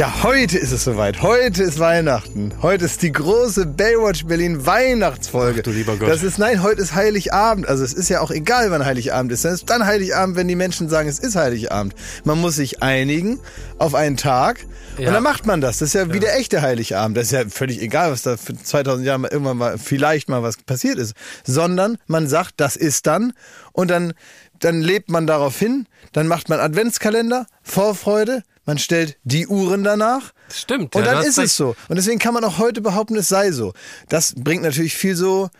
[0.00, 1.20] Ja, heute ist es soweit.
[1.20, 2.54] Heute ist Weihnachten.
[2.62, 5.58] Heute ist die große Baywatch Berlin Weihnachtsfolge.
[5.58, 6.08] Ach, du lieber Gott.
[6.08, 7.68] Das ist, nein, heute ist Heiligabend.
[7.68, 9.44] Also es ist ja auch egal, wann Heiligabend ist.
[9.44, 11.94] Es ist dann Heiligabend, wenn die Menschen sagen, es ist Heiligabend.
[12.24, 13.40] Man muss sich einigen
[13.76, 14.64] auf einen Tag
[14.96, 15.08] Ja.
[15.08, 15.80] und dann macht man das.
[15.80, 17.18] Das ist ja, wie der echte Heiligabend.
[17.18, 20.42] Das ist ja völlig egal, was da für 2000 Jahre mal irgendwann mal vielleicht mal
[20.42, 21.12] was passiert ist.
[21.44, 23.34] Sondern man sagt, das ist dann
[23.72, 24.14] und dann,
[24.60, 25.86] dann lebt man darauf hin.
[26.14, 30.32] Dann macht man Adventskalender, Vorfreude, man stellt die Uhren danach.
[30.54, 30.94] Stimmt.
[30.94, 31.74] Und ja, dann ist es so.
[31.88, 33.72] Und deswegen kann man auch heute behaupten, es sei so.
[34.08, 35.50] Das bringt natürlich viel so,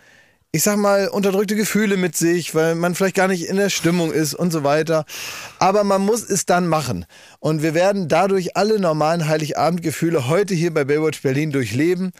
[0.52, 4.12] ich sag mal, unterdrückte Gefühle mit sich, weil man vielleicht gar nicht in der Stimmung
[4.12, 5.06] ist und so weiter.
[5.58, 7.04] Aber man muss es dann machen.
[7.40, 12.12] Und wir werden dadurch alle normalen Heiligabendgefühle heute hier bei Baywatch Berlin durchleben.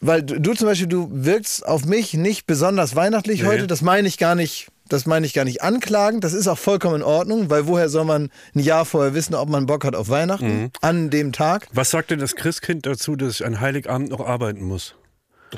[0.00, 3.48] Weil du, du zum Beispiel, du wirkst auf mich nicht besonders weihnachtlich Nee.
[3.48, 3.66] heute.
[3.66, 4.68] Das meine ich gar nicht.
[4.88, 6.24] Das meine ich gar nicht anklagend.
[6.24, 9.48] Das ist auch vollkommen in Ordnung, weil woher soll man ein Jahr vorher wissen, ob
[9.48, 11.68] man Bock hat auf Weihnachten an dem Tag?
[11.72, 14.94] Was sagt denn das Christkind dazu, dass ich an Heiligabend noch arbeiten muss?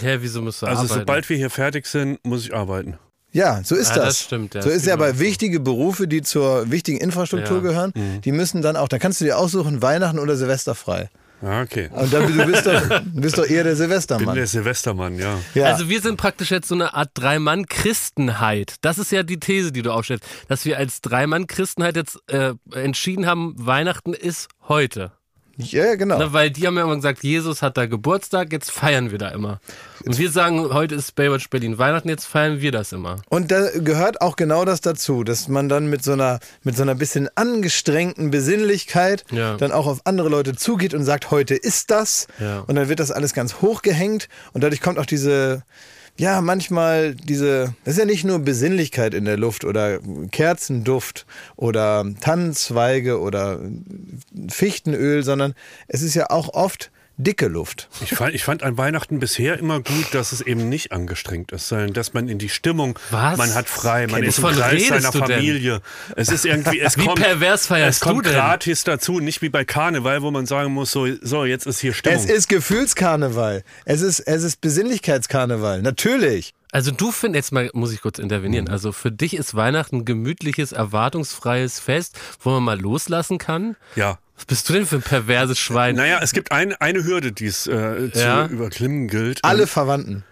[0.01, 1.01] Hä, wieso musst du Also arbeiten?
[1.01, 2.99] sobald wir hier fertig sind, muss ich arbeiten.
[3.33, 4.05] Ja, so ist Ja, das.
[4.05, 5.19] das stimmt, ja, so das ist ja aber auch so.
[5.21, 7.63] wichtige Berufe, die zur wichtigen Infrastruktur Ja.
[7.63, 7.93] gehören,
[8.25, 11.11] die müssen dann auch, da kannst du dir aussuchen, Weihnachten oder Silvester frei.
[11.43, 11.91] Ah, okay.
[11.93, 14.35] Und dann, du, bist doch, du bist doch eher der Bin Silvestermann.
[14.35, 15.39] der Silvestermann, ja.
[15.55, 15.67] Ja.
[15.67, 18.77] Also wir sind praktisch jetzt so eine Art Drei-Mann-Christenheit.
[18.81, 23.27] Das ist ja die These, die du aufstellst, dass wir als Drei-Mann-Christenheit jetzt äh, entschieden
[23.27, 25.13] haben, Weihnachten ist heute.
[25.59, 26.19] Ja, genau.
[26.19, 29.29] Ne, weil die haben ja immer gesagt, Jesus hat da Geburtstag, jetzt feiern wir da
[29.29, 29.61] immer.
[30.05, 33.17] Und wir sagen, heute ist Baywatch Berlin Weihnachten, jetzt feiern wir das immer.
[33.29, 36.83] Und da gehört auch genau das dazu, dass man dann mit so einer, mit so
[36.83, 39.57] einer bisschen angestrengten Besinnlichkeit Ja.
[39.57, 42.29] dann auch auf andere Leute zugeht und sagt, heute ist das.
[42.39, 42.61] Ja.
[42.67, 45.63] Und dann wird das alles ganz hochgehängt und dadurch kommt auch diese,
[46.19, 49.99] ja, manchmal diese, das ist ja nicht nur Besinnlichkeit in der Luft oder
[50.31, 53.61] Kerzenduft oder Tannenzweige oder
[54.49, 55.55] Fichtenöl, sondern
[55.89, 57.89] es ist ja auch oft dicke Luft.
[58.03, 61.69] Ich fand, ich fand an Weihnachten bisher immer gut, dass es eben nicht angestrengt ist,
[61.69, 63.39] sondern dass man in die Stimmung, Was?
[63.39, 65.29] man hat frei, man ist im Kreis seiner du denn?
[65.29, 65.81] Familie.
[66.15, 68.33] Es ist irgendwie, es Wie kommt, pervers feierst es kommt du denn?
[68.35, 71.95] gratis dazu, nicht wie bei Karneval, wo man sagen muss, so, so jetzt ist hier
[71.95, 72.19] Stimmung.
[72.19, 73.65] Es ist Gefühlskarneval.
[73.85, 75.83] Es ist, es ist Besinnlichkeitskarneval.
[75.83, 76.55] Natürlich.
[76.73, 80.05] Also du findest, jetzt mal muss ich kurz intervenieren, also für dich ist Weihnachten ein
[80.05, 83.77] gemütliches, erwartungsfreies Fest, wo man mal loslassen kann?
[83.95, 84.19] ja.
[84.37, 85.97] Was bist du denn für ein perverses Schwein?
[85.97, 88.47] Naja, es gibt ein, eine Hürde, die es äh, zu Ja.
[88.47, 89.41] überklimmen gilt.
[89.43, 90.25] Alle Verwandten.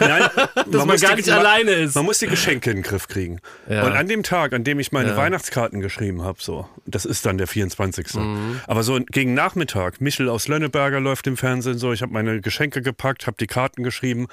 [0.00, 0.24] Nein,
[0.72, 1.94] man, man gar nicht alleine ist.
[1.94, 3.40] Man muss die Geschenke in den Griff kriegen.
[3.68, 3.84] Ja.
[3.86, 5.16] Und an dem Tag, an dem ich meine Ja.
[5.16, 8.14] Weihnachtskarten geschrieben habe, so, das ist dann der 24.
[8.14, 8.60] Mhm.
[8.66, 12.82] Aber so gegen Nachmittag, Michel aus Lönneberger läuft im Fernsehen so, ich habe meine Geschenke
[12.82, 14.26] gepackt, habe die Karten geschrieben.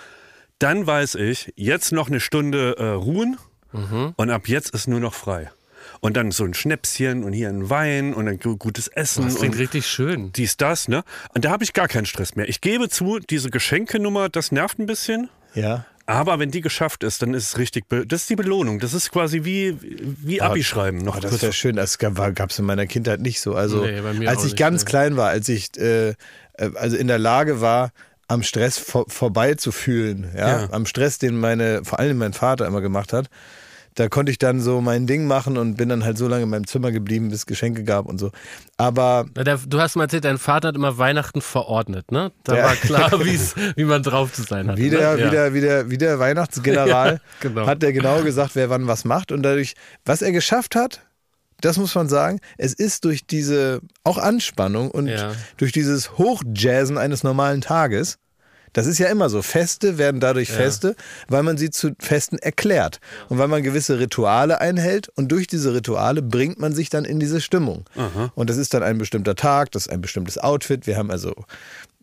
[0.57, 3.37] Dann weiß ich, jetzt noch eine Stunde äh, ruhen
[3.73, 4.13] Mhm.
[4.15, 5.51] und ab jetzt ist nur noch frei.
[5.99, 9.25] Und dann so ein Schnäpschen und hier ein Wein und ein gu- gutes Essen.
[9.25, 10.31] Das klingt und richtig schön.
[10.33, 11.03] dies, das, ne?
[11.33, 12.47] Und da habe ich gar keinen Stress mehr.
[12.47, 15.29] Ich gebe zu, diese Geschenkenummer, das nervt ein bisschen.
[15.53, 15.85] Ja.
[16.05, 18.79] Aber wenn die geschafft ist, dann ist es richtig, das ist die Belohnung.
[18.79, 20.99] Das ist quasi wie, wie Abi schreiben.
[20.99, 21.75] Noch Oh, das ist ja schön.
[21.75, 23.55] Das gab es in meiner Kindheit nicht so.
[23.55, 24.89] Also, Nee, bei mir als ich nicht, ganz nee.
[24.89, 26.15] klein war, als ich äh, äh,
[26.75, 27.91] also in der Lage war,
[28.29, 30.61] am Stress vor, vorbei zu fühlen, ja?
[30.61, 30.69] Ja.
[30.71, 33.29] am Stress, den meine, vor allem mein Vater immer gemacht hat,
[33.97, 36.49] da konnte ich dann so mein Ding machen und bin dann halt so lange in
[36.49, 38.29] meinem Zimmer geblieben, bis es Geschenke gab und so.
[38.77, 42.31] Aber der, du hast mal erzählt, dein Vater hat immer Weihnachten verordnet, ne?
[42.43, 42.63] Da Ja.
[42.65, 43.11] war klar,
[43.75, 44.77] wie man drauf zu sein hat.
[44.77, 45.19] Wie der, ne?
[45.21, 45.25] Ja.
[45.27, 47.65] wie der, wie der, wie der Weihnachtsgeneral Ja, genau.
[47.65, 49.31] hat er genau gesagt, wer wann was macht.
[49.31, 49.73] Und dadurch,
[50.05, 51.01] was er geschafft hat,
[51.61, 55.11] das muss man sagen, es ist durch diese auch Anspannung und
[55.57, 58.19] durch dieses Hochjazzen eines normalen Tages,
[58.73, 59.41] das ist ja immer so.
[59.41, 60.95] Feste werden dadurch Feste,
[61.27, 65.73] weil man sie zu Festen erklärt und weil man gewisse Rituale einhält und durch diese
[65.73, 67.85] Rituale bringt man sich dann in diese Stimmung.
[68.35, 70.87] Und das ist dann ein bestimmter Tag, das ist ein bestimmtes Outfit.
[70.87, 71.33] Wir haben also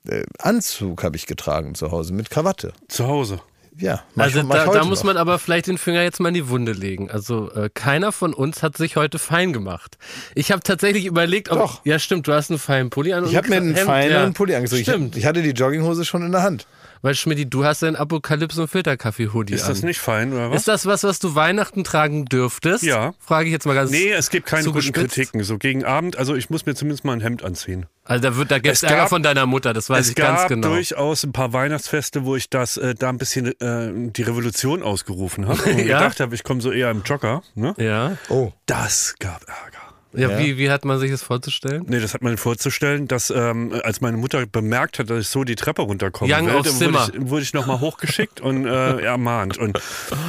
[0.09, 2.73] äh, Anzug habe ich getragen zu Hause mit Krawatte.
[2.89, 3.41] Zu Hause.
[3.77, 5.07] Ja, mach Also ich- ich da, da muss noch.
[5.07, 7.11] man aber vielleicht den Finger jetzt mal in die Wunde legen.
[7.11, 9.99] Also äh, keiner von uns hat sich heute fein gemacht.
[10.37, 11.85] Ich habe tatsächlich überlegt, ob Doch.
[11.85, 13.25] ja stimmt, du hast einen feinen Pulli an.
[13.27, 14.31] Ich habe mir einen feinen ja.
[14.31, 14.81] Pulli angezogen.
[14.83, 16.67] Ich, Stimmt, ich hatte die Jogginghose schon in der Hand.
[17.05, 19.69] Weil Schmidti, du hast einen Apokalypse und Filterkaffee-Hoodie Ist an.
[19.69, 20.61] das nicht fein oder was?
[20.61, 22.83] Ist das was, was du Weihnachten tragen dürftest?
[22.83, 23.13] Ja.
[23.21, 23.91] Frage ich jetzt mal ganz.
[23.91, 25.15] nee, es gibt keine guten zugespitzt.
[25.15, 25.45] Kritiken.
[25.45, 27.87] So gegen Abend, also ich muss mir zumindest mal ein Hemd anziehen.
[28.05, 30.15] Also da wird, da gibt's Es Ärger gab- von deiner Mutter, das weiß es ich
[30.17, 30.69] gab ganz genau.
[30.69, 35.47] durchaus ein paar Weihnachtsfeste, wo ich das äh, da ein bisschen äh, die Revolution ausgerufen
[35.47, 35.99] habe und Ja?
[35.99, 37.43] gedacht habe, ich komme so eher im Jogger.
[37.55, 37.75] Ne?
[37.79, 38.17] Ja.
[38.31, 38.53] Oh.
[38.67, 39.74] Das gab Ärger.
[40.17, 40.39] Ja, Ja.
[40.39, 41.85] Wie, wie hat man sich das vorzustellen?
[41.89, 45.45] Nee, das hat man vorzustellen, dass ähm, als meine Mutter bemerkt hat, dass ich so
[45.45, 47.09] die Treppe runterkomme, Young will, aufs wurde Zimmer.
[47.13, 49.59] ich, wurde ich nochmal hochgeschickt und äh, ermahnt.
[49.59, 49.79] Und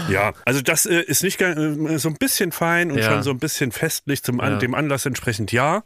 [0.10, 3.12] ja, also das äh, ist nicht äh, so ein bisschen fein und Ja.
[3.12, 4.58] schon so ein bisschen festlich zum an, Ja.
[4.60, 5.84] dem Anlass entsprechend ja.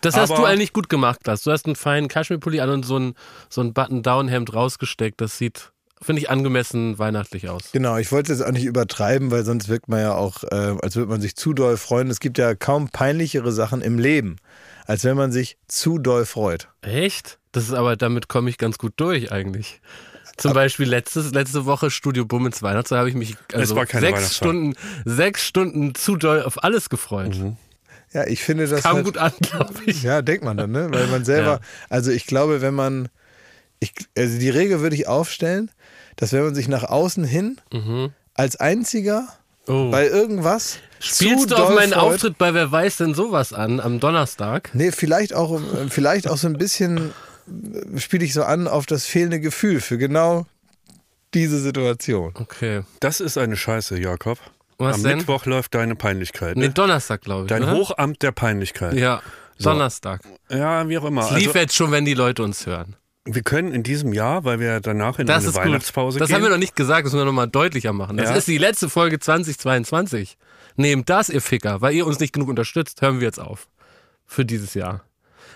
[0.00, 1.42] Das hast du eigentlich gut gemacht, Lars.
[1.42, 3.14] Du hast einen feinen Kaschmirpulli an und so ein,
[3.48, 5.20] so ein Button-Down-Hemd rausgesteckt.
[5.20, 7.72] Das sieht, finde ich, angemessen weihnachtlich aus.
[7.72, 10.96] Genau, ich wollte es auch nicht übertreiben, weil sonst wirkt man ja auch, äh, als
[10.96, 12.10] würde man sich zu doll freuen.
[12.10, 14.36] Es gibt ja kaum peinlichere Sachen im Leben,
[14.86, 16.68] als wenn man sich zu doll freut.
[16.82, 17.38] Echt?
[17.52, 19.80] Das ist aber, damit komme ich ganz gut durch eigentlich.
[20.36, 24.36] Zum Beispiel letztes, letzte Woche Studio Bummens Weihnachten, da habe ich mich also sechs.
[24.36, 24.74] Stunden,
[25.04, 27.36] sechs Stunden zu doll auf alles gefreut.
[28.12, 30.02] Ja, ich finde das Kam halt, gut an, glaube ich.
[30.02, 30.88] Ja, denkt man dann, ne?
[30.90, 31.60] Weil man selber, Ja.
[31.90, 33.08] also ich glaube, wenn man,
[33.80, 35.70] ich, also die Regel würde ich aufstellen,
[36.18, 37.58] dass wenn man sich nach außen hin
[38.34, 39.22] als einziger
[39.66, 39.74] Mhm.
[39.74, 39.90] Oh.
[39.90, 43.80] bei irgendwas zu Spielst du auf meinen freut, Auftritt bei Wer weiß denn sowas an
[43.80, 44.70] am Donnerstag?
[44.72, 47.12] Nee, vielleicht auch, äh, vielleicht auch so ein bisschen
[47.46, 50.46] äh, spiele ich so an auf das fehlende Gefühl für genau
[51.34, 52.32] diese Situation.
[52.40, 52.80] Okay.
[53.00, 54.38] Das ist eine Scheiße, Jakob.
[54.78, 55.18] Was Am denn?
[55.18, 56.56] Mittwoch läuft deine Peinlichkeit.
[56.56, 56.72] Nee, Ne?
[56.72, 57.48] Donnerstag, glaube ich.
[57.48, 57.72] Dein oder?
[57.74, 58.94] Hochamt der Peinlichkeit.
[58.94, 59.20] Ja,
[59.58, 59.70] So.
[59.70, 60.22] Donnerstag.
[60.48, 61.24] Ja, wie auch immer.
[61.24, 62.96] Es lief Also, jetzt schon, wenn die Leute uns hören.
[63.34, 65.64] Wir können in diesem Jahr, weil wir danach in Das eine ist gut.
[65.64, 66.36] Weihnachtspause Das gehen.
[66.36, 68.16] haben wir noch nicht gesagt, das müssen wir nochmal deutlicher machen.
[68.16, 68.36] Das Ja.
[68.36, 70.36] ist die letzte Folge 2022.
[70.76, 71.80] Nehmt das, ihr Ficker.
[71.80, 73.68] Weil ihr uns nicht genug unterstützt, hören wir jetzt auf.
[74.26, 75.02] Für dieses Jahr.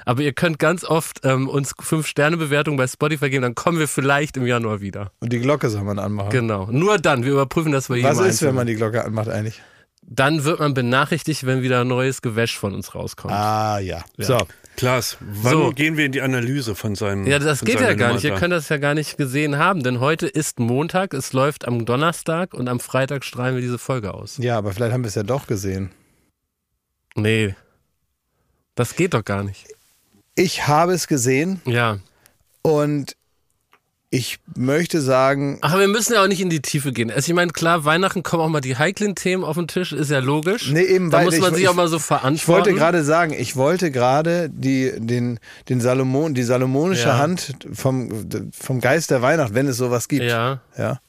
[0.05, 4.37] Aber ihr könnt ganz oft ähm, uns 5-Sterne-Bewertungen bei Spotify geben, dann kommen wir vielleicht
[4.37, 5.13] im Januar wieder.
[5.21, 6.31] Und die Glocke soll man anmachen.
[6.31, 6.67] Genau.
[6.73, 7.25] Nur dann.
[7.25, 8.49] Wir überprüfen das bei jedem Was ist, Einzelnen.
[8.49, 9.63] wenn man die Glocke anmacht eigentlich?
[10.05, 13.33] Dann wird man benachrichtigt, wenn wieder neues Gewäsch von uns rauskommt.
[13.33, 14.03] Ah, ja.
[14.19, 14.39] So.
[14.77, 15.71] Klaas, wann So.
[15.71, 18.25] gehen wir in die Analyse von seinem Ja, das geht ja gar Nummer nicht.
[18.25, 18.39] Ihr da?
[18.39, 22.55] könnt das ja gar nicht gesehen haben, denn heute ist Montag, es läuft am Donnerstag
[22.55, 24.39] und am Freitag strahlen wir diese Folge aus.
[24.39, 25.91] Ja, aber vielleicht haben wir es ja doch gesehen.
[27.15, 27.55] Nee.
[28.75, 29.67] Das geht doch gar nicht.
[30.35, 31.99] Ich habe es gesehen Ja.
[32.63, 33.17] und
[34.15, 37.11] ich möchte sagen, Ach, wir müssen ja auch nicht in die Tiefe gehen.
[37.11, 40.11] Also ich meine, klar, Weihnachten kommen auch mal die heiklen Themen auf den Tisch, ist
[40.11, 40.71] ja logisch.
[40.71, 42.35] Nee, eben, da weil muss man ich- sich ich- auch mal so verantworten.
[42.37, 47.17] ich wollte gerade sagen, ich wollte gerade die, den, den Salomon, die salomonische Ja.
[47.19, 48.11] Hand vom,
[48.53, 50.25] vom Geist der Weihnacht, wenn es sowas gibt.
[50.25, 50.61] Ja.
[50.77, 51.01] Ja.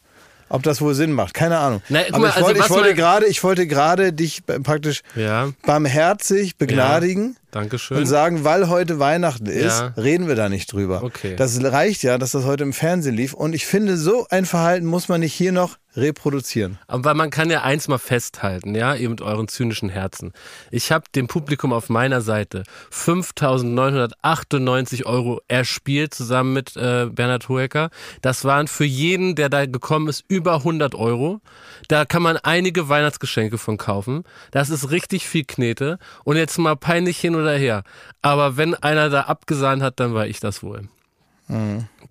[0.47, 1.81] Ob das wohl Sinn macht, keine Ahnung.
[1.89, 5.49] Na, Aber mal, ich also wollte, ich wollte gerade, ich wollte gerade dich praktisch Ja,
[5.65, 9.93] barmherzig begnadigen danke und sagen, weil heute Weihnachten ist, Ja.
[9.97, 11.03] reden wir da nicht drüber.
[11.03, 11.35] Okay.
[11.35, 13.33] Das reicht ja, dass das heute im Fernsehen lief.
[13.33, 16.79] Und ich finde, so ein Verhalten muss man nicht hier noch reproduzieren.
[16.87, 20.33] Aber man kann ja eins mal festhalten, ja, ihr mit euren zynischen Herzen.
[20.71, 27.89] Ich habe dem Publikum auf meiner Seite 5.998 Euro erspielt, zusammen mit äh, Bernhard Hoeker.
[28.21, 31.41] Das waren für jeden, der da gekommen ist, über 100 Euro.
[31.87, 34.23] Da kann man einige Weihnachtsgeschenke von kaufen.
[34.51, 35.99] Das ist richtig viel Knete.
[36.23, 37.83] Und jetzt mal peinlich hin oder her.
[38.21, 40.87] Aber wenn einer da abgesahnt hat, dann war ich das wohl.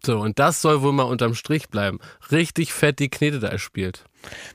[0.04, 1.98] So, und das soll wohl mal unterm Strich bleiben.
[2.30, 4.04] Richtig fett die Knete da erspielt.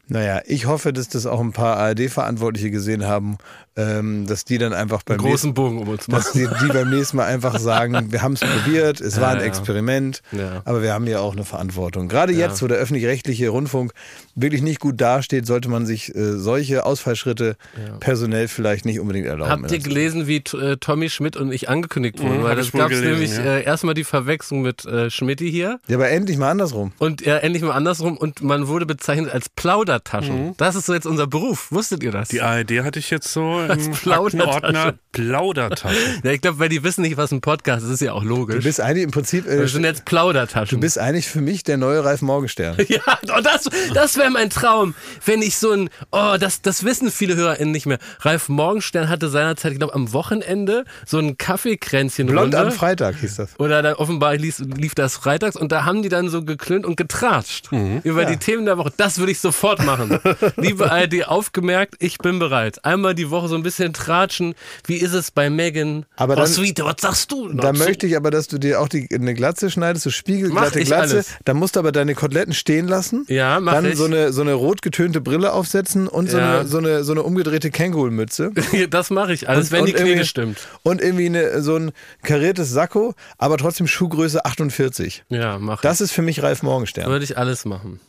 [0.07, 3.37] Naja, ich hoffe, dass das auch ein paar ARD-Verantwortliche gesehen haben,
[3.75, 6.49] ähm, dass die dann einfach beim nächsten Großen Bogen um uns dass machen.
[6.61, 9.41] die, die beim nächsten Mal einfach sagen, wir haben es probiert, es war ein Ja,
[9.43, 9.47] ja.
[9.47, 10.61] Experiment, Ja.
[10.65, 12.07] aber wir haben ja auch eine Verantwortung.
[12.07, 12.47] Gerade Ja.
[12.47, 13.91] jetzt, wo der öffentlich-rechtliche Rundfunk
[14.35, 17.55] wirklich nicht gut dasteht, sollte man sich äh, solche Ausfallschritte
[17.99, 19.51] personell vielleicht nicht unbedingt erlauben.
[19.51, 22.39] Habt ihr gelesen, wie äh, Tommy Schmidt und ich angekündigt wurden?
[22.39, 23.43] Mhm, Weil das gab gelesen, nämlich ja.
[23.57, 26.93] äh, erstmal die Verwechslung mit äh, Schmidti hier ja, aber endlich mal andersrum.
[26.97, 30.47] und ja, endlich mal andersrum und man wurde bezeichnet als Plaudertaschen.
[30.47, 30.53] Mhm.
[30.55, 31.67] Das ist so jetzt unser Beruf.
[31.71, 32.29] Wusstet ihr das?
[32.29, 34.47] Die ARD hatte ich jetzt so im Plaudertasche.
[34.53, 35.97] Aktenordner Plaudertasche.
[36.23, 38.29] ja, ich glaube, weil die wissen nicht, was ein Podcast ist, ist ja auch Du
[38.29, 38.63] logisch.
[38.63, 40.77] bist eigentlich im Prinzip, äh, Wir sind jetzt Plaudertaschen.
[40.77, 42.77] du bist eigentlich für mich der neue Ralf Morgenstern.
[42.87, 43.01] Ja,
[43.35, 44.93] oh, das, das wäre mein Traum,
[45.25, 47.97] wenn ich so ein, oh, das, das wissen viele HörerInnen nicht mehr.
[48.21, 53.35] Ralf Morgenstern hatte seinerzeit, ich glaube, am Wochenende so ein Kaffeekränzchen Blond am Freitag hieß
[53.35, 53.59] das.
[53.59, 56.95] Oder da offenbar lief, lief das freitags und da haben die dann so geklönt und
[56.95, 58.01] getratscht Mhm.
[58.03, 58.93] über die Themen der Woche.
[58.97, 60.19] Das würde ich sofort machen.
[60.57, 62.83] Liebe ARD, aufgemerkt, ich bin bereit.
[62.83, 64.55] Einmal die Woche so ein bisschen tratschen.
[64.85, 66.05] Wie ist es bei Megan?
[66.15, 67.49] Aber oh, dann- Sweet, was sagst du?
[67.53, 70.87] Da möchte ich aber, dass du dir auch die, eine Glatze schneidest, so spiegelglatte ich
[70.87, 71.13] Glatze.
[71.15, 71.27] alles.
[71.45, 73.25] Da musst du aber deine Koteletten stehen lassen.
[73.29, 73.95] Ja, mach Dann ich.
[73.95, 76.59] so eine, so eine rot getönte Brille aufsetzen und so, Ja.
[76.59, 78.51] eine, so, eine, so eine umgedrehte Kängurumütze.
[78.89, 80.57] das mache ich alles, wenn die irgendwie- Knete stimmt.
[80.83, 81.91] Und irgendwie eine, so ein
[82.23, 85.23] kariertes Sakko, aber trotzdem Schuhgröße 48.
[85.29, 86.63] Ja, mach Das ist für mich Ralf ich.
[86.63, 87.09] Morgenstern.
[87.09, 87.99] Würde ich alles machen.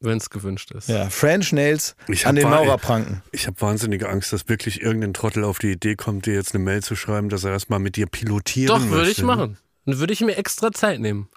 [0.00, 0.88] Wenn es gewünscht ist.
[0.88, 3.22] Ja, French Nails Ich an den Maurerpranken.
[3.32, 6.62] Ich habe wahnsinnige Angst, dass wirklich irgendein Trottel auf die Idee kommt, dir jetzt eine
[6.62, 8.94] Mail zu schreiben, dass er erstmal mit dir pilotieren Doch, möchte.
[8.96, 9.56] würde ich machen.
[9.86, 11.28] Dann würde ich mir extra Zeit nehmen.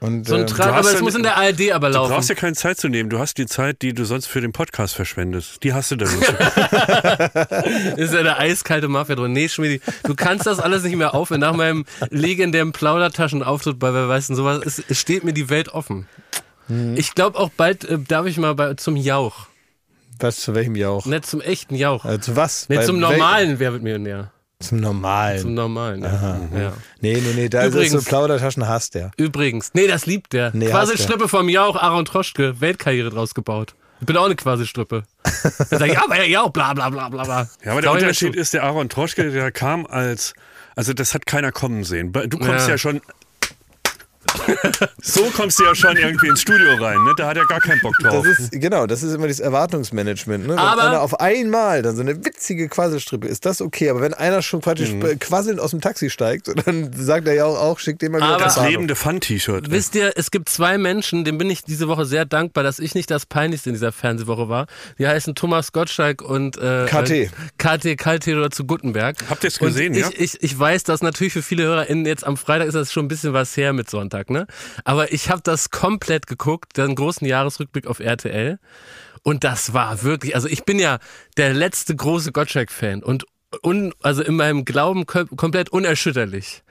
[0.00, 1.88] Und, So ein ähm, Tra du aber es ja muss ne- in der ARD aber
[1.88, 2.12] Du laufen.
[2.14, 3.10] brauchst ja keine Zeit zu nehmen.
[3.10, 5.64] Du hast die Zeit, die du sonst für den Podcast verschwendest.
[5.64, 6.28] Die hast du dann nicht.
[7.96, 9.32] ist ja der eiskalte Mafia drin.
[9.32, 11.40] Nee, Schmidi, du kannst das alles nicht mehr aufhören.
[11.40, 16.06] Nach meinem legendären Plaudertaschenauftritt bei Wer weiß denn sowas, es steht mir die Welt offen.
[16.68, 16.96] Mhm.
[16.96, 19.46] Ich glaube auch bald äh, darf ich mal bei, zum Jauch.
[20.18, 21.06] was zu welchem Jauch?
[21.06, 22.04] Nicht zum echten Jauch.
[22.04, 22.68] Äh, zu was?
[22.68, 24.32] Nicht zum normalen Wer wird Millionär.
[24.60, 25.40] Zum Normalen.
[25.40, 26.02] Zum Normalen.
[26.02, 26.40] Ja.
[26.58, 26.72] ja.
[27.00, 29.12] nee, nee, nee, da ist Übrigens- es so Plaudertaschen hasst der.
[29.16, 30.50] Übrigens, nee, das liebt der.
[30.52, 31.04] Nee, quasi hast du.
[31.04, 33.74] Strippe vom Jauch, Aaron Troschke, Weltkarriere draus gebaut.
[34.00, 35.04] Ich bin auch eine quasi Strippe.
[35.70, 37.48] Dann sag ich, ja, aber ja, bla bla bla bla bla.
[37.64, 40.34] Ja, aber der Unterschied ist, der Aaron Troschke, der kam als,
[40.74, 42.12] also das hat keiner kommen sehen.
[42.12, 42.70] Du kommst Ja.
[42.70, 43.00] ja, schon,
[45.02, 47.14] so kommst du ja schon irgendwie ins Studio rein, ne?
[47.16, 48.24] Da hat er gar keinen Bock drauf.
[48.26, 50.44] Das ist, genau, das ist immer das Erwartungsmanagement.
[50.46, 50.50] Ne?
[50.54, 53.90] Wenn Aber- einer auf einmal dann so eine witzige Quasselstrippe ist, das okay.
[53.90, 55.18] Aber wenn einer schon praktisch Mhm.
[55.18, 58.34] quasselnd aus dem Taxi steigt, dann sagt er ja auch, auch schickt den mal wieder
[58.34, 59.70] Aber- das lebende Fun-T-Shirt.
[59.70, 62.94] Wisst ihr, es gibt zwei Menschen, denen bin ich diese Woche sehr dankbar, dass ich
[62.94, 64.66] nicht das Peinlichste in dieser Fernsehwoche war.
[64.98, 67.30] Die heißen Thomas Gottschalk und äh, KT.
[67.58, 69.16] KT, KT oder zu Gutenberg.
[69.30, 70.08] Habt ihr's Und gesehen, ich, ja?
[70.16, 73.08] Ich, ich weiß, dass natürlich für viele HörerInnen jetzt am Freitag ist das schon ein
[73.08, 74.46] bisschen was her mit Sonntag, ne?
[74.84, 78.58] Aber ich habe das komplett geguckt, den großen Jahresrückblick auf RTL.
[79.22, 80.98] Und das war wirklich, also ich bin ja
[81.36, 83.24] der letzte große Gottschalk-Fan und
[83.62, 86.62] un, also in meinem Glauben kom komplett unerschütterlich.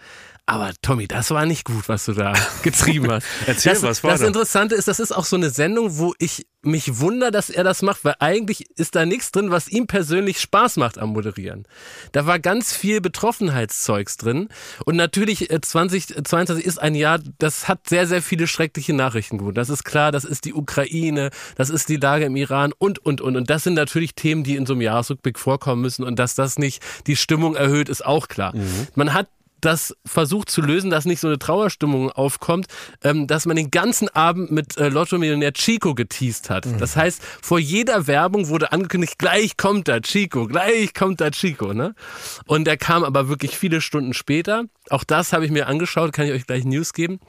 [0.50, 2.32] Aber Tommy, das war nicht gut, was du da
[2.64, 3.28] getrieben hast.
[3.46, 4.28] Erzähl, das, was war Das da?
[4.28, 7.82] Interessante ist, das ist auch so eine Sendung, wo ich mich wundere, dass er das
[7.82, 11.68] macht, weil eigentlich ist da nichts drin, was ihm persönlich Spaß macht am Moderieren.
[12.14, 14.48] Da war ganz viel Betroffenheitszeugs drin.
[14.86, 19.58] Und natürlich äh, 2022 ist ein Jahr, das hat sehr, sehr viele schreckliche Nachrichten gut.
[19.58, 23.20] Das ist klar, das ist die Ukraine, das ist die Lage im Iran und, und,
[23.20, 23.36] und.
[23.36, 26.06] Und das sind natürlich Themen, die in so einem Jahresrückblick vorkommen müssen.
[26.06, 28.54] Und dass das nicht die Stimmung erhöht, ist auch klar.
[28.96, 29.28] Man hat
[29.62, 32.68] das versucht zu lösen, dass nicht so eine Trauerstimmung aufkommt,
[33.04, 36.68] ähm, dass man den ganzen Abend mit äh, Lotto-Millionär Chico geteased hat.
[36.80, 41.74] Das heißt, vor jeder Werbung wurde angekündigt, gleich kommt da Chico, gleich kommt da Chico.
[41.74, 41.96] Ne?
[42.46, 44.66] Und er kam aber wirklich viele Stunden später.
[44.90, 47.20] Auch das habe ich mir angeschaut, kann ich euch gleich News geben.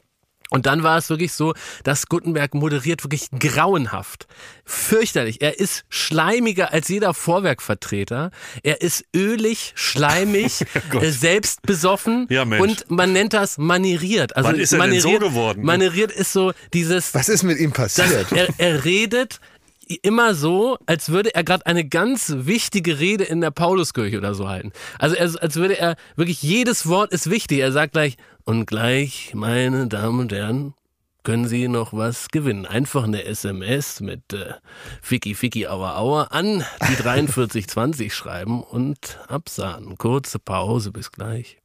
[0.51, 4.27] Und dann war es wirklich so, dass Gutenberg moderiert wirklich grauenhaft.
[4.65, 5.43] Fürchterlich.
[5.43, 8.31] Er ist schleimiger als jeder Vorwerkvertreter.
[8.63, 10.65] Er ist ölig, schleimig,
[11.01, 12.63] äh, selbstbesoffen Ja, Mensch.
[12.63, 14.37] und man nennt das manieriert.
[14.37, 15.65] Also Wann ist er denn so manieriert, geworden?
[15.65, 18.33] Manieriert ist so dieses, Was ist mit ihm passiert?
[18.33, 19.41] er, er redet
[20.03, 24.49] immer so, als würde er gerade eine ganz wichtige Rede in der Pauluskirche oder so
[24.49, 24.73] halten.
[24.99, 27.61] Also er, als würde er wirklich jedes Wort ist wichtig.
[27.61, 28.17] Er sagt gleich
[28.49, 30.73] und gleich, meine Damen und Herren,
[31.23, 32.65] können Sie noch was gewinnen.
[32.65, 34.55] Einfach eine SMS mit äh,
[35.03, 39.99] Ficky Ficky Aua Aua an die 4320 schreiben und absahnen.
[39.99, 41.59] Kurze Pause, bis gleich.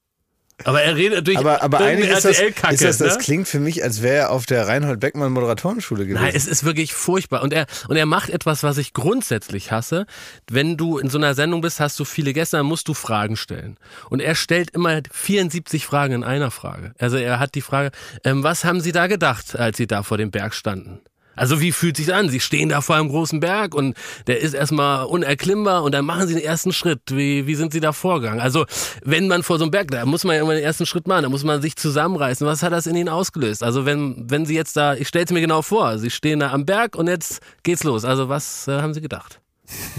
[0.65, 3.24] Aber er redet natürlich aber aber eigentlich ist das, ist das, das ne?
[3.24, 6.24] klingt für mich, als wäre er auf der Reinhold Beckmann Moderatorenschule gewesen.
[6.24, 7.43] Nein, es ist wirklich furchtbar.
[7.43, 10.05] Und er, und er macht etwas, was ich grundsätzlich hasse.
[10.50, 13.36] Wenn du in so einer Sendung bist, hast du viele Gäste, dann musst du Fragen
[13.36, 13.77] stellen.
[14.10, 16.93] Und er stellt immer 74 Fragen in einer Frage.
[17.00, 17.91] Also er hat die Frage,
[18.24, 21.00] ähm, was haben Sie da gedacht, als Sie da vor dem Berg standen?
[21.35, 22.29] Also wie fühlt sich an?
[22.29, 23.95] Sie stehen da vor einem großen Berg und
[24.27, 27.01] der ist erstmal unerklimmbar und dann machen Sie den ersten Schritt.
[27.07, 28.39] Wie, wie sind Sie da vorgegangen?
[28.39, 28.65] Also
[29.03, 31.23] wenn man vor so einem Berg, da muss man ja immer den ersten Schritt machen,
[31.23, 32.45] da muss man sich zusammenreißen.
[32.45, 33.63] Was hat das in Ihnen ausgelöst?
[33.63, 36.51] Also wenn, wenn Sie jetzt da, ich stelle es mir genau vor, Sie stehen da
[36.51, 38.05] am Berg und jetzt geht's los.
[38.05, 39.42] Also was äh, haben Sie gedacht?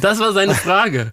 [0.00, 1.12] Das war seine Frage.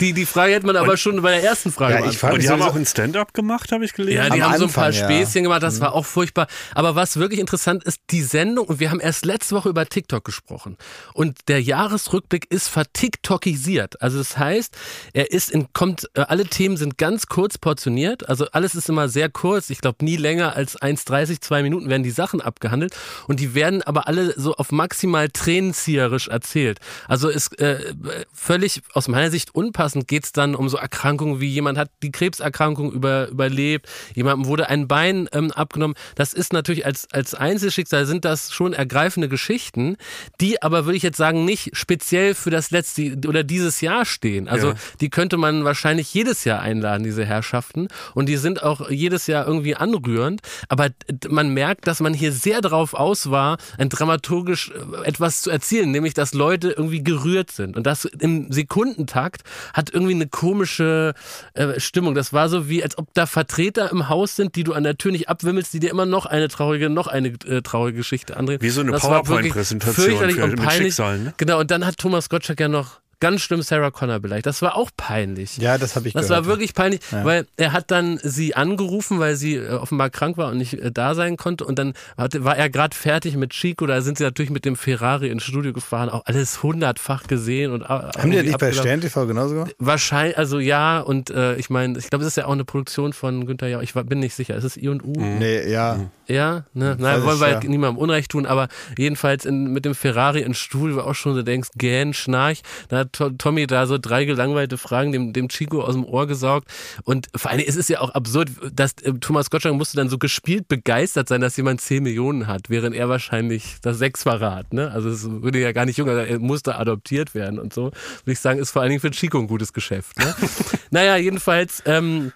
[0.00, 2.42] Die, die Frage hätte man aber schon bei der ersten Frage Ja, ich frage Und
[2.42, 4.16] die haben auch ein Stand-up gemacht, habe ich gelesen.
[4.16, 5.22] Ja, die Am haben so ein paar Anfang, ja.
[5.22, 6.46] Späßchen gemacht, das war auch furchtbar.
[6.74, 10.24] Aber was wirklich interessant ist, die Sendung, und wir haben erst letzte Woche über TikTok
[10.24, 10.76] gesprochen.
[11.12, 14.00] Und der Jahresrückblick ist vertiktokisiert.
[14.00, 14.76] Also das heißt,
[15.12, 18.28] er ist in, kommt, äh, alle Themen sind ganz kurz portioniert.
[18.28, 19.70] Also alles ist immer sehr kurz.
[19.70, 22.96] Ich glaube, nie länger als 1,30, zwei Minuten werden die Sachen abgehandelt.
[23.26, 26.80] Und die werden aber alle so auf maximal tränenzieherisch erzählt.
[27.08, 27.83] Also ist äh,
[28.32, 32.92] völlig aus meiner Sicht unpassend geht's dann um so Erkrankungen wie jemand hat die Krebserkrankung
[32.92, 35.96] über, überlebt, jemandem wurde ein Bein ähm, abgenommen.
[36.14, 39.96] Das ist natürlich als, als Einzelschicksal sind das schon ergreifende Geschichten,
[40.40, 44.48] die aber würde ich jetzt sagen nicht speziell für das letzte oder dieses Jahr stehen.
[44.48, 44.74] Also Ja.
[45.00, 47.88] die könnte man wahrscheinlich jedes Jahr einladen, diese Herrschaften.
[48.14, 50.40] Und die sind auch jedes Jahr irgendwie anrührend.
[50.68, 50.88] Aber
[51.28, 55.90] man merkt, dass man hier sehr darauf aus war, ein dramaturgisch äh, etwas zu erzielen,
[55.90, 57.73] nämlich dass Leute irgendwie gerührt sind.
[57.74, 61.14] Und das im Sekundentakt hat irgendwie eine komische
[61.54, 62.14] äh, Stimmung.
[62.14, 64.96] Das war so wie, als ob da Vertreter im Haus sind, die du an der
[64.96, 68.60] Tür nicht abwimmelst, die dir immer noch eine traurige, noch eine äh, traurige Geschichte andrehen.
[68.60, 70.94] Wie so eine PowerPoint-Präsentation fürchterlich für- und mit peinlich.
[70.94, 71.34] Schicksalen, ne?
[71.36, 74.44] Genau, und dann hat Thomas Gottschalk ja noch ganz schlimm Sarah Connor beleidigt.
[74.44, 75.56] Das war auch peinlich.
[75.56, 76.44] Ja, das habe ich Das gehört.
[76.44, 80.50] war wirklich peinlich, weil er hat dann sie angerufen, weil sie äh, offenbar krank war
[80.50, 81.64] und nicht äh, da sein konnte.
[81.64, 83.86] Und dann war er gerade fertig mit Chico.
[83.86, 87.72] Da sind sie natürlich mit dem Ferrari ins Studio gefahren, auch alles hundertfach gesehen.
[87.72, 89.74] und Haben die das nicht bei Stern TV genauso gemacht?
[89.78, 93.12] Wahrscheinlich, also ja, und äh, ich meine, ich glaube, es ist ja auch eine Produktion
[93.14, 93.80] von Günther Jauch.
[93.82, 94.54] Ich war- bin nicht sicher.
[94.56, 95.12] Ist es I und U?
[95.16, 95.98] Nee, ja.
[96.26, 96.96] Ja, ne?
[96.98, 97.60] Nein, wollen wir ja.
[97.60, 101.42] niemandem Unrecht tun, aber jedenfalls in, mit dem Ferrari ins Studio, wo auch schon so
[101.42, 102.62] denkst, gähn, schnarch.
[102.88, 106.26] Da hat To Tommy da so drei gelangweilte Fragen dem, dem Chico aus dem Ohr
[106.26, 106.68] gesaugt.
[107.04, 110.18] Und vor allem ist es ja auch absurd, dass äh, Thomas Gottschalk musste dann so
[110.18, 114.72] gespielt begeistert sein, dass jemand 10 Millionen hat, während er wahrscheinlich das Sechsfache hat.
[114.72, 114.90] Ne?
[114.90, 117.84] Also es würde ja gar nicht jung, er musste adoptiert werden und so.
[117.84, 120.18] Würde ich sagen, ist vor allen Dingen für Chico ein gutes Geschäft.
[120.18, 120.34] Ne?
[120.90, 121.82] naja, jedenfalls.
[121.86, 122.32] Ähm,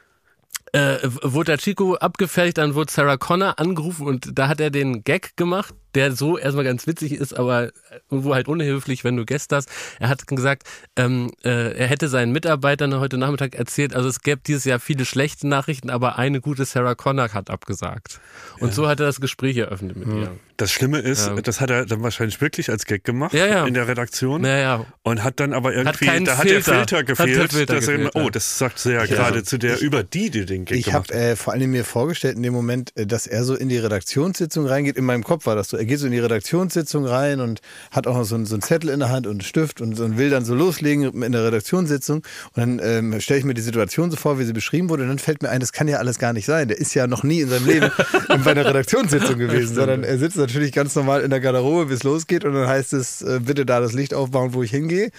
[0.78, 5.02] äh, wurde der Chico abgefertigt, dann wurde Sarah Connor angerufen und da hat er den
[5.02, 7.70] Gag gemacht, der so erstmal ganz witzig ist, aber
[8.10, 9.68] irgendwo halt unhilflich, wenn du Gäste hast.
[9.98, 10.64] Er hat gesagt,
[10.96, 15.04] ähm, äh, er hätte seinen Mitarbeitern heute Nachmittag erzählt, also es gäbe dieses Jahr viele
[15.04, 18.20] schlechte Nachrichten, aber eine gute Sarah Connor hat abgesagt.
[18.60, 18.74] Und ja.
[18.74, 20.14] so hat er das Gespräch eröffnet mit ja.
[20.14, 20.30] ihr.
[20.56, 21.40] Das Schlimme ist, ja.
[21.40, 25.22] das hat er dann wahrscheinlich wirklich als Gag gemacht ja, in der Redaktion ja, und
[25.22, 27.38] hat dann aber irgendwie, da hat der Filter gefehlt.
[27.38, 30.02] Hat Filter dass gefehlt, er, oh, das sagt sie ja, gerade zu der, ich, über
[30.02, 32.54] die, die den Gag ich gemacht Ich habe äh, vor allem mir vorgestellt in dem
[32.54, 34.96] Moment, äh, dass er so in die Redaktionssitzung reingeht.
[34.96, 35.77] In meinem Kopf war das so.
[35.78, 38.90] Er geht so in die Redaktionssitzung rein und hat auch so einen, so einen Zettel
[38.90, 42.18] in der Hand und einen Stift und, und, will dann so loslegen in der Redaktionssitzung.
[42.18, 45.04] Und dann ähm, stelle ich mir die Situation so vor, wie sie beschrieben wurde.
[45.04, 46.68] Und dann fällt mir ein, das kann ja alles gar nicht sein.
[46.68, 47.90] Der ist ja noch nie in seinem Leben
[48.44, 52.02] bei einer Redaktionssitzung gewesen, sondern er sitzt natürlich ganz normal in der Garderobe, bis es
[52.02, 52.44] losgeht.
[52.44, 55.10] Und dann heißt es, äh, bitte da das Licht aufbauen, wo ich hingehe.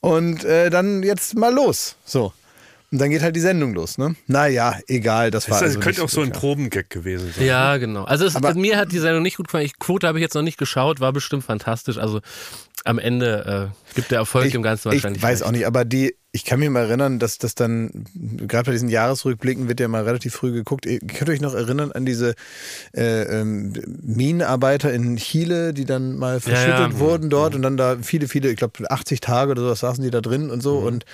[0.00, 1.96] Und äh, dann jetzt mal los.
[2.04, 2.32] So.
[2.92, 4.14] Und dann geht halt die Sendung los, ne?
[4.26, 5.58] Naja, egal, das war.
[5.58, 6.40] Das also könnte auch so ein klar.
[6.40, 7.46] Probengag gewesen sein.
[7.46, 8.04] Ja, genau.
[8.04, 9.64] Also es, Aber- mir hat die Sendung nicht gut gefallen.
[9.64, 11.96] Ich, Quote habe ich jetzt noch nicht geschaut, war bestimmt fantastisch.
[11.96, 12.20] Also
[12.84, 15.18] am Ende äh, gibt der Erfolg dem Ganzen wahrscheinlich.
[15.18, 15.48] Ich weiß recht.
[15.48, 18.88] auch nicht, aber die, ich kann mich mal erinnern, dass das dann, gerade bei diesen
[18.88, 20.86] Jahresrückblicken wird ja mal relativ früh geguckt.
[20.86, 22.34] Ihr könnt euch noch erinnern an diese
[22.96, 26.98] äh, ähm, Minenarbeiter in Chile, die dann mal verschüttet ja.
[26.98, 30.10] wurden dort und dann da viele, viele, ich glaube 80 Tage oder sowas saßen die
[30.10, 31.04] da drin und so und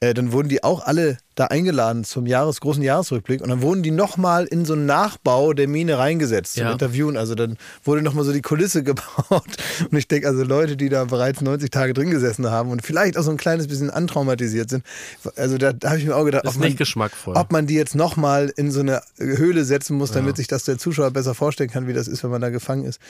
[0.00, 3.82] äh, dann wurden die auch alle da eingeladen zum Jahres, großen Jahresrückblick und dann wurden
[3.82, 6.72] die nochmal in so einen Nachbau der Mine reingesetzt zum Ja.
[6.72, 7.16] Interviewen.
[7.16, 9.44] Also dann wurde nochmal so die Kulisse gebaut
[9.90, 13.18] und ich denke also Leute, die da bereits 90 Tage drin gesessen haben und vielleicht
[13.18, 14.84] auch so ein kleines bisschen antraumatisiert sind.
[15.36, 16.68] Also da, da habe ich mir auch gedacht, ob man,
[17.36, 20.36] ob man die jetzt nochmal in so eine Höhle setzen muss, damit Ja.
[20.36, 23.00] sich das der Zuschauer besser vorstellen kann, wie das ist, wenn man da gefangen ist.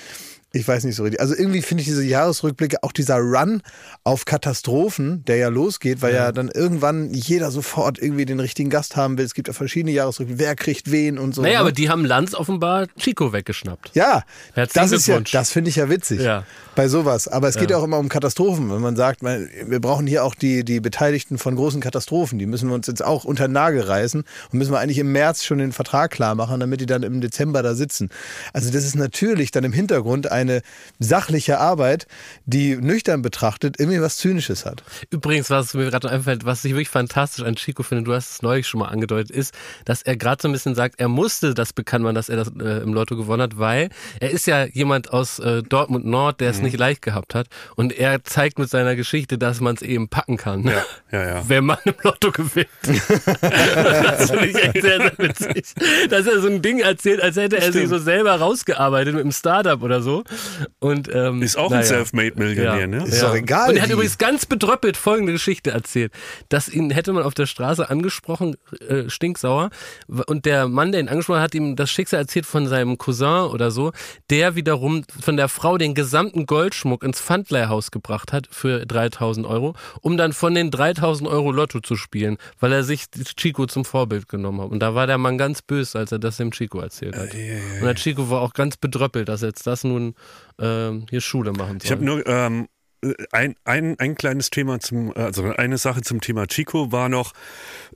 [0.54, 1.20] Ich weiß nicht so richtig.
[1.20, 3.60] Also irgendwie finde ich diese Jahresrückblicke, auch dieser Run
[4.04, 8.94] auf Katastrophen, der ja losgeht, weil ja, dann irgendwann jeder sofort irgendwie den richtigen Gast
[8.94, 9.24] haben will.
[9.24, 11.42] Es gibt ja verschiedene Jahresrückblicke, wer kriegt wen und so.
[11.42, 11.60] naja, ne?
[11.60, 13.90] aber die haben Lanz offenbar Chico weggeschnappt.
[13.94, 14.22] Ja,
[14.54, 16.44] Herzlichen das ist ja, das finde ich ja witzig Ja.
[16.76, 17.26] bei sowas.
[17.26, 17.80] Aber es geht ja Ja.
[17.80, 18.70] auch immer um Katastrophen.
[18.70, 22.38] Wenn man sagt, man, wir brauchen hier auch die, die Beteiligten von großen Katastrophen.
[22.38, 24.20] Die müssen wir uns jetzt auch unter den Nagel reißen
[24.52, 27.20] und müssen wir eigentlich im März schon den Vertrag klar machen, damit die dann im
[27.20, 28.10] Dezember da sitzen.
[28.52, 30.62] Also das ist natürlich dann im Hintergrund eine
[30.98, 32.06] sachliche Arbeit,
[32.46, 34.82] die nüchtern betrachtet irgendwie was Zynisches hat.
[35.10, 38.42] Übrigens, was mir gerade einfällt, was ich wirklich fantastisch an Chico finde, du hast es
[38.42, 39.54] neulich schon mal angedeutet, ist,
[39.84, 42.48] dass er gerade so ein bisschen sagt, er musste das bekannt machen, dass er das
[42.60, 43.88] äh, im Lotto gewonnen hat, weil
[44.20, 46.64] er ist ja jemand aus äh, Dortmund Nord, der es Mhm.
[46.64, 47.48] nicht leicht gehabt hat.
[47.76, 50.64] Und er zeigt mit seiner Geschichte, dass man es eben packen kann.
[50.64, 51.42] Ja, ja, ja.
[51.48, 52.68] Wenn man im Lotto gewinnt.
[53.40, 55.66] das finde ich echt sehr, sehr witzig.
[56.10, 57.88] Dass er so ein Ding erzählt, als hätte er sich Stimmt.
[57.90, 60.23] so selber rausgearbeitet mit einem Startup oder so.
[60.78, 61.82] Und, ähm, Ist auch naja.
[61.82, 62.86] ein Selfmade-Millionär, Ja.
[62.86, 63.04] ne?
[63.04, 63.94] Ist doch egal, Und er hat wie.
[63.94, 66.12] übrigens ganz bedröppelt folgende Geschichte erzählt.
[66.48, 68.56] Dass ihn hätte man auf der Straße angesprochen,
[68.88, 69.70] äh, stinksauer.
[70.26, 73.50] Und der Mann, der ihn angesprochen hat, hat ihm das Schicksal erzählt von seinem Cousin
[73.50, 73.92] oder so,
[74.30, 79.74] der wiederum von der Frau den gesamten Goldschmuck ins Pfandleihhaus gebracht hat für 3000 Euro,
[80.00, 83.04] um dann von den 3000 Euro Lotto zu spielen, weil er sich
[83.36, 84.70] Chico zum Vorbild genommen hat.
[84.70, 87.34] Und da war der Mann ganz böse, als er das dem Chico erzählt hat.
[87.34, 90.13] Und der Chico war auch ganz bedröppelt, dass er jetzt das nun
[90.58, 91.84] ähm, hier Schule machen soll.
[91.84, 92.68] Ich habe nur ähm,
[93.32, 97.32] ein, ein, ein kleines Thema zum, also eine Sache zum Thema Chico war noch,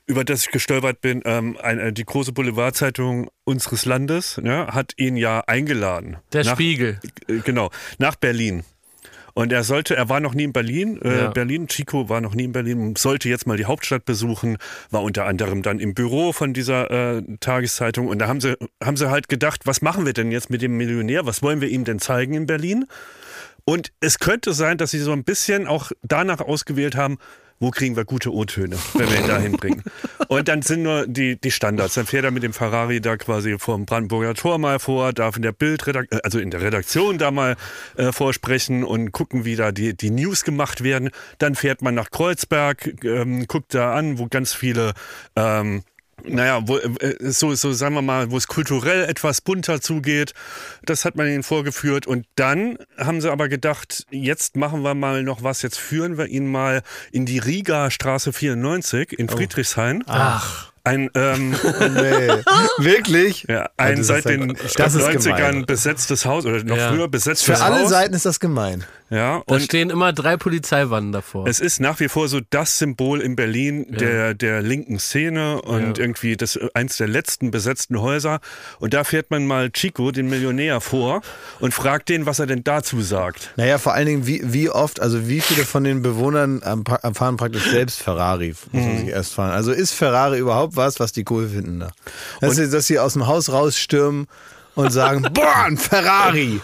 [0.06, 5.16] über das ich gestolpert bin, ähm, eine, die große Boulevardzeitung unseres Landes ne, hat ihn
[5.16, 6.18] ja eingeladen.
[6.32, 7.00] der nach, Spiegel.
[7.28, 8.64] äh, Genau, nach Berlin.
[9.38, 11.30] Und er sollte, er war noch nie in Berlin, äh, Ja.
[11.30, 14.58] Berlin, Chico war noch nie in Berlin, sollte jetzt mal die Hauptstadt besuchen,
[14.90, 18.96] war unter anderem dann im Büro von dieser äh, Tageszeitung und da haben sie, haben
[18.96, 21.84] sie halt gedacht, was machen wir denn jetzt mit dem Millionär, was wollen wir ihm
[21.84, 22.86] denn zeigen in Berlin?
[23.64, 27.18] Und es könnte sein, dass sie so ein bisschen auch danach ausgewählt haben,
[27.60, 29.82] wo kriegen wir gute O-Töne, wenn wir ihn da hinbringen.
[30.28, 31.94] Und dann sind nur die, die Standards.
[31.94, 35.36] Dann fährt er mit dem Ferrari da quasi vor dem Brandenburger Tor mal vor, darf
[35.36, 37.56] in der Bildredaktion, also in der Redaktion da mal
[37.96, 41.10] äh, vorsprechen und gucken, wie da die, die News gemacht werden.
[41.38, 44.92] Dann fährt man nach Kreuzberg, ähm, guckt da an, wo ganz viele
[45.36, 45.82] ähm,
[46.24, 50.34] naja, wo, äh, so, so sagen wir mal, wo es kulturell etwas bunter zugeht.
[50.84, 52.06] Das hat man ihnen vorgeführt.
[52.06, 56.26] Und dann haben sie aber gedacht, jetzt machen wir mal noch was, jetzt führen wir
[56.26, 60.04] ihn mal in die Riga Straße 94 in Friedrichshain.
[60.06, 60.72] Ach.
[60.84, 61.50] Ein, ähm,
[61.80, 62.28] Nee.
[62.78, 63.44] Wirklich?
[63.48, 65.66] ja, ein seit den das ist 90ern gemein.
[65.66, 66.88] besetztes Haus oder noch Ja.
[66.90, 67.90] früher besetztes Für alle Haus.
[67.90, 68.84] Seiten ist das gemein.
[69.10, 71.46] Ja, Da und stehen immer drei Polizeiwannen davor.
[71.46, 75.96] es ist nach wie vor so das Symbol in Berlin der, der linken Szene und
[75.96, 76.04] Ja.
[76.04, 78.40] irgendwie das eins der letzten besetzten Häuser.
[78.80, 81.22] Und da fährt man mal Chico, den Millionär, vor
[81.58, 83.52] und fragt den, was er denn dazu sagt.
[83.56, 86.60] Naja, vor allen Dingen, wie, wie oft, also wie viele von den Bewohnern
[87.14, 89.52] fahren praktisch selbst Ferrari, muss man sich erst fahren.
[89.52, 91.90] Also ist Ferrari überhaupt was, was die cool finden da?
[92.40, 94.26] Dass, sie, dass sie aus dem Haus rausstürmen
[94.74, 96.60] und sagen, boah, ein Ferrari!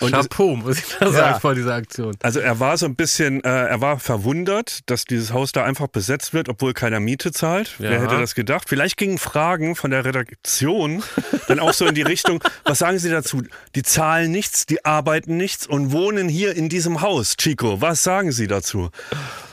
[0.00, 2.16] Und das- Chapeau, muss ich da sagen, vor dieser Aktion.
[2.22, 5.88] Also er war so ein bisschen, äh, er war verwundert, dass dieses Haus da einfach
[5.88, 7.74] besetzt wird, obwohl keiner Miete zahlt.
[7.78, 8.00] Wer Ja.
[8.00, 8.68] hätte das gedacht?
[8.68, 11.02] Vielleicht gingen Fragen von der Redaktion
[11.48, 13.42] dann auch so in die Richtung, was sagen Sie dazu?
[13.74, 17.36] Die zahlen nichts, die arbeiten nichts und wohnen hier in diesem Haus.
[17.36, 18.90] Chico, was sagen Sie dazu?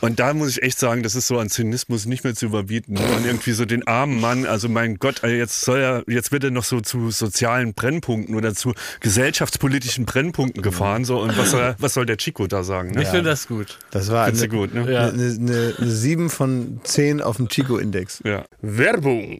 [0.05, 2.97] Und da muss ich echt sagen, das ist so an Zynismus nicht mehr zu überbieten.
[2.97, 6.51] Und irgendwie so den armen Mann, also mein Gott, jetzt soll er, jetzt wird er
[6.51, 11.05] noch so zu sozialen Brennpunkten oder zu gesellschaftspolitischen Brennpunkten gefahren.
[11.05, 12.91] So, und was soll, was soll der Chico da sagen?
[12.91, 13.01] Ne?
[13.01, 13.79] Ich finde das gut.
[13.91, 14.81] Das war eine, gut, ne?
[14.81, 18.21] Eine, eine, eine 7 von 10 auf dem Chico-Index.
[18.23, 18.45] Ja.
[18.61, 19.39] Werbung.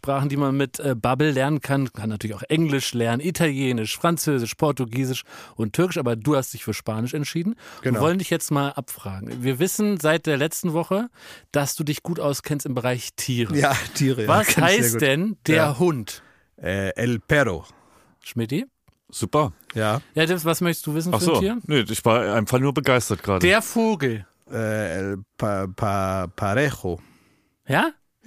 [0.00, 1.92] die man mit äh, Bubble lernen kann.
[1.92, 5.22] Kann natürlich auch Englisch lernen, Italienisch, Französisch, Portugiesisch
[5.56, 7.54] und Türkisch, aber du hast dich für Spanisch entschieden.
[7.82, 7.96] Genau.
[7.96, 9.42] Wir wollen dich jetzt mal abfragen.
[9.42, 11.08] Wir wissen seit der letzten Woche,
[11.52, 13.56] dass du dich gut auskennst im Bereich Tiere.
[13.56, 14.22] Ja, Tiere.
[14.22, 15.78] ja, Was heißt denn der Ja.
[15.78, 16.22] Hund?
[16.60, 17.64] Äh, El Perro.
[18.24, 18.66] Schmidti?
[19.10, 19.52] Super.
[19.74, 20.00] Ja.
[20.14, 21.34] Ja, das, was möchtest du wissen Ach für so.
[21.36, 21.58] ein Tier?
[21.66, 23.40] Nee, ich war einfach nur begeistert gerade.
[23.46, 24.26] Der Vogel.
[24.50, 27.00] Äh, El pa, pa, Parejo.
[27.66, 27.90] Ja?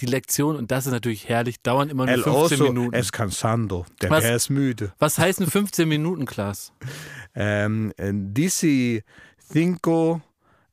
[0.00, 2.94] Die Lektion, und das ist natürlich herrlich, dauern immer nur El 15 oso Minuten.
[2.94, 3.84] es cansando.
[4.02, 4.22] Der Was?
[4.24, 4.92] Bär ist müde.
[4.98, 6.72] Was heißen 15 Minuten, Klaas?
[7.36, 9.02] Ähm, äh, dici
[9.52, 10.20] cinco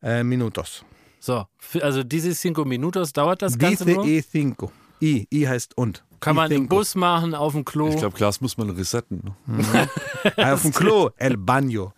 [0.04, 0.86] äh, minutos.
[1.20, 1.46] So,
[1.82, 4.06] also diese cinco minutos dauert das Ganze Dice nur.
[4.06, 4.72] e cinco.
[5.02, 6.04] I, I heißt und.
[6.20, 6.68] Kann man im.
[6.68, 7.88] Bus machen, auf dem Klo.
[7.90, 9.36] Ich glaube, Glas muss man resetten.
[9.48, 9.90] ne?
[10.38, 11.10] Auf dem Klo.
[11.18, 11.94] El baño.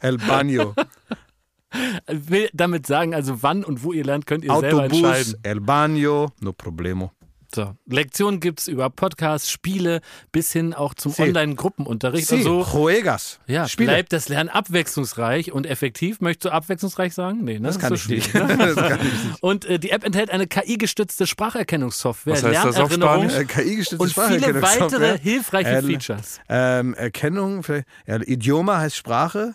[0.00, 0.74] El baño.
[2.08, 4.98] will damit sagen, also wann und wo ihr lernt, könnt ihr selber Autobus.
[4.98, 5.34] entscheiden.
[5.42, 6.30] El baño.
[6.40, 7.12] No problemo.
[7.54, 10.02] So, Lektionen gibt es über Podcasts, Spiele
[10.32, 11.22] bis hin auch zum Sí.
[11.22, 12.62] Online-Gruppenunterricht Sí, und so.
[12.62, 13.40] juegas.
[13.46, 13.88] Ja, Spiele.
[13.92, 16.20] bleibt das Lernen abwechslungsreich und effektiv.
[16.20, 17.44] Möchtest du abwechslungsreich sagen?
[17.44, 17.68] Nee, ne?
[17.68, 18.26] Das kann so nicht.
[18.26, 19.42] schwierig, das kann ich nicht.
[19.42, 23.32] Und äh, die App enthält eine KI-gestützte Spracherkennungssoftware, Was heißt das auf Spanisch?
[23.34, 26.40] Äh, KI-gestützte und viele weitere hilfreiche El- Features.
[26.50, 29.54] Ähm, Erkennung, vielleicht, ja, Idioma heißt Sprache,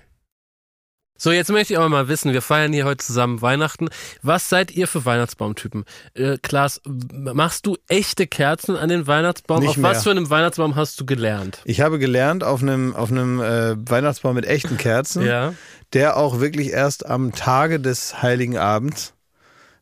[1.23, 3.89] So, jetzt möchte ich aber mal wissen, wir feiern hier heute zusammen Weihnachten.
[4.23, 5.85] Was seid ihr für Weihnachtsbaumtypen?
[6.15, 9.59] Äh, Klaas, machst du echte Kerzen an den Weihnachtsbaum?
[9.59, 10.01] Nicht Auf was mehr.
[10.01, 11.61] für einem Weihnachtsbaum hast du gelernt?
[11.63, 15.53] Ich habe gelernt auf einem, auf einem äh, Weihnachtsbaum mit echten Kerzen, Ja.
[15.93, 19.13] der auch wirklich erst am Tage des Heiligen Abends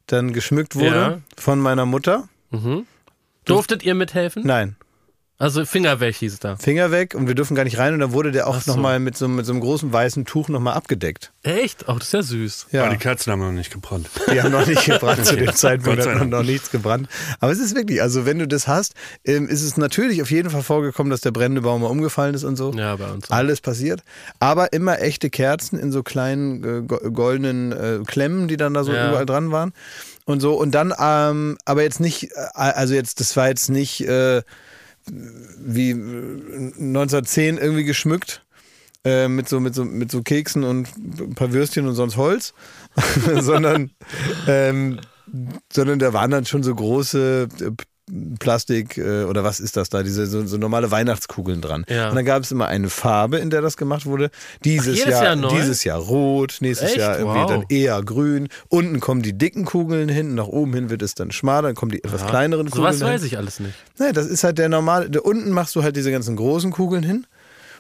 [0.08, 1.22] dann geschmückt wurde Ja.
[1.38, 2.28] von meiner Mutter.
[2.50, 2.86] Mhm.
[3.46, 4.44] Durftet ihr mithelfen?
[4.46, 4.76] Nein,
[5.42, 6.58] Also Finger weg hieß da.
[6.58, 8.72] Finger weg und wir dürfen gar nicht rein und dann wurde der auch so.
[8.74, 11.32] nochmal mit so, mit so einem großen weißen Tuch nochmal abgedeckt.
[11.44, 11.86] Echt?
[11.88, 12.66] Ach, das ist ja süß.
[12.74, 14.10] Aber Ja, die Kerzen haben noch nicht gebrannt.
[14.30, 17.08] die haben noch nicht gebrannt zu dem Zeitpunkt, hat noch, nichts gebrannt.
[17.40, 20.50] Aber es ist wirklich, also wenn du das hast, ähm, ist es natürlich auf jeden
[20.50, 22.74] Fall vorgekommen, dass der brennende Baum mal umgefallen ist und so.
[22.74, 23.32] Ja, bei uns.
[23.32, 24.04] Alles passiert.
[24.42, 28.84] Aber immer echte Kerzen in so kleinen äh, go- goldenen äh, Klemmen, die dann da
[28.84, 29.08] so Ja.
[29.08, 29.72] überall dran waren.
[30.26, 30.56] Und so.
[30.56, 34.42] Und dann, ähm, aber jetzt nicht, äh, also jetzt, das war jetzt nicht äh,
[35.12, 38.46] wie äh, 1910 irgendwie geschmückt.
[39.06, 42.54] Äh, mit, so, mit, so, mit so Keksen und ein paar Würstchen und sonst Holz,
[43.40, 43.92] sondern,
[44.46, 45.00] ähm,
[45.72, 47.72] sondern da waren dann schon so große äh,
[48.40, 51.86] Plastik äh, oder was ist das da, diese so, so normale Weihnachtskugeln dran.
[51.90, 52.10] Ja.
[52.10, 54.30] Und dann gab es immer eine Farbe, in der das gemacht wurde.
[54.64, 56.98] Dieses Ach, Jahr, Jahr dieses Jahr rot, nächstes Echt?
[57.00, 57.50] Jahr irgendwie Wow.
[57.50, 58.48] dann eher grün.
[58.70, 61.92] Unten kommen die dicken Kugeln hin, nach oben hin wird es dann schmaler, dann kommen
[61.92, 62.86] die etwas kleineren So Kugeln.
[62.94, 63.74] was weiß ich alles nicht.
[64.00, 65.10] Nee, das ist halt der normale.
[65.10, 67.26] Da unten machst du halt diese ganzen großen Kugeln hin.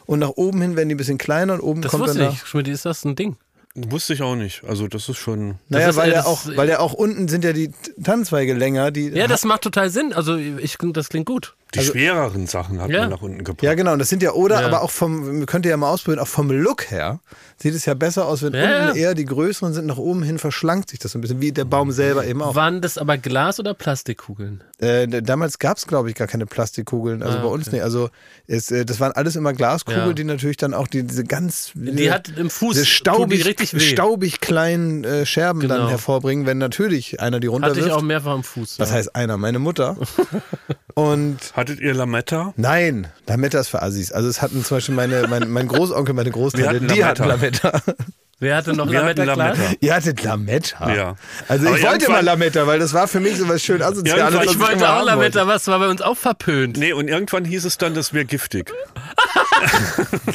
[0.05, 2.33] Und nach oben hin werden die ein bisschen kleiner und oben Das kommt wusste dann
[2.33, 2.39] ich.
[2.41, 3.35] Schmidt, ist das ein Ding?
[3.75, 4.63] Wusste ich auch nicht.
[4.67, 5.55] Also das ist schon.
[5.69, 7.71] Naja, ist, weil äh, ja das auch, äh, weil ja auch unten sind ja die
[8.03, 10.11] Tannenzweige länger, die Ja, das macht total Sinn.
[10.11, 11.55] Also ich, das klingt gut.
[11.75, 13.01] Die schwereren Sachen hat Also Ja.
[13.01, 13.61] man nach unten gebracht.
[13.63, 13.93] Ja, genau.
[13.93, 14.67] Und das sind ja, oder, Ja.
[14.67, 17.19] aber auch vom, könnt ihr ja mal ausprobieren, auch vom Look her
[17.61, 20.39] sieht es ja besser aus, wenn Ja, unten eher die größeren sind, nach oben hin
[20.39, 22.55] verschlankt sich das so ein bisschen, wie der Baum selber eben auch.
[22.55, 24.63] Waren das aber Glas- oder Plastikkugeln?
[24.79, 27.77] Äh, damals gab es, glaube ich, gar keine Plastikkugeln, also Ah, bei uns okay.
[27.77, 27.83] nicht.
[27.83, 28.09] Also
[28.47, 30.13] es, äh, das waren alles immer Glaskugeln, Ja.
[30.13, 33.79] die natürlich dann auch die, diese ganz Die hat im Fuß die staubig, richtig weh.
[33.79, 35.89] staubig kleinen äh, Scherben dann Genau.
[35.89, 37.91] hervorbringen, wenn natürlich einer die Hatte ich runterwirft.
[37.91, 38.79] auch mehrfach am Fuß.
[38.79, 38.95] Was ja.
[38.95, 39.37] heißt einer?
[39.37, 39.97] Meine Mutter.
[40.95, 42.53] Und Hattet ihr Lametta?
[42.57, 44.11] Nein, Lametta ist für Assis.
[44.11, 47.48] Also es hatten zum Beispiel meine, mein, mein Großonkel, meine Großtante, die hatten Lametta.
[47.49, 47.95] Lametta.
[48.41, 49.57] Wer hatte noch Wir hatten Lametta-Glas?
[49.57, 49.75] Lametta.
[49.81, 50.93] Ihr hattet Lametta.
[50.95, 51.15] Ja.
[51.49, 54.33] Also Aber ich wollte mal Lametta, weil das war für mich so was schön Asoziales.
[54.45, 56.77] Ich wollte immer auch Lametta, was war bei uns auch verpönt.
[56.77, 58.71] Nee, und irgendwann hieß es dann, das wäre giftig.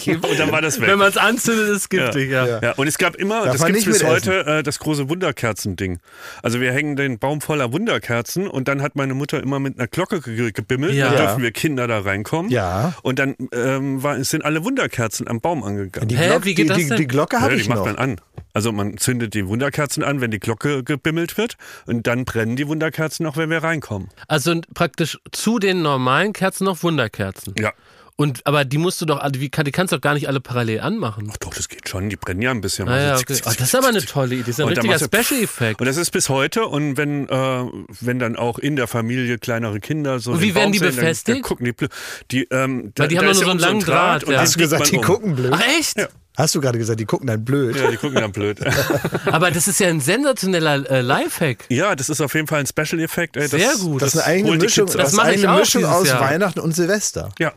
[0.06, 0.88] und dann war das weg.
[0.88, 2.46] Wenn man es anzündet, ist es giftig, ja.
[2.46, 2.60] Ja.
[2.60, 5.98] Ja, und es gab immer, Darf das gibt es bis heute, äh, das große Wunderkerzen-Ding.
[6.42, 9.88] Also wir hängen den Baum voller Wunderkerzen und dann hat meine Mutter immer mit einer
[9.88, 10.92] Glocke ge gebimmelt.
[10.92, 11.08] Ja.
[11.08, 12.50] Dann dürfen wir Kinder da reinkommen.
[12.50, 12.92] Ja.
[13.02, 16.08] Und dann ähm, war, sind alle Wunderkerzen am Baum angegangen.
[16.08, 16.96] Die, Hä, Glock, wie geht die, das die, denn?
[16.98, 17.93] die Glocke habe ich noch.
[17.94, 18.20] Man an.
[18.52, 22.68] Also man zündet die Wunderkerzen an, wenn die Glocke gebimmelt wird und dann brennen die
[22.68, 24.08] Wunderkerzen auch, wenn wir reinkommen.
[24.28, 27.54] Also praktisch zu den normalen Kerzen noch Wunderkerzen.
[27.58, 27.72] Ja.
[28.16, 30.28] Und aber die musst du doch, alle- wie kann- die kannst du doch gar nicht
[30.28, 31.28] alle parallel anmachen.
[31.32, 32.88] Ach doch, das geht schon, die brennen ja ein bisschen.
[32.88, 33.40] Ah, ja, Also okay.
[33.44, 34.42] Ach, das ist aber eine tolle Idee.
[34.42, 35.80] Das ist ein Und dann richtiger machst du- Special-Effekt.
[35.80, 36.66] Und das ist bis heute.
[36.66, 37.64] Und wenn, äh,
[38.00, 40.30] wenn dann auch in der Familie kleinere Kinder so.
[40.30, 41.36] Und den wie werden Baum die sehen, dann- befestigt?
[41.38, 41.86] Dann gucken die,
[42.30, 44.38] die, ähm, da, Weil die haben nur so ja einen unten langen Draht, und ja.
[44.38, 45.50] den Hast du gesagt, die gucken blöd?
[45.52, 45.98] Ach echt?
[45.98, 46.06] Ja.
[46.36, 47.76] Hast du gerade gesagt, die gucken dann blöd?
[47.76, 48.58] Ja, die gucken dann blöd.
[49.26, 51.64] Aber das ist ja ein sensationeller äh, Lifehack.
[51.68, 53.36] ja, das ist auf jeden Fall ein Special-Effekt.
[53.36, 54.02] ey, das- Sehr gut.
[54.02, 56.20] Das ist eine eigene Mischung, das Das eine Mischung aus Jahr.
[56.20, 57.30] Weihnachten und Silvester.
[57.38, 57.52] Ja,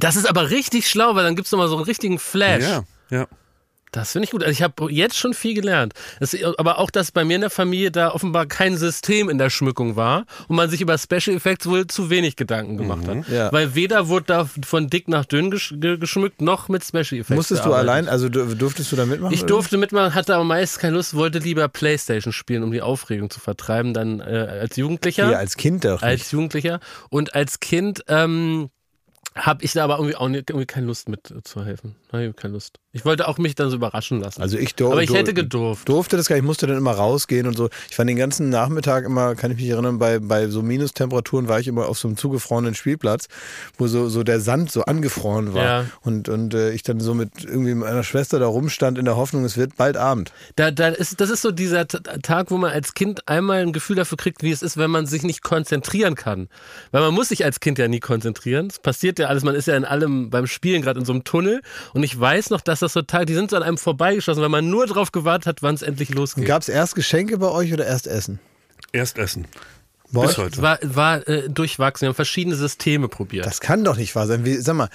[0.00, 2.62] Das ist aber richtig schlau, weil dann gibt's noch mal so einen richtigen Flash.
[2.64, 3.26] ja, ja.
[3.92, 4.42] Das finde ich gut.
[4.42, 5.94] Also ich habe jetzt schon viel gelernt.
[6.20, 9.50] Das, aber auch, dass bei mir in der Familie da offenbar kein System in der
[9.50, 13.28] Schmückung war und man sich über Special Effects wohl zu wenig Gedanken gemacht hat.
[13.28, 13.50] Ja.
[13.52, 17.30] Weil weder wurde da von dick nach dünn gesch ge geschmückt, noch mit Special Effects.
[17.36, 19.32] Musstest du allein, also du- durftest du da mitmachen?
[19.32, 19.48] Ich oder?
[19.48, 23.40] durfte mitmachen, hatte aber meist keine Lust, wollte lieber Playstation spielen, um die Aufregung zu
[23.40, 24.24] vertreiben, dann äh,
[24.60, 25.30] als Jugendlicher.
[25.30, 26.02] Ja, als Kind doch.
[26.02, 26.02] nicht.
[26.02, 26.80] als Jugendlicher.
[27.10, 28.70] Und als Kind ähm,
[29.34, 31.94] habe ich da aber irgendwie auch nicht, irgendwie keine Lust mitzuhelfen.
[32.12, 32.78] Nein, keine Lust.
[32.92, 34.40] Ich wollte auch mich dann so überraschen lassen.
[34.40, 35.86] Also ich dur aber ich hätte gedurft.
[35.90, 37.68] durfte das gar nicht, ich musste dann immer rausgehen und so.
[37.90, 41.60] Ich war den ganzen Nachmittag immer, kann ich mich erinnern, bei, bei so Minustemperaturen war
[41.60, 43.28] ich immer auf so einem zugefrorenen Spielplatz,
[43.76, 45.64] wo so, so der Sand so angefroren war.
[45.64, 45.84] Ja.
[46.00, 49.44] Und, und äh, ich dann so mit irgendwie meiner Schwester da rumstand in der Hoffnung,
[49.44, 50.32] es wird bald Abend.
[50.56, 53.96] Da, da ist, das ist so dieser Tag, wo man als Kind einmal ein Gefühl
[53.96, 56.48] dafür kriegt, wie es ist, wenn man sich nicht konzentrieren kann.
[56.90, 58.68] Weil man muss sich als Kind ja nie konzentrieren.
[58.68, 61.24] Es passiert ja alles, man ist ja in allem beim Spielen gerade in so einem
[61.24, 61.60] Tunnel.
[61.92, 64.48] Und ich weiß noch, dass das das total, die sind so an einem vorbeigeschossen, weil
[64.48, 66.46] man nur drauf gewartet hat, wann es endlich losgeht.
[66.46, 68.38] Gab es erst Geschenke bei euch oder erst Essen?
[68.92, 69.46] Erst essen.
[70.10, 70.62] Bei Bis heute.
[70.62, 73.44] war war äh, durchwachsen, wir haben verschiedene Systeme probiert.
[73.44, 74.42] Das kann doch nicht wahr sein.
[74.46, 74.88] Wie, sag mal,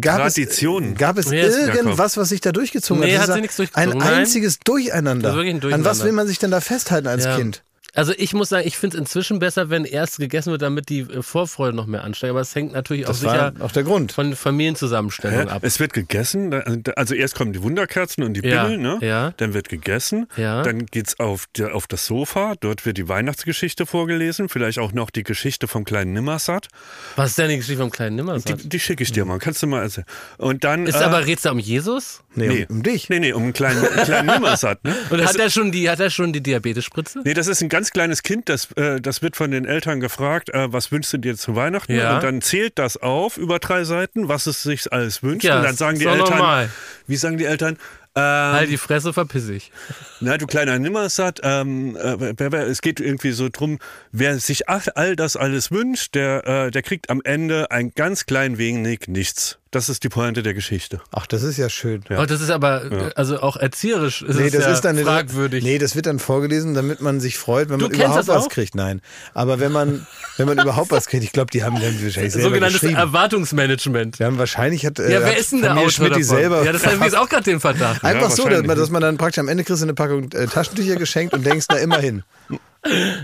[0.00, 0.92] gab Traditionen.
[0.92, 3.22] es, gab es Nee, ist- irgendwas, was sich da durchgezogen Nee, hat?
[3.22, 4.18] hat Das sie ist nichts Ein durchgezogen, nein.
[4.20, 5.32] einziges Durcheinander.
[5.32, 6.04] Ein An was Durcheinander.
[6.04, 7.36] will man sich denn da festhalten als Ja.
[7.36, 7.64] Kind?
[7.94, 11.00] Also ich muss sagen, ich finde es inzwischen besser, wenn erst gegessen wird, damit die
[11.00, 12.30] äh, Vorfreude noch mehr ansteigt.
[12.30, 14.10] Aber es hängt natürlich auch Das sicher war auch der Grund.
[14.12, 15.48] von Familienzusammenstellung Hä?
[15.48, 15.62] ab.
[15.64, 16.52] Es wird gegessen,
[16.96, 18.98] also erst kommen die Wunderkerzen und die Ja, Bibel, ne?
[19.00, 19.32] ja.
[19.36, 20.62] Dann wird gegessen, Ja.
[20.62, 25.10] dann geht's auf, die, auf das Sofa, dort wird die Weihnachtsgeschichte vorgelesen, vielleicht auch noch
[25.10, 26.66] die Geschichte vom kleinen Nimmersatt.
[27.14, 28.60] Was ist denn die Geschichte vom kleinen Die, Nimmersatt?
[28.72, 30.06] die schicke ich dir mal, kannst du mal erzählen.
[30.38, 30.86] Und dann.
[30.88, 32.23] Ist äh, aber da um Jesus?
[32.36, 32.66] Nee, nee.
[32.68, 33.08] um, um dich.
[33.08, 34.94] Nee, nee, um einen kleinen, kleinen Nimmersatt, ne?
[35.10, 37.20] Und Das- hat er schon die, hat er schon die Diabetesspritze?
[37.24, 40.50] Nee, das ist ein ganz kleines Kind, das, äh, das wird von den Eltern gefragt,
[40.50, 41.94] äh, was wünschst du dir zu Weihnachten?
[41.94, 42.14] Ja.
[42.16, 45.44] Und dann zählt das auf über drei Seiten, was es sich alles wünscht.
[45.44, 46.70] Ja, und dann sagen die Eltern, normal.
[47.06, 47.78] wie sagen die Eltern?
[48.16, 49.72] Ähm, Halt die Fresse, verpiss ich.
[50.20, 53.80] Na, du kleiner Nimmersatt, ähm, äh, es geht irgendwie so drum,
[54.12, 58.26] wer sich all, all das alles wünscht, der, äh, der kriegt am Ende ein ganz
[58.26, 59.58] klein wenig nichts.
[59.74, 61.00] Das ist die Pointe der Geschichte.
[61.10, 62.04] Ach, das ist ja schön.
[62.08, 65.64] Oh, das ist aber, äh, also auch erzieherisch ist Nee, das ja ist dann fragwürdig.
[65.64, 68.76] Nee, das wird dann vorgelesen, damit man sich freut, wenn Du man überhaupt was kriegt.
[68.76, 69.00] Nein,
[69.34, 70.06] aber wenn man
[70.36, 73.00] wenn man überhaupt was kriegt, ich glaube, die haben dann wahrscheinlich selber Sogenanntes geschrieben.
[73.00, 74.20] Erwartungsmanagement.
[74.20, 76.64] Wir haben wahrscheinlich hat, äh, Ja, wer hat ist denn der Autor Schmidt die selber
[76.64, 78.04] Ja, das ich jetzt auch gerade den Verdacht.
[78.04, 80.30] Einfach Ja, so, dass man, dass man dann praktisch am Ende kriegst du eine Packung
[80.32, 82.22] äh, Taschentücher geschenkt und denkst, na immerhin.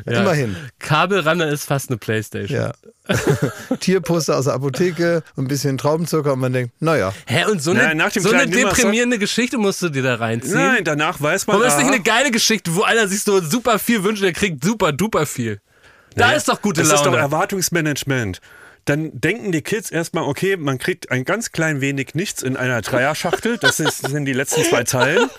[0.06, 0.56] Immerhin.
[0.78, 2.58] Kabelranne ist fast eine Playstation.
[2.58, 2.72] Ja.
[3.80, 7.12] Tierposter aus der Apotheke und ein bisschen Traubenzucker und man denkt, naja.
[7.26, 10.14] Hä, und so eine, Nein, nach dem so eine deprimierende Geschichte musst du dir da
[10.14, 10.54] reinziehen?
[10.54, 11.56] Nein, danach weiß man.
[11.56, 14.64] Warum ist nicht eine geile Geschichte, wo einer sich so super viel wünscht, der kriegt
[14.64, 15.60] super duper viel?
[16.16, 17.18] Da ist doch gute das ist doch Laune.
[17.18, 18.40] Erwartungsmanagement.
[18.90, 22.82] Dann denken die Kids erstmal, okay, man kriegt ein ganz klein wenig nichts in einer
[22.82, 23.56] Dreierschachtel.
[23.58, 25.30] Das, ist, das sind die letzten zwei Zeilen.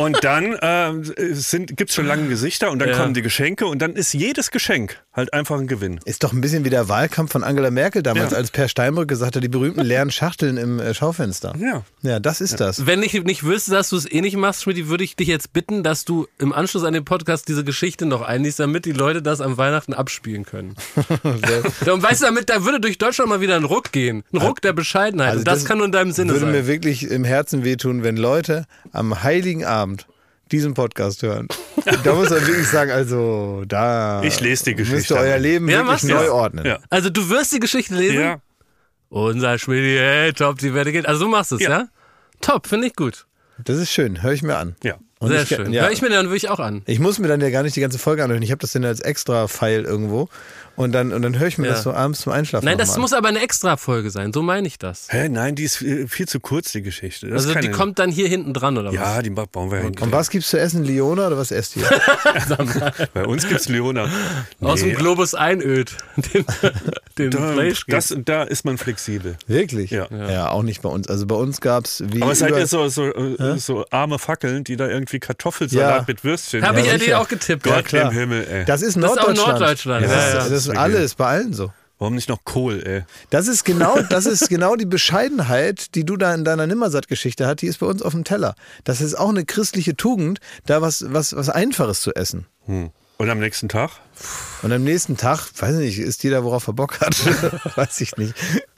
[0.00, 0.92] Und dann äh,
[1.34, 2.96] sind, gibt's schon lange Gesichter und dann Ja.
[2.98, 6.00] kommen die Geschenke und dann ist jedes Geschenk halt einfach ein Gewinn.
[6.04, 8.36] Ist doch ein bisschen wie der Wahlkampf von Angela Merkel damals, Ja.
[8.36, 11.54] als Per Steinbrück gesagt hat, die berühmten leeren Schachteln im äh, Schaufenster.
[11.58, 11.82] Ja.
[12.02, 12.86] Ja, das ist das.
[12.86, 15.52] Wenn ich nicht wüsste, dass du es eh nicht machst, Schmidt, würde ich dich jetzt
[15.52, 19.22] bitten, dass du im Anschluss an den Podcast diese Geschichte noch einliest, damit die Leute
[19.22, 20.74] das am Weihnachten abspielen können.
[21.24, 24.22] Und weißt du, damit da würde durch Deutschland mal wieder ein Ruck gehen.
[24.32, 25.28] Ein Ruck der Bescheidenheit.
[25.28, 26.52] Also Und das, das kann nur in deinem Sinne Würde sein.
[26.52, 30.06] mir wirklich im Herzen wehtun, wenn Leute am Heiligen Abend
[30.52, 31.48] diesen Podcast hören.
[32.04, 35.38] da muss man wirklich sagen, also da Ich lese die müsst Geschichte ihr euer.
[35.38, 36.66] Leben Ja, wirklich neu ordnen.
[36.66, 36.78] Ja.
[36.90, 38.20] Also du wirst die Geschichte lesen?
[38.20, 38.40] Ja.
[39.08, 41.06] Unser Schmidt, hey, top, die Werte geht.
[41.06, 41.70] Also du machst es, ja?
[41.70, 41.88] Ja.
[42.40, 43.26] Top, finde ich gut.
[43.64, 44.76] Das ist schön, höre ich mir an.
[44.82, 44.94] Ja.
[45.18, 45.70] Und Sehr ich, schön.
[45.72, 46.82] Ja, Hör ich mir dann wirklich auch an.
[46.86, 48.42] ich muss mir dann ja gar nicht die ganze Folge anhören.
[48.42, 50.30] Ich habe das dann als extra File irgendwo
[50.76, 51.72] und dann und dann höre ich mir Ja.
[51.74, 54.32] das so abends zum Einschlafen Nein, das muss aber eine Extra-Folge sein.
[54.32, 55.08] So meine ich das.
[55.10, 57.28] Hä, nein, die ist viel, zu kurz, die Geschichte.
[57.28, 58.94] Das Also die ja- kommt dann hier hinten dran, oder was?
[58.94, 59.96] Ja, die ba- bauen wir hin.
[60.00, 61.84] Und was gibt's zu essen, Liona oder was esst ihr?
[63.14, 64.08] Bei uns gibt's Leona.
[64.60, 65.96] Aus dem Globus einöd.
[66.26, 66.44] Den,
[67.18, 69.36] den Da, Fleisch das, da ist man flexibel.
[69.46, 69.90] Wirklich?
[69.90, 70.06] Ja.
[70.10, 70.48] ja.
[70.50, 71.08] auch nicht bei uns.
[71.08, 74.64] Also bei uns gab's wie Aber seid über- ihr so, so, äh, so arme Fackeln,
[74.64, 76.04] die da irgendwie Kartoffelsalat Ja.
[76.06, 77.64] mit Würstchen Habe ich Ja, ja auch getippt.
[77.64, 78.10] Gott klar.
[78.10, 78.64] im Himmel, ey.
[78.64, 79.58] Das ist Das ist auch Norddeutschland.
[79.60, 80.56] Norddeutschland, Das, ja, ist, ja.
[80.66, 81.72] Das ist alles bei allen so.
[82.00, 83.04] Warum nicht noch Kohl, ey?
[83.28, 87.60] Das ist genau, das ist genau die Bescheidenheit, die du da in deiner Nimmersatt-Geschichte hast,
[87.60, 88.54] die ist bei uns auf dem Teller.
[88.84, 92.46] Das ist auch eine christliche Tugend, da was, was, was Einfaches zu essen.
[92.64, 92.90] Hm.
[93.18, 93.90] Und am nächsten Tag?
[94.62, 97.14] Und am nächsten Tag, weiß nicht, isst jeder, worauf er Bock hat.
[97.76, 98.32] weiß ich nicht.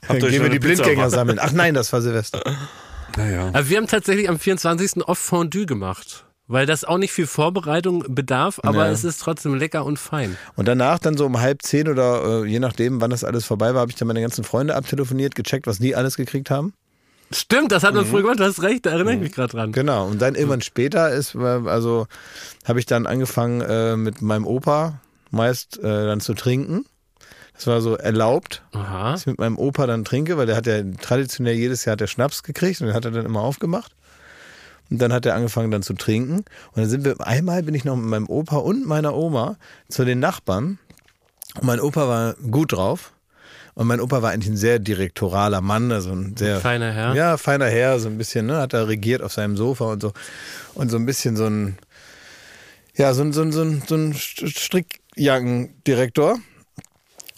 [0.05, 1.39] Dann ihr euch gehen wir die Pizza Blindgänger sammeln.
[1.41, 2.43] Ach nein, das war Silvester.
[3.15, 3.47] Naja.
[3.47, 5.07] Aber wir haben tatsächlich am 24.
[5.07, 6.25] oft Fondue gemacht.
[6.47, 8.91] Weil das auch nicht viel Vorbereitung bedarf, aber Ja.
[8.91, 10.37] es ist trotzdem lecker und fein.
[10.55, 13.73] Und danach dann so um halb zehn oder äh, je nachdem, wann das alles vorbei
[13.73, 16.73] war, habe ich dann meine ganzen Freunde abtelefoniert, gecheckt, was die alles gekriegt haben.
[17.31, 19.71] Stimmt, das hat man früher gemacht, du hast recht, da erinnere ich mich gerade dran.
[19.71, 20.05] Genau.
[20.07, 22.07] Und dann irgendwann später ist, äh, also
[22.65, 24.99] habe ich dann angefangen äh, mit meinem Opa
[25.31, 26.85] meist äh, dann zu trinken.
[27.55, 29.11] Das war so erlaubt, Aha.
[29.11, 32.01] dass ich mit meinem Opa dann trinke, weil der hat ja traditionell jedes Jahr hat
[32.01, 33.93] er Schnaps gekriegt und den hat er dann immer aufgemacht.
[34.93, 36.41] Und dann hat er angefangen dann zu trinken.
[36.41, 39.57] Und dann sind wir, einmal bin ich noch mit meinem Opa und meiner Oma
[39.89, 40.77] zu den Nachbarn.
[41.55, 43.11] Und mein Opa war gut drauf.
[43.73, 47.15] Und mein Opa war eigentlich ein sehr direktoraler Mann, also ein sehr Feiner Herr.
[47.15, 50.13] Ja, feiner Herr, so ein bisschen, ne, hat er regiert auf seinem Sofa und so.
[50.75, 51.79] Und so ein bisschen so ein,
[52.95, 56.37] ja, so ein, so ein, so ein, so ein Strickjackendirektor.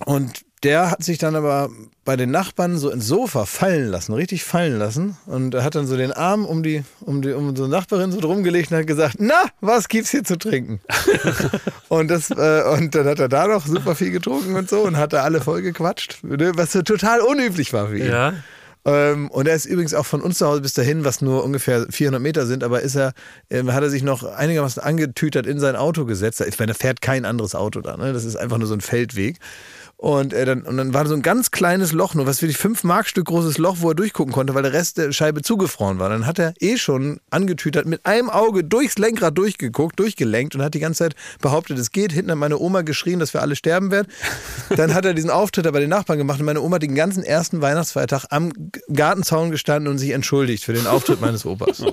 [0.05, 1.69] Und der hat sich dann aber
[2.03, 5.15] bei den Nachbarn so ins Sofa fallen lassen, richtig fallen lassen.
[5.27, 8.19] Und er hat dann so den Arm um die, um die, um unsere Nachbarin so
[8.19, 10.81] drum gelegt und hat gesagt, na, was gibt's hier zu trinken?
[11.87, 14.97] und das, äh, und dann hat er da noch super viel getrunken und so und
[14.97, 18.07] hat da alle voll gequatscht, was so total unüblich war für ihn.
[18.07, 18.33] Ja.
[18.85, 21.87] Ähm, und er ist übrigens auch von uns zu Hause bis dahin, was nur ungefähr
[21.89, 23.13] 400 Meter sind, aber ist er,
[23.49, 26.41] ähm, hat er sich noch einigermaßen angetütert in sein Auto gesetzt.
[26.41, 28.13] Ich meine, da fährt kein anderes Auto da, ne?
[28.13, 29.37] Das ist einfach nur so ein Feldweg.
[29.97, 32.83] Und, äh, dann, und dann war so ein ganz kleines Loch, nur was wirklich fünf
[32.83, 36.09] Markstück großes Loch, wo er durchgucken konnte, weil der Rest der Scheibe zugefroren war.
[36.09, 40.73] Dann hat er eh schon angetütert, mit einem Auge durchs Lenkrad durchgeguckt, durchgelenkt und hat
[40.73, 42.11] die ganze Zeit behauptet, es geht.
[42.11, 44.07] Hinten hat meine Oma geschrien, dass wir alle sterben werden.
[44.75, 47.23] Dann hat er diesen Auftritt bei den Nachbarn gemacht und meine Oma hat den ganzen
[47.23, 48.51] ersten Weihnachtsfeiertag am
[48.91, 51.83] Gartenzaun gestanden und sich entschuldigt für den Auftritt meines Opas.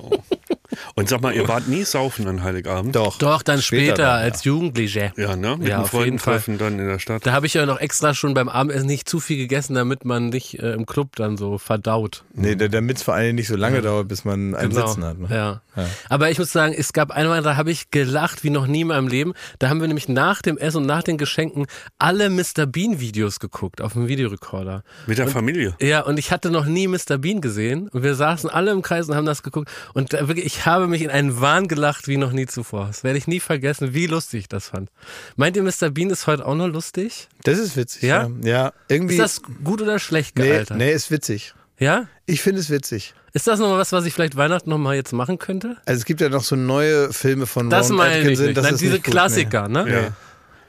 [0.95, 2.95] Und sag mal, ihr wart nie saufen an Heiligabend?
[2.95, 3.17] Doch.
[3.17, 4.13] Doch, dann später, dann, ja.
[4.15, 5.13] als Jugendliche.
[5.17, 5.57] Ja, ne?
[5.57, 6.35] Mit Ja, den auf Freunden jeden Fall.
[6.35, 7.25] treffen dann in der Stadt.
[7.25, 10.29] Da habe ich ja noch extra schon beim Abendessen nicht zu viel gegessen, damit man
[10.29, 12.23] nicht äh, im Club dann so verdaut.
[12.33, 15.17] Nee, da- damit es vor allem nicht so lange dauert, bis man ein Sitzen hat.
[15.19, 15.27] Ne?
[15.27, 15.39] Genau.
[15.39, 15.61] Ja.
[16.09, 18.87] Aber ich muss sagen, es gab einmal, da habe ich gelacht wie noch nie in
[18.87, 19.33] meinem Leben.
[19.59, 21.65] Da haben wir nämlich nach dem Essen und nach den Geschenken
[21.97, 22.65] alle Mr.
[22.67, 24.83] Bean Videos geguckt auf dem Videorekorder.
[25.07, 25.75] Mit der Familie.
[25.81, 27.17] Ja, und ich hatte noch nie Mr.
[27.17, 27.87] Bean gesehen.
[27.89, 29.69] Und wir saßen alle im Kreis und haben das geguckt.
[29.93, 32.87] Und da wirklich, ich habe mich in einen Wahn gelacht wie noch nie zuvor.
[32.87, 34.89] Das werde ich nie vergessen, wie lustig ich das fand.
[35.35, 35.89] Meint ihr, Mr.
[35.89, 37.27] Bean ist heute auch noch lustig?
[37.43, 38.03] Das ist witzig.
[38.03, 38.29] Ja?
[38.41, 39.15] Ja, ja irgendwie.
[39.15, 40.77] Ist das gut oder schlecht nee, gealtert?
[40.77, 41.53] nee, ist witzig.
[41.79, 42.07] Ja?
[42.25, 43.13] Ich finde es witzig.
[43.33, 45.77] Ist das nochmal was, was ich vielleicht Weihnachten nochmal jetzt machen könnte?
[45.85, 48.45] Also es gibt ja noch so neue Filme von Das Ron meine ich Atkinson.
[48.45, 48.57] nicht.
[48.57, 49.79] Das Nein, ist diese nicht Klassiker, ne?
[49.89, 50.01] Ja.
[50.01, 50.07] Nee.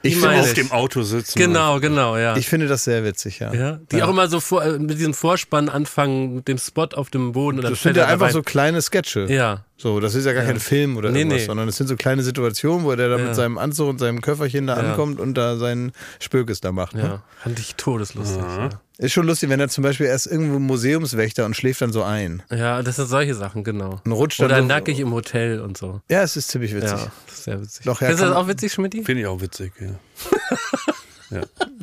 [0.05, 1.39] Ich, finde Auf dem Auto sitzen.
[1.39, 2.37] Genau, genau, ja.
[2.37, 3.55] ich finde das sehr witzig, ja.
[3.55, 3.81] ja.
[3.91, 7.33] Die auch immer so vor, äh, mit diesem Vorspann anfangen, mit dem Spot auf dem
[7.33, 8.33] Boden und dann Das sind ja einfach rein.
[8.35, 9.27] so kleine Sketche.
[9.31, 9.65] Ja.
[9.77, 11.47] So, das ist ja gar kein Film oder Nee, irgendwas, nee.
[11.47, 13.25] sondern es sind so kleine Situationen, wo der da Ja.
[13.27, 14.91] mit seinem Anzug und seinem Köfferchen da Ja.
[14.91, 16.95] ankommt und da seinen Spökes da macht.
[16.95, 17.03] Ne?
[17.03, 18.39] Ja, fand ich todeslustig.
[18.41, 18.69] Ja.
[18.99, 22.45] Ist schon lustig, wenn er zum Beispiel erst irgendwo Museumswächter und schläft dann so ein.
[22.53, 24.01] ja, das sind solche Sachen, genau.
[24.05, 26.01] Und rutscht dann Oder so- nackig im Hotel und so.
[26.09, 26.91] Ja, es ist ziemlich witzig.
[26.91, 27.85] Ja, das ist sehr witzig.
[27.85, 28.95] Doch, ja, Findest du das auch witzig, Schmidt?
[28.95, 29.89] Finde ich auch witzig, ja.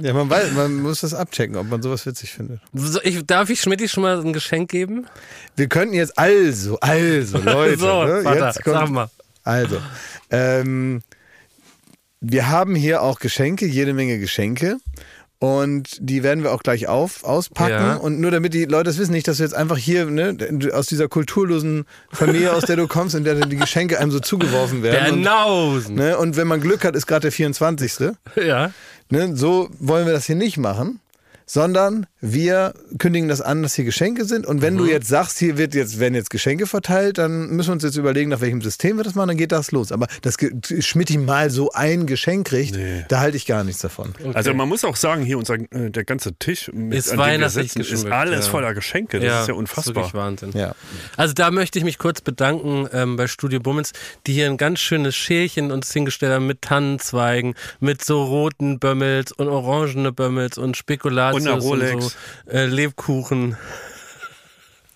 [0.02, 2.60] Ja, man weiß, man muss das abchecken, ob man sowas witzig findet.
[2.74, 5.08] So, ich, darf ich Schmidt schon mal ein Geschenk geben?
[5.56, 9.10] Wir könnten jetzt also, also, Leute, so, ne, Vater, jetzt kommt, sag mal.
[9.43, 9.78] Also,
[10.30, 11.02] ähm,
[12.20, 14.78] wir haben hier auch Geschenke, jede Menge Geschenke.
[15.41, 17.72] Und die werden wir auch gleich auf, auspacken.
[17.72, 17.95] Ja.
[17.95, 20.38] Und nur damit die Leute das wissen, nicht, dass du jetzt einfach hier ne,
[20.72, 24.20] aus dieser kulturlosen Familie, aus der du kommst, in der dann die Geschenke einem so
[24.20, 25.14] zugeworfen Der werden.
[25.14, 25.95] Und, Nausen.
[25.95, 28.12] ne, und wenn man Glück hat, ist gerade der 24.
[28.36, 28.70] Ja.
[29.12, 31.01] Ne, so wollen wir das hier nicht machen,
[31.45, 34.45] sondern wir kündigen das an, dass hier Geschenke sind.
[34.45, 37.74] Und wenn du jetzt sagst, hier wird jetzt, werden jetzt Geschenke verteilt, dann müssen wir
[37.74, 39.91] uns jetzt überlegen, nach welchem System wir das machen, dann geht das los.
[39.91, 40.38] Aber dass
[40.80, 43.05] Schmidti mal so ein Geschenk kriegt, Nee.
[43.09, 44.13] da halte ich gar nichts davon.
[44.34, 47.19] Also man muss auch sagen, hier unser, äh, der ganze Tisch mit, Ist an dem
[47.19, 48.51] wir weihnachtlich sitzen, ist alles ja.
[48.51, 49.19] voller Geschenke.
[49.19, 49.95] Das ist ja unfassbar.
[49.95, 50.51] wirklich Wahnsinn.
[50.53, 50.76] Ja.
[51.17, 53.93] Also da möchte ich mich kurz bedanken ähm, bei Studio Bummens,
[54.28, 59.32] die hier ein ganz schönes Schälchen uns hingestellt haben mit Tannenzweigen, mit so roten Bömmels
[59.32, 62.05] und orangene Bömmels und Spekulatius Und und Rolex.
[62.05, 62.11] so
[62.47, 63.57] äh, Lebkuchen.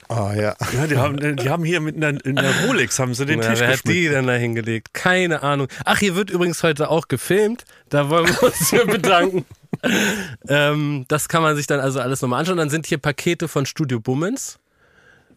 [0.07, 0.55] Oh ja.
[0.73, 3.49] Ja, die haben, die haben hier mit einer, in der Rolex haben sie den Na,
[3.49, 4.93] Tisch wer hat die denn da hingelegt?
[4.93, 5.67] Keine Ahnung.
[5.83, 7.65] Ach, hier wird übrigens heute auch gefilmt.
[7.89, 9.45] Da wollen wir uns für bedanken.
[10.47, 12.57] ähm, das kann man sich dann also alles nochmal anschauen.
[12.57, 14.59] Dann sind hier Pakete von Studio Bummens.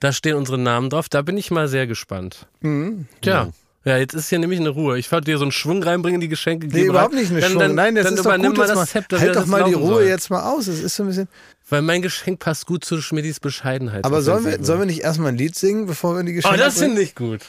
[0.01, 1.09] Da stehen unsere Namen drauf.
[1.09, 2.47] Da bin ich mal sehr gespannt.
[2.61, 3.09] Mhm.
[3.22, 3.45] Tja.
[3.45, 3.51] Ja,
[3.85, 4.99] jetzt ist hier nämlich eine Ruhe.
[4.99, 6.66] Ich wollte dir so einen Schwung reinbringen in die Geschenke.
[6.66, 7.61] Nee, überhaupt nicht eine dann, Schwung.
[7.61, 9.47] Dann, Nein, das dann ist doch gut, mal dass das man, Zepter, halt doch das
[9.47, 10.05] mal die Ruhe soll.
[10.05, 10.66] jetzt mal aus.
[10.66, 11.29] Es ist so ein bisschen.
[11.70, 14.05] Weil mein Geschenk passt gut zu Schmidtis Bescheidenheit.
[14.05, 16.37] Aber sollen wir, sollen wir nicht erstmal ein Lied singen, bevor wir in die Oh,
[16.37, 16.91] Geschenke das bringen?
[16.91, 17.41] finde ich gut.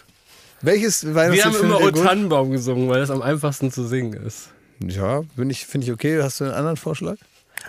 [0.61, 2.03] Welches Wir Weihnachtslied haben findet immer O?
[2.03, 4.49] Tannenbaum gesungen, weil das am einfachsten zu singen ist.
[4.85, 6.21] Ja, finde ich, find ich okay.
[6.21, 7.15] Hast du einen anderen Vorschlag?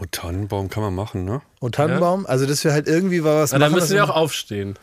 [0.01, 1.41] Oh, Tannenbaum kann man machen, ne?
[1.61, 2.27] O Tannenbaum?
[2.27, 3.75] Also, dass wir halt irgendwie mal was dann machen.
[3.75, 4.77] müssen wir auch aufstehen.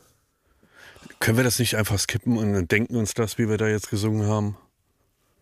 [1.19, 4.27] Können wir das nicht einfach skippen und denken uns das, wie wir da jetzt gesungen
[4.27, 4.57] haben?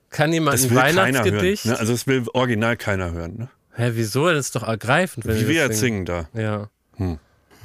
[0.10, 0.76] Kann jemand Das ein.
[0.76, 1.66] Weihnachtsgedicht?
[1.66, 1.78] Ne?
[1.78, 3.36] Also das will original keiner hören.
[3.38, 3.50] Ne?
[3.76, 4.30] Hä, wieso?
[4.30, 6.30] Das ist doch ergreifend, wenn Wie wir jetzt singen da.
[6.34, 6.70] Ja.
[6.96, 7.20] Hm.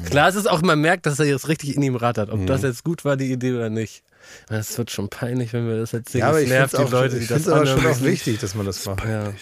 [0.07, 2.47] Klar, es ist auch, man merkt, dass er jetzt richtig in ihm rattert, ob Mhm.
[2.47, 4.03] das jetzt gut war, die Idee oder nicht.
[4.49, 6.23] Es wird schon peinlich, wenn wir das jetzt singen.
[6.23, 7.67] Ja, aber Es ich finde nervt es die auch, Leute, ich die das find's aber
[7.67, 9.05] schon anhören auch wichtig, dass man das macht.
[9.05, 9.33] Ja.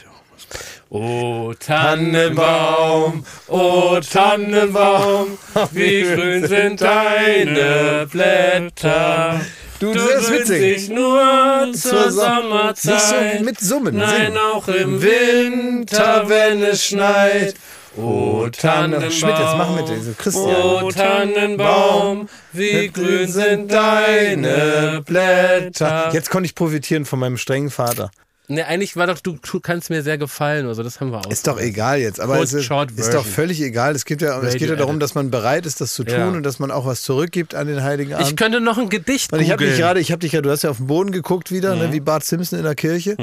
[0.90, 5.36] O Tannenbaum, o Tannenbaum,
[5.72, 9.40] wie grün sind deine Blätter.
[9.80, 10.60] Du, Du das ist witzig.
[10.76, 13.38] dich nur zur Som- Nicht Sommerzeit.
[13.38, 13.96] so mit Summen.
[13.96, 14.38] Nein, singen.
[14.38, 17.54] auch im Winter, wenn es schneit.
[17.96, 20.62] O Tannenbaum, Schmidt, jetzt mach mit, diese Christian.
[20.62, 26.10] O Tannenbaum, wie grün sind deine Blätter.
[26.12, 28.10] Jetzt konnte ich profitieren von meinem strengen Vater.
[28.50, 31.30] Ne, eigentlich war doch, du, du kannst mir sehr gefallen, also das haben wir auch.
[31.30, 33.94] Ist doch egal jetzt, aber Kurz es ist, ist doch völlig egal.
[33.94, 36.28] Es, gibt ja, es geht ja darum, dass man bereit ist, das zu tun Ja.
[36.28, 38.26] und dass man auch was zurückgibt an den Heiligen Abend.
[38.26, 40.50] Ich könnte noch ein Gedicht Und ich habe dich gerade, ich habe dich ja, du
[40.50, 41.80] hast ja auf den Boden geguckt wieder, Mhm.
[41.82, 43.16] ne, wie Bart Simpson in der Kirche.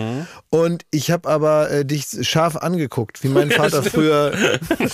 [0.52, 4.32] Und ich habe aber äh, dich scharf angeguckt, wie mein Vater früher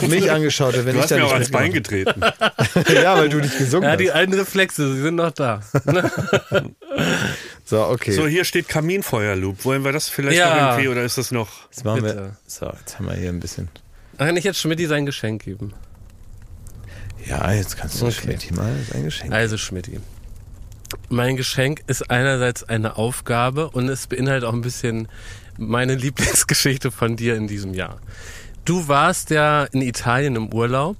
[0.07, 2.21] mich angeschaut hat, wenn Du ich hast da mir nicht auch ans Bein getreten.
[2.21, 2.93] habe.
[3.03, 4.15] Ja, weil du nicht gesungen Ja, die hast.
[4.15, 5.59] alten Reflexe, sie sind noch da.
[7.71, 8.11] So, okay.
[8.11, 9.63] So, hier steht Kaminfeuerloop.
[9.63, 10.49] Wollen wir das vielleicht Ja.
[10.53, 11.69] noch irgendwie oder ist das noch.
[11.69, 13.69] jetzt machen wir, so, jetzt haben wir hier ein bisschen.
[14.17, 15.71] Kann ich jetzt Schmidti sein Geschenk geben?
[17.25, 18.15] Ja, jetzt kannst du Okay.
[18.23, 19.31] Schmidt mal ein Geschenk.
[19.31, 20.01] Also Schmidti.
[21.07, 25.07] Mein Geschenk ist einerseits eine Aufgabe und es beinhaltet auch ein bisschen
[25.57, 28.01] meine Lieblingsgeschichte von dir in diesem Jahr.
[28.65, 30.97] Du warst ja in Italien im Urlaub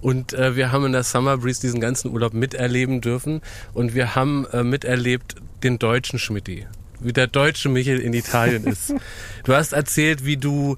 [0.00, 3.40] und äh, wir haben in der Summer Breeze diesen ganzen Urlaub miterleben dürfen
[3.74, 5.34] und wir haben äh, miterlebt
[5.64, 6.66] den deutschen Schmidti,
[7.00, 8.94] wie der deutsche Michel in Italien ist.
[9.44, 10.76] Du hast erzählt, wie du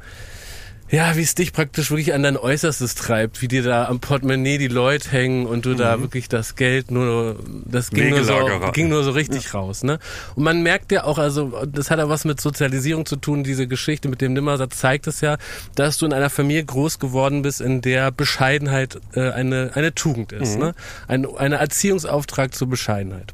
[0.90, 4.58] ja, wie es dich praktisch wirklich an dein Äußerstes treibt, wie dir da am Portemonnaie
[4.58, 8.34] die Leute hängen und du da wirklich das Geld nur, das ging nur, so,
[8.72, 9.98] ging nur so richtig raus, ne?
[10.36, 13.66] Und man merkt ja auch, also das hat ja was mit Sozialisierung zu tun, diese
[13.66, 15.38] Geschichte mit dem Nimmersatz zeigt es ja,
[15.74, 20.32] dass du in einer Familie groß geworden bist, in der Bescheidenheit äh, eine, eine Tugend
[20.32, 20.74] ist, ne?
[21.08, 23.32] Ein, ein Erziehungsauftrag zur Bescheidenheit.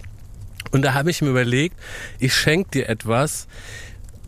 [0.70, 1.76] Und da habe ich mir überlegt,
[2.18, 3.46] ich schenke dir etwas,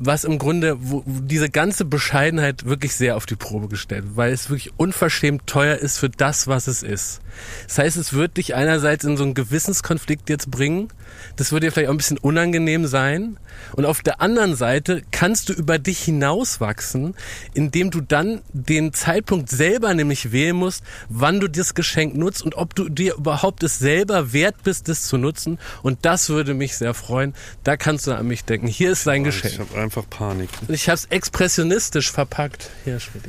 [0.04, 4.50] was im Grunde wo, diese ganze Bescheidenheit wirklich sehr auf die Probe gestellt, weil es
[4.50, 7.20] wirklich unverschämt teuer ist für das, was es ist.
[7.66, 10.88] Das heißt, es wird dich einerseits in so einen Gewissenskonflikt jetzt bringen,
[11.36, 13.38] das wird dir vielleicht auch ein bisschen unangenehm sein
[13.74, 17.14] und auf der anderen Seite kannst du über dich hinauswachsen,
[17.54, 22.56] indem du dann den Zeitpunkt selber nämlich wählen musst, wann du das Geschenk nutzt und
[22.56, 26.76] ob du dir überhaupt es selber wert bist, das zu nutzen und das würde mich
[26.76, 27.34] sehr freuen.
[27.64, 28.66] Da kannst du an mich denken.
[28.66, 29.60] Hier ist dein Geschenk.
[29.96, 30.48] Einfach Panik.
[30.68, 32.70] Ich habe es expressionistisch verpackt.
[32.84, 33.24] Hier, Schmidt.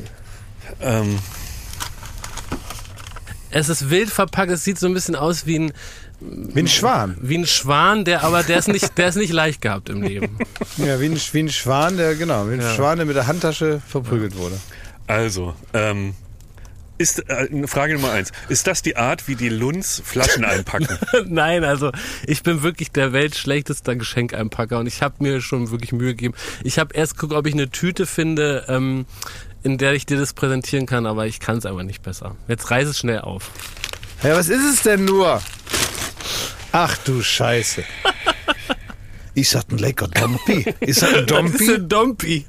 [0.82, 1.20] Ähm,
[3.52, 4.52] Es ist wild verpackt.
[4.52, 5.74] Es sieht so ein bisschen aus wie ein,
[6.22, 7.18] Wie ein Schwan.
[7.22, 10.38] wie ein Schwan, der aber der ist nicht, der ist nicht leicht gehabt im Leben.
[10.78, 13.82] Ja, wie ein, wie ein Schwan, der, genau, wie ein Schwan, der mit der Handtasche
[13.88, 14.58] verprügelt wurde.
[15.08, 16.16] also, ähm,
[16.98, 18.32] ist, äh, Frage Nummer eins.
[18.50, 20.88] Ist das die Art, wie die Lunds Flaschen einpacken?
[21.28, 21.92] Nein, also
[22.26, 26.34] ich bin wirklich der weltschlechteste Geschenkeinpacker und ich habe mir schon wirklich Mühe gegeben.
[26.64, 29.06] Ich habe erst geguckt, ob ich eine Tüte finde, ähm,
[29.64, 32.36] in der ich dir das präsentieren kann, aber ich kann es einfach nicht besser.
[32.48, 33.50] Jetzt reiß es schnell auf.
[34.22, 35.42] Ja, was ist es denn nur?
[36.72, 37.84] Ach du Scheiße.
[39.36, 40.64] Ist das ein lecker Dompi?
[40.80, 41.74] Ist das ein Das ist Dompi?
[41.74, 42.46] ein Dompi.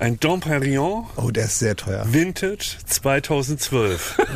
[0.00, 2.04] Ein Dom Perignon Oh, der ist sehr teuer.
[2.08, 4.18] Vintage 2012.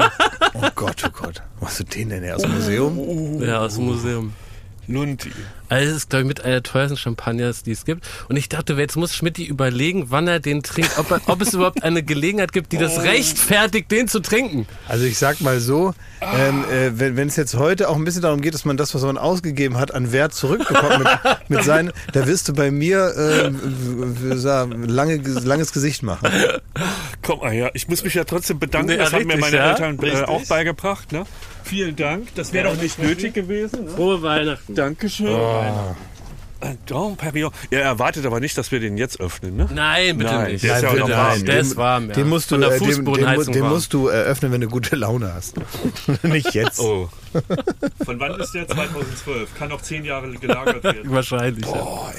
[0.54, 1.42] Oh Gott, oh Gott.
[1.58, 2.36] Wo hast du den denn her?
[2.36, 3.42] Aus dem Museum?
[3.42, 4.34] Ja, aus dem Museum.
[4.92, 5.30] Lundi.
[5.68, 8.06] Also es ist, glaube ich, mit einer der teuersten Champagners, die es gibt.
[8.28, 11.54] Und ich dachte, jetzt muss Schmidt überlegen, wann er den trinkt, ob, er, ob es
[11.54, 14.66] überhaupt eine Gelegenheit gibt, die das rechtfertigt, den zu trinken.
[14.88, 18.42] Also ich sag mal so, ähm, äh, wenn es jetzt heute auch ein bisschen darum
[18.42, 21.08] geht, dass man das, was man ausgegeben hat, an Wert zurückbekommt mit,
[21.48, 23.50] mit seinen, da wirst du bei mir äh,
[24.86, 26.28] lange, langes Gesicht machen.
[27.22, 28.90] Komm mal her, ich muss mich ja trotzdem bedanken.
[28.90, 29.70] Ja, das haben mir richtig, meine ja.
[29.70, 30.28] Eltern äh, Richtig.
[30.28, 31.12] auch beigebracht.
[31.12, 31.24] Ne?
[31.72, 32.34] Vielen Dank.
[32.34, 33.86] Das wäre doch nicht nötig gewesen.
[33.86, 33.90] Ne?
[33.92, 34.74] Frohe Weihnachten.
[34.74, 35.34] Dankeschön.
[36.60, 37.50] Ein Dom Perignon.
[37.70, 39.70] Er erwartet aber nicht, dass wir den jetzt öffnen, ne?
[39.74, 40.64] Nein, bitte Nein, nicht.
[40.64, 41.44] der ist ja auch noch warm.
[41.46, 42.14] Der ist warm, ja.
[42.14, 43.72] Den musst du, Von der äh, den, den, Fußbodenheizung den warm.
[43.72, 45.54] musst du eröffnen, wenn du gute Laune hast.
[46.24, 46.78] Nicht jetzt.
[46.78, 47.08] Oh.
[48.04, 48.68] Von wann ist der?
[48.68, 49.54] 2012.
[49.58, 51.10] Kann noch zehn Jahre gelagert werden.
[51.10, 51.64] Wahrscheinlich.
[51.64, 52.12] ja.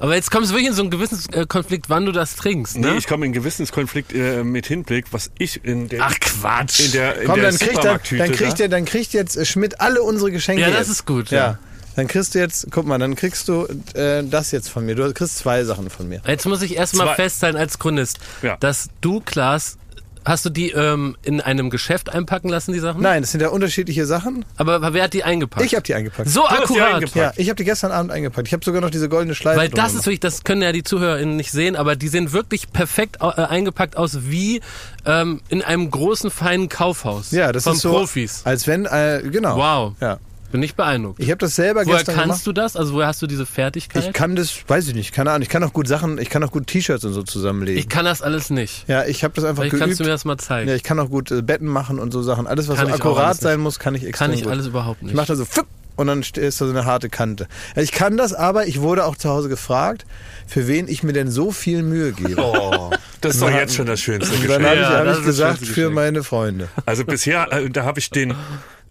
[0.00, 2.78] Aber jetzt kommst du wirklich in so einen gewissen äh, Konflikt, wann du das trinkst,
[2.78, 2.92] ne?
[2.92, 6.80] Nee, ich komme in Gewissenskonflikt äh, mit Hinblick, was ich in der, Ach Quatsch.
[6.86, 9.36] in der, in Komm, der dann kriegt, dann, Supermarkttüte dann, kriegt der, dann kriegt jetzt
[9.36, 10.62] äh, Schmidt alle unsere Geschenke.
[10.62, 10.88] Ja, das jetzt.
[10.90, 11.38] ist gut, Ja.
[11.38, 11.58] ja.
[11.96, 14.94] Dann kriegst du jetzt, guck mal, dann kriegst du äh, das jetzt von mir.
[14.94, 16.22] Du kriegst zwei Sachen von mir.
[16.26, 18.56] Jetzt muss ich erstmal festhalten als Chronist, Ja.
[18.58, 19.76] dass du, Klaas,
[20.24, 23.02] hast du die ähm, in einem Geschäft einpacken lassen, die Sachen?
[23.02, 24.44] Nein, das sind ja unterschiedliche Sachen.
[24.56, 25.64] Aber wer hat die eingepackt?
[25.64, 26.28] Ich habe die eingepackt.
[26.28, 26.94] so hast die akkurat.
[26.94, 27.16] eingepackt.
[27.16, 28.46] Ja, ich habe die gestern Abend eingepackt.
[28.48, 29.58] Ich habe sogar noch diese goldene Schleife.
[29.58, 32.72] Weil das ist wirklich, das können ja die ZuhörerInnen nicht sehen, aber die sehen wirklich
[32.72, 34.60] perfekt äh, eingepackt aus wie
[35.06, 37.30] ähm, in einem großen, feinen Kaufhaus.
[37.30, 38.42] ja, das von ist so, Profis.
[38.44, 39.56] als wenn, äh, genau.
[39.56, 39.94] Wow.
[40.00, 40.18] Ja.
[40.52, 41.20] Bin ich beeindruckt.
[41.20, 42.46] Ich habe das selber Woher gestern kannst gemacht.
[42.46, 42.76] du das?
[42.76, 44.04] Also woher hast du diese Fertigkeit?
[44.04, 45.42] Ich kann das, weiß ich nicht, keine Ahnung.
[45.42, 47.78] Ich kann auch gut Sachen, ich kann auch gut T-Shirts und so zusammenlegen.
[47.80, 48.88] Ich kann das alles nicht.
[48.88, 49.84] ja, ich habe das einfach Vielleicht geübt.
[49.86, 50.68] kannst du mir das mal zeigen.
[50.68, 52.46] ja, ich kann auch gut äh, Betten machen und so Sachen.
[52.46, 53.42] Alles, was Kann so akkurat alles nicht.
[53.44, 54.52] sein muss, kann ich extrem kann ich gut.
[54.52, 55.12] alles überhaupt nicht.
[55.12, 55.46] Ich mache da so
[55.96, 57.46] und dann ist da so eine harte Kante.
[57.76, 60.06] Ja, ich kann das, aber ich wurde auch zu Hause gefragt,
[60.46, 62.40] für wen ich mir denn so viel Mühe gebe.
[62.42, 62.90] Oh,
[63.20, 64.66] das ist doch jetzt schon das schönste Und dann Geschenk.
[64.66, 65.94] habe ich, Ja, hab ich gesagt, für Geschenk.
[65.94, 66.68] meine Freunde.
[66.86, 68.34] Also bisher, äh, da habe ich den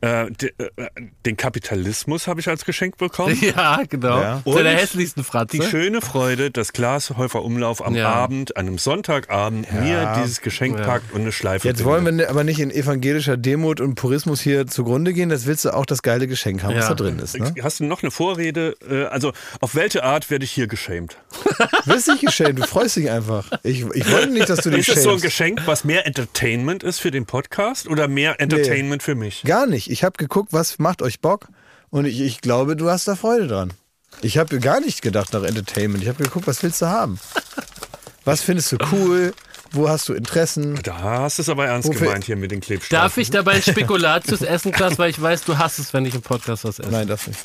[0.02, 0.88] Äh, de, äh,
[1.26, 3.38] den Kapitalismus habe ich als Geschenk bekommen.
[3.42, 4.22] Ja, genau.
[4.22, 4.42] Ja.
[4.46, 5.58] Zu der Und hässlichsten Fratze.
[5.58, 8.08] Die schöne Freude, dass Glashäufer Umlauf am Ja.
[8.10, 10.86] Abend, einem Sonntagabend, mir dieses Geschenk Ja.
[10.86, 14.40] packt und eine Schleife Jetzt wollen wir ne- aber nicht in evangelischer Demut und Purismus
[14.40, 15.30] hier zugrunde gehen.
[15.30, 16.90] Das willst du auch das geile Geschenk haben, was Ja.
[16.90, 17.38] da drin ist.
[17.38, 17.54] Ne?
[17.62, 18.76] Hast du noch eine Vorrede?
[18.90, 21.18] Äh, Also, auf welche Art werde ich hier geschämt?
[21.86, 23.52] Du wirst nicht geschämt, du freust dich einfach.
[23.64, 25.26] Ich, ich wollte nicht, dass du dich Ist es so ein schämst.
[25.26, 29.44] Geschenk, was mehr Entertainment ist für den Podcast oder mehr Entertainment für mich?
[29.44, 29.89] Gar nicht.
[29.90, 31.48] Ich habe geguckt, was macht euch Bock
[31.90, 33.74] und ich, ich glaube, du hast da Freude dran.
[34.22, 36.04] Ich habe gar nicht gedacht nach Entertainment.
[36.04, 37.20] Ich habe geguckt, was willst du haben?
[38.26, 39.34] Was findest du cool?
[39.72, 40.80] Wo hast du Interessen?
[40.84, 43.04] Da hast du es aber ernst Wofür- gemeint hier mit den Klebstreifen.
[43.04, 46.16] Darf ich dabei ein Spekulatius essen, Klaas, weil ich weiß, du hast es, wenn ich
[46.16, 46.90] im Podcast was esse.
[46.90, 47.40] Nein, das nicht.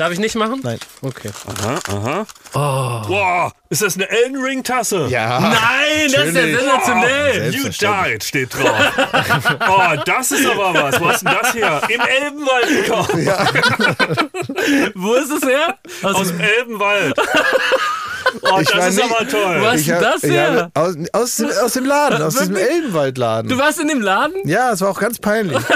[0.00, 0.60] Darf ich nicht machen?
[0.62, 0.78] Nein.
[1.02, 1.30] Okay.
[1.46, 2.26] Aha, aha.
[2.54, 3.06] Oh.
[3.06, 5.08] Boah, ist das eine Elden Ring Tasse?
[5.10, 5.38] Ja.
[5.38, 7.54] Nein, das ist ja sensationell.
[7.54, 8.80] You died steht drauf.
[9.68, 10.98] oh, das ist aber was.
[10.98, 11.82] Wo hast denn das her?
[11.90, 13.10] Im Elbenwald gekauft.
[14.94, 15.76] Wo ist es her?
[16.02, 17.14] Aus, Aus dem Elbenwald.
[18.42, 19.60] Oh, Ich war das ist nicht- aber toll.
[19.60, 20.52] Wo hast Ich du hab- das her?
[20.52, 22.56] habe aus, aus, dem, aus dem Laden, aus diesem?
[22.56, 23.50] Elbenwaldladen.
[23.50, 24.34] Du warst in dem Laden?
[24.46, 25.58] Ja, es war auch ganz peinlich.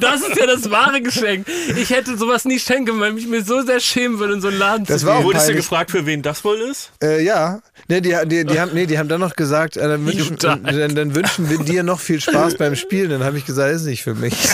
[0.00, 1.46] Das ist ja das wahre Geschenk.
[1.76, 4.58] Ich hätte sowas nie schenken, weil ich mir so sehr schämen würde, in so einen
[4.58, 5.26] Laden Das zu war auch gehen.
[5.26, 5.64] Wurdest du peinlich.
[5.66, 6.90] gefragt, für wen das wohl ist?
[7.02, 10.06] Äh, ja, nee die, die, die, haben, nee, die haben dann noch gesagt, äh, dann,
[10.06, 10.62] wünschen, dann,
[10.94, 13.10] dann wünschen wir dir noch viel Spaß beim Spielen.
[13.10, 14.34] Dann habe ich gesagt, ist nicht für mich.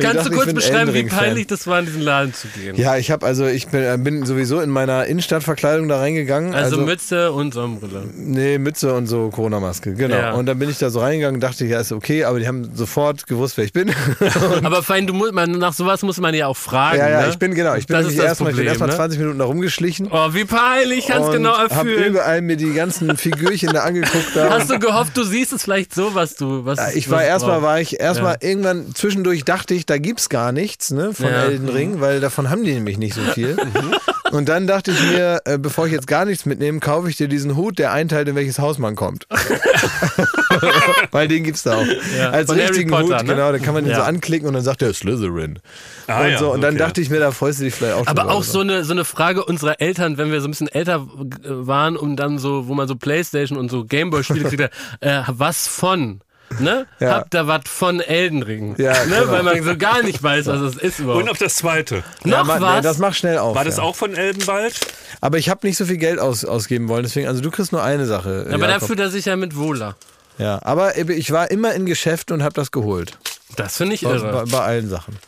[0.00, 2.76] Kannst du kurz beschreiben, wie peinlich das war, in diesen Laden zu gehen?
[2.76, 6.54] Ja, ich habe also, ich bin, äh, bin sowieso in meiner Innenstadtverkleidung da reingegangen.
[6.54, 8.04] Also, Also, Mütze und Sonnenbrille.
[8.14, 10.16] nee, Mütze und so Corona-Maske, genau.
[10.16, 10.32] Ja.
[10.32, 12.70] Und dann bin ich da so reingegangen und dachte, ja, ist okay, aber die haben
[12.74, 13.92] sofort gewusst, wer ich bin.
[14.62, 16.98] Aber fein, du musst, man, nach sowas muss man ja auch fragen.
[16.98, 17.28] ja, ja, ne?
[17.30, 18.94] ich bin genau, ich bin erstmal, erstmal ne?
[18.96, 20.08] 20 Minuten da rumgeschlichen.
[20.10, 22.04] Oh, wie peinlich, ich kann es und genau hab erfüllen.
[22.04, 24.34] überall mir die ganzen Figürchen da angeguckt.
[24.34, 24.50] Da.
[24.50, 26.64] Hast du gehofft, du siehst es vielleicht so, was du.
[26.64, 30.50] Was Ja, ich war erstmal, war ich erstmal irgendwann zwischendurch dachte ich, da gibt's gar
[30.50, 31.44] nichts, ne, von Ja.
[31.44, 33.56] Elden Ring, weil davon haben die nämlich nicht so viel.
[34.32, 37.28] Und dann dachte ich mir, äh, bevor ich jetzt gar nichts mitnehme, kaufe ich dir
[37.28, 39.26] diesen Hut, der einteilt, in welches Haus man kommt.
[41.10, 41.86] weil den gibt's da auch.
[42.16, 43.34] Ja, Als von richtigen Potter, Hut, ne?
[43.34, 43.96] genau, da kann man den Ja.
[43.98, 45.58] so anklicken und dann sagt er Slytherin.
[46.06, 46.78] Ah, und ja, so, und dann okay.
[46.84, 49.04] dachte ich mir, da freust du dich vielleicht auch Aber auch so eine, so eine
[49.04, 51.06] Frage unserer Eltern, wenn wir so ein bisschen älter
[51.44, 56.22] waren und dann so, wo man so Playstation und so Gameboy-Spiele kriegt, äh, was von?
[56.60, 56.86] Ne?
[57.00, 57.10] Ja.
[57.16, 58.74] Habt ihr was von Elden Ring?
[58.78, 59.20] Ja, ne?
[59.20, 59.32] genau.
[59.32, 61.22] Weil man so gar nicht weiß, was es ist überhaupt.
[61.22, 62.04] Und auf das zweite.
[62.24, 62.76] Noch ja, was?
[62.76, 63.54] Nee, das macht schnell auf.
[63.54, 63.82] War das ja.
[63.82, 64.74] auch von Elbenwald?
[65.20, 67.82] Aber ich habe nicht so viel Geld aus, ausgeben wollen, deswegen, also du kriegst nur
[67.82, 68.46] eine Sache.
[68.48, 68.88] aber da Jakob.
[68.88, 69.96] fühlt er sich ja mit wohler.
[70.38, 73.18] Ja, aber ich war immer in Geschäften und habe das geholt.
[73.56, 74.32] Das finde ich Bei, irre.
[74.32, 75.18] bei, bei allen Sachen.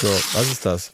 [0.00, 0.92] So, was ist das?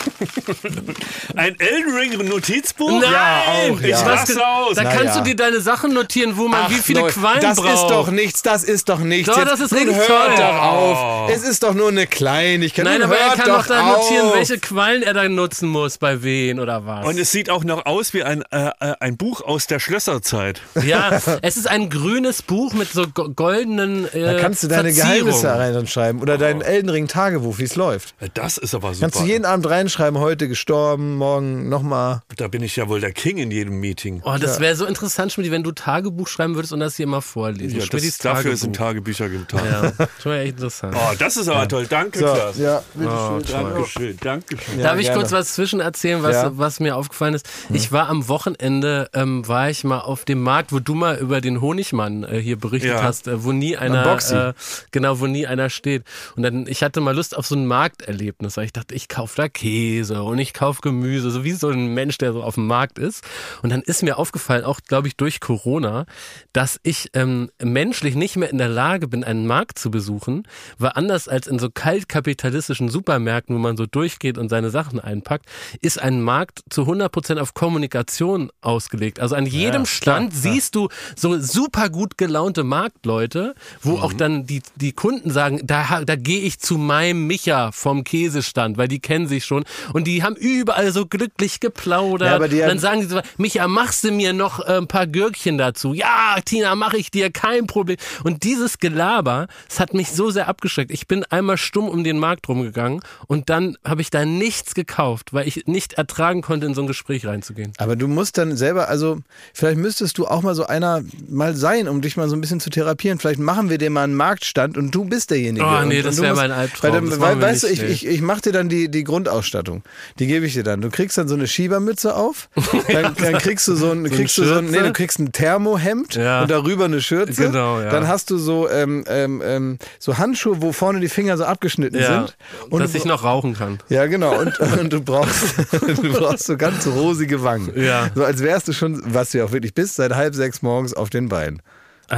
[1.36, 2.90] Ein Elden Ring Notizbuch?
[3.00, 3.02] Nein!
[3.12, 3.42] Ja,
[3.72, 4.00] auch, Ich ja.
[4.02, 4.76] raste aus.
[4.76, 5.18] Da Na kannst ja.
[5.20, 7.74] du dir deine Sachen notieren, wo man wie viele Leute, Quallen das braucht.
[7.74, 9.28] ist doch nichts, das ist doch nichts.
[9.28, 10.36] Doch, Jetzt, das ist nun richtig hört toll.
[10.36, 11.30] doch auf.
[11.30, 12.84] Es ist doch nur eine Kleinigkeit.
[12.84, 14.10] Nein, aber er kann doch doch da auf.
[14.10, 17.06] notieren, welche Quallen er da nutzen muss, bei wen oder was.
[17.06, 20.60] Und es sieht auch noch aus wie ein, äh, äh, ein Buch aus der Schlösserzeit.
[20.84, 24.90] Ja, es ist ein grünes Buch mit so go- goldenen äh, Da kannst du deine.
[24.90, 28.14] Geheimnisse reinschreiben oder dein Elden Ring Tagebuch, wie es läuft.
[28.34, 29.06] Das ist aber super.
[29.08, 32.22] Kannst du jeden Abend reinschreiben, heute gestorben, morgen nochmal.
[32.36, 34.22] da bin ich ja wohl der King in jedem Meeting.
[34.24, 37.20] Oh, das wäre so interessant, Schmidt, wenn du Tagebuch schreiben würdest und das hier mal
[37.20, 37.80] vorlesen.
[37.80, 38.76] Ja, das, dafür sind.
[38.76, 39.60] Tagebücher getan.
[39.98, 40.94] Ja, schon echt interessant.
[40.96, 41.86] Oh, das ist aber toll.
[41.88, 42.58] Danke, So, Klaas.
[42.58, 44.78] ja, Dankeschön, Dankeschön.
[44.78, 45.18] Ja, Darf ich gerne.
[45.20, 46.46] kurz was zwischen erzählen, was, Ja.
[46.46, 46.58] Hm.
[46.58, 47.48] was mir aufgefallen ist?
[47.72, 51.40] Ich war am Wochenende, ähm, war ich mal auf dem Markt, wo du mal über
[51.40, 53.02] den Honigmann äh, hier berichtet Ja.
[53.02, 54.52] hast, äh, wo nie einer, äh,
[54.92, 56.04] genau, wo nie einer steht.
[56.36, 59.34] Und dann, ich hatte mal Lust auf so ein Markterlebnis, weil ich dachte, ich kaufe
[59.36, 62.66] da Käse und ich kaufe Gemüse, so wie so ein Mensch, der so auf dem
[62.66, 63.24] Markt ist.
[63.62, 66.06] Und dann ist mir aufgefallen, auch glaube ich durch Corona,
[66.52, 70.44] dass ich ähm, menschlich nicht mehr in der Lage bin, einen Markt zu besuchen,
[70.78, 75.46] weil anders als in so kaltkapitalistischen Supermärkten, wo man so durchgeht und seine Sachen einpackt,
[75.80, 79.20] ist ein Markt zu 100% auf Kommunikation ausgelegt.
[79.20, 84.62] Also an jedem Stand siehst du so super gut gelaunte Marktleute, wo auch dann die,
[84.76, 89.26] die Kunden sagen, da, da gehe ich zu meinem Micha vom Käsestand, weil die kennen
[89.26, 92.28] sich schon und die haben überall so glücklich geplaudert.
[92.28, 95.06] Ja, aber die dann sagen sie so, Micha, machst du mir noch äh, ein paar
[95.06, 95.92] Gürkchen dazu?
[95.94, 97.96] Ja, Tina, mache ich dir, kein Problem.
[98.24, 100.90] Und dieses Gelaber, das hat mich so sehr abgeschreckt.
[100.90, 105.32] Ich bin einmal stumm um den Markt rumgegangen und dann habe ich da nichts gekauft,
[105.32, 107.72] weil ich nicht ertragen konnte, in so ein Gespräch reinzugehen.
[107.78, 109.18] Aber du musst dann selber, also
[109.54, 112.60] vielleicht müsstest du auch mal so einer mal sein, um dich mal so ein bisschen
[112.60, 113.18] zu therapieren.
[113.18, 115.64] Vielleicht machen wir dir mal einen Marktstand und du bist derjenige.
[115.64, 116.92] Oh, nee, und, das und du wär musst- mein Albtraum.
[116.92, 117.92] Weil dann, weil, weißt du, nicht, ich, nee.
[117.92, 119.59] ich, ich mach dir dann die, die Grundausstattung.
[119.60, 119.82] Ausstattung.
[120.18, 120.80] Die gebe ich dir dann.
[120.80, 122.48] Du kriegst dann so eine Schiebermütze auf,
[122.88, 126.14] dann, dann kriegst du so ein, kriegst du so ein, nee, du kriegst ein Thermohemd
[126.14, 126.42] Ja.
[126.42, 127.42] und darüber eine Schürze.
[127.46, 127.90] Genau, ja.
[127.90, 131.98] Dann hast du so, ähm, ähm, ähm, so Handschuhe, wo vorne die Finger so abgeschnitten
[131.98, 132.36] Ja, sind.
[132.70, 133.78] Und dass du ich noch rauchen kann.
[133.88, 134.38] ja, genau.
[134.38, 137.70] Und, und du brauchst, du brauchst so ganz rosige Wangen.
[137.80, 138.10] Ja.
[138.14, 140.94] So als wärst du schon, was du ja auch wirklich bist, seit halb sechs morgens
[140.94, 141.62] auf den Beinen.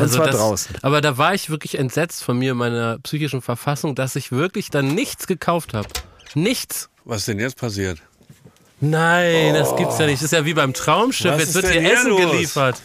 [0.01, 0.77] Und zwar das, draußen.
[0.81, 4.95] Aber da war ich wirklich entsetzt von mir, meiner psychischen Verfassung, dass ich wirklich dann
[4.95, 5.89] nichts gekauft habe.
[6.35, 6.89] Nichts.
[7.05, 7.99] Was ist denn jetzt passiert?
[8.81, 10.17] Nein, das gibt's ja nicht.
[10.21, 11.31] Das ist ja wie beim Traumschiff.
[11.33, 12.21] Was Jetzt wird hier Essen los?
[12.21, 12.83] geliefert.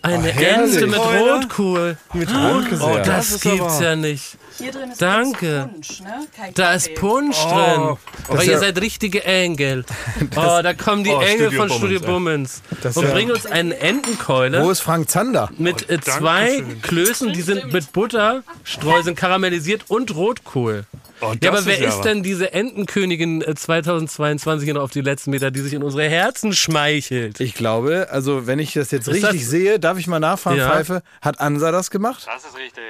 [0.00, 0.76] Eine herrlich.
[0.76, 0.98] Ente mit.
[0.98, 1.98] Rotkohl.
[2.14, 2.38] Mit sehr.
[2.80, 4.38] Oh, das, Das gibt's aber- ja nicht.
[4.58, 5.68] Hier drin ist Danke.
[5.72, 6.26] Punsch, ne?
[6.36, 6.76] Kein Da Kaffee.
[6.76, 7.96] ist Punsch Oh, drin.
[8.28, 9.84] Aber ist ihr ja- seid richtige Engel.
[10.36, 12.00] oh, da kommen die Oh, Engel Studio von Bummens, Studio.
[12.00, 12.62] Bummens.
[12.82, 14.62] Das Und ist ja- bringen uns einen Entenkeule.
[14.64, 15.50] Wo ist Frank Zander?
[15.58, 16.64] mit äh, danke zwei.
[16.82, 20.84] Klößen, die sind mit Butter, Streuseln karamellisiert und Rotkohl.
[21.22, 25.30] Oh, Ja, aber wer ist, aber- denn diese Entenkönigin äh, 2022 noch auf die letzten
[25.32, 27.40] Meter, die sich in unsere Herzen schmeichelt?
[27.40, 30.56] Ich glaube, also wenn ich das jetzt Ist richtig das- sehe, darf ich mal nachfragen,
[30.58, 30.70] Ja.
[30.70, 32.26] Pfeife, hat Ansa das gemacht?
[32.26, 32.82] Das ist richtig.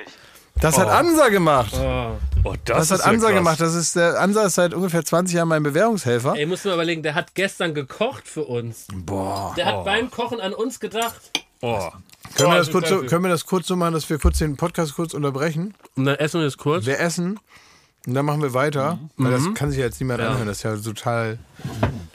[0.60, 1.72] Das hat Ansa gemacht.
[1.74, 3.36] Oh, das, Das, hat ist ja Ansa krass.
[3.36, 3.60] gemacht.
[3.60, 6.34] Das ist der Ansa ist seit ungefähr 20 Jahren mein Bewährungshelfer.
[6.36, 8.86] Ey, muss man überlegen, der hat gestern gekocht für uns.
[8.92, 9.54] Boah.
[9.56, 11.20] Der hat beim Kochen an uns gedacht.
[11.62, 11.88] Oh.
[12.36, 14.38] Können wir, Oh, das kurz so, können wir das kurz so machen, dass wir kurz
[14.38, 15.74] den Podcast kurz unterbrechen?
[15.96, 16.86] Und dann essen wir das kurz.
[16.86, 17.40] Wir essen
[18.06, 18.98] und dann machen wir weiter.
[19.16, 20.46] Weil das kann sich ja jetzt niemand anhören.
[20.46, 21.38] Das ist ja total,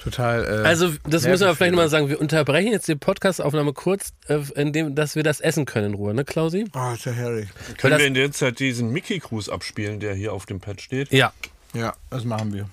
[0.01, 0.43] total.
[0.43, 2.09] Äh, Also, das müssen wir vielleicht nochmal sagen.
[2.09, 6.13] Wir unterbrechen jetzt die Podcastaufnahme kurz, äh, indem, dass wir das essen können in Ruhe,
[6.13, 6.65] ne, Klausi?
[6.73, 7.49] Oh, ist ja herrlich.
[7.77, 11.11] Können das- wir in der Zeit diesen Mickey-Gruß abspielen, der hier auf dem Pad steht?
[11.11, 11.31] Ja.
[11.73, 12.67] Ja, das machen wir.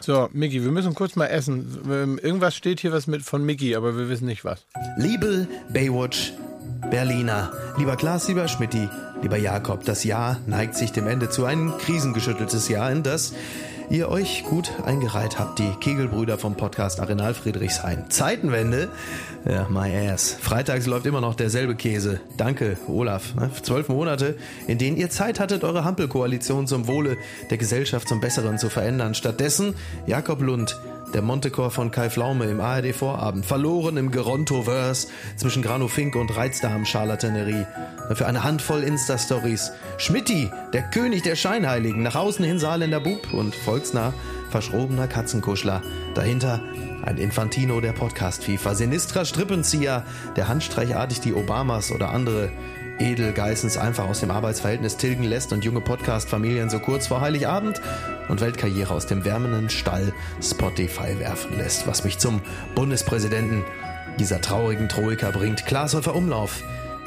[0.00, 1.78] So, Mickey, wir müssen kurz mal essen.
[1.90, 4.64] Ähm, Irgendwas steht hier was mit von Mickey, aber wir wissen nicht was.
[4.98, 6.32] Liebe Baywatch
[6.90, 8.88] Berliner, lieber Klaas, lieber Schmidti,
[9.22, 11.44] lieber Jakob, das Jahr neigt sich dem Ende zu.
[11.44, 13.32] Ein krisengeschütteltes Jahr, in das
[13.90, 18.08] ihr euch gut eingereiht habt, die Kegelbrüder vom Podcast Arenal Friedrichshain.
[18.08, 18.88] Zeitenwende,
[19.44, 20.36] ja, my ass.
[20.40, 22.20] Freitags läuft immer noch derselbe Käse.
[22.36, 23.34] Danke, Olaf.
[23.34, 23.50] ne?
[23.62, 27.16] Zwölf Monate, in denen ihr Zeit hattet, eure Hampelkoalition zum Wohle
[27.50, 29.14] der Gesellschaft zum Besseren zu verändern.
[29.14, 29.74] Stattdessen
[30.06, 30.78] Jakob Lund,
[31.14, 33.46] der Montecore von Kai Pflaume im ARD-Vorabend.
[33.46, 37.66] Verloren im Gerontoverse zwischen Grano Fink und Reizdarm-Charlatanerie.
[38.14, 39.72] Für eine Handvoll Insta-Stories.
[39.96, 42.02] Schmitti, der König der Scheinheiligen.
[42.02, 44.12] Nach außen hin Saarländer Bub und volksnah
[44.50, 45.82] verschrobener Katzenkuschler.
[46.14, 46.60] Dahinter
[47.04, 48.74] ein Infantino der Podcast-FIFA.
[48.74, 50.04] Sinistra Strippenzieher,
[50.36, 52.50] der handstreichartig die Obamas oder andere
[52.98, 57.80] Edelgeissens einfach aus dem Arbeitsverhältnis tilgen lässt und junge Podcast-Familien so kurz vor Heiligabend
[58.28, 62.40] und Weltkarriere aus dem wärmenden Stall Spotify werfen lässt, was mich zum
[62.74, 63.64] Bundespräsidenten
[64.18, 65.66] dieser traurigen Troika bringt.
[65.66, 66.62] Glashäufer Umlauf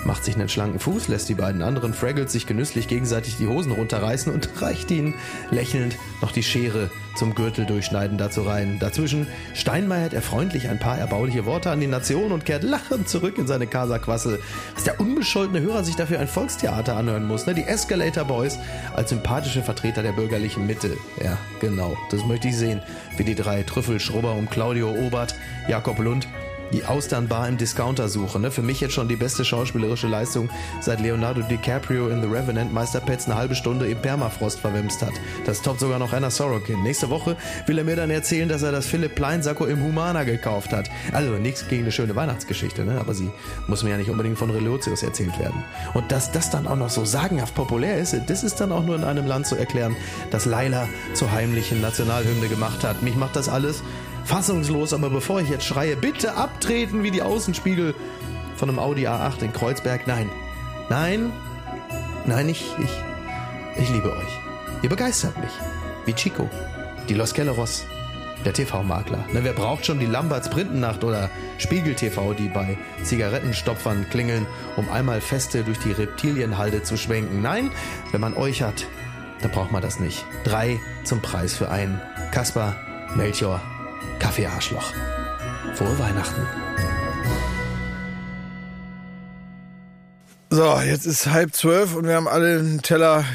[0.06, 3.72] macht sich einen schlanken Fuß, lässt die beiden anderen Fraggles sich genüsslich gegenseitig die Hosen
[3.72, 5.16] runterreißen und reicht ihnen
[5.52, 8.78] lächelnd noch die Schere zum Gürtel durchschneiden dazu rein.
[8.80, 13.38] Dazwischen steinmeiert er freundlich ein paar erbauliche Worte an die Nation und kehrt lachend zurück
[13.38, 14.39] in seine Casa-Quassel.
[14.76, 17.56] Was der unbescholtene Hörer sich dafür ein Volkstheater anhören muss, ne?
[17.56, 18.60] Die Escalator Boys
[18.95, 20.95] als sympathische Vertreter der bürgerlichen Mitte.
[21.24, 22.82] Ja, genau, das möchte ich sehen.
[23.18, 25.34] Wie die drei Trüffelschrubber um Claudio Obert,
[25.68, 26.28] Jakob Lund
[26.74, 28.41] die Austernbar im Discounter suchen.
[28.41, 28.51] Ne?
[28.51, 30.49] Für mich jetzt schon die beste schauspielerische Leistung,
[30.82, 35.13] seit Leonardo DiCaprio in The Revenant Meister Pets eine halbe Stunde im Permafrost verwemst hat.
[35.45, 36.84] Das toppt sogar noch Anna Sorokin.
[36.84, 40.24] Nächste Woche will er mir dann erzählen, dass er das Philipp Plein Sakko im Humana
[40.24, 40.89] gekauft hat.
[41.11, 42.99] Also nichts gegen eine schöne Weihnachtsgeschichte, ne?
[42.99, 43.30] aber sie
[43.68, 45.63] muss mir ja nicht unbedingt von Relotius erzählt werden.
[45.93, 48.95] Und dass das dann auch noch so sagenhaft populär ist, das ist dann auch nur
[48.95, 49.95] in einem Land zu erklären,
[50.32, 53.01] das Laila zur heimlichen Nationalhymne gemacht hat.
[53.01, 53.84] Mich macht das alles
[54.28, 57.95] fassungslos, aber bevor ich jetzt schreie, bitte abtreten wie die Außenspiegel
[58.57, 60.05] von einem Audi A8 in Kreuzberg.
[60.05, 60.30] Nein,
[60.89, 61.32] nein,
[62.25, 64.39] nein, ich, ich, ich liebe euch.
[64.82, 65.51] Ihr begeistert mich.
[66.05, 66.49] Wie Chico,
[67.07, 67.86] die Los Kelleros,
[68.43, 69.25] der TV-Makler.
[69.32, 74.89] Ne, wer braucht schon die Lamberts Printennacht oder Spiegel TV, die bei Zigarettenstopfern klingeln, um
[74.89, 77.41] einmal feste durch die Reptilienhalde zu schwenken?
[77.41, 77.71] Nein,
[78.11, 78.86] wenn man euch hat,
[79.41, 80.25] dann braucht man das nicht.
[80.43, 82.01] Drei zum Preis für einen.
[82.32, 82.75] Kaspar,
[83.15, 83.61] Melchior,
[84.20, 84.93] Kaffeearschloch.
[85.76, 86.45] Frohe Weihnachten.
[90.50, 93.26] So, jetzt ist halb zwölf und wir haben alle einen Teller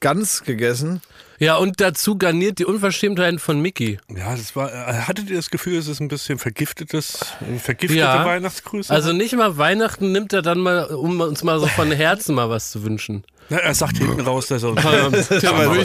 [0.00, 1.02] Gans gegessen.
[1.38, 3.98] Ja, und dazu garniert die Unverschämtheiten von Mickey.
[4.14, 4.72] Ja, das war.
[4.72, 8.24] äh, Hattet ihr das Gefühl, es ist ein bisschen vergiftetes, äh, vergiftete Ja.
[8.24, 8.92] Weihnachtsgrüße?
[8.92, 12.50] Also nicht mal Weihnachten nimmt er dann mal, um uns mal so von Herzen mal
[12.50, 13.24] was zu wünschen.
[13.50, 14.74] Na, er sagt hinten raus, dass er.
[15.42, 15.76] Ja, aber.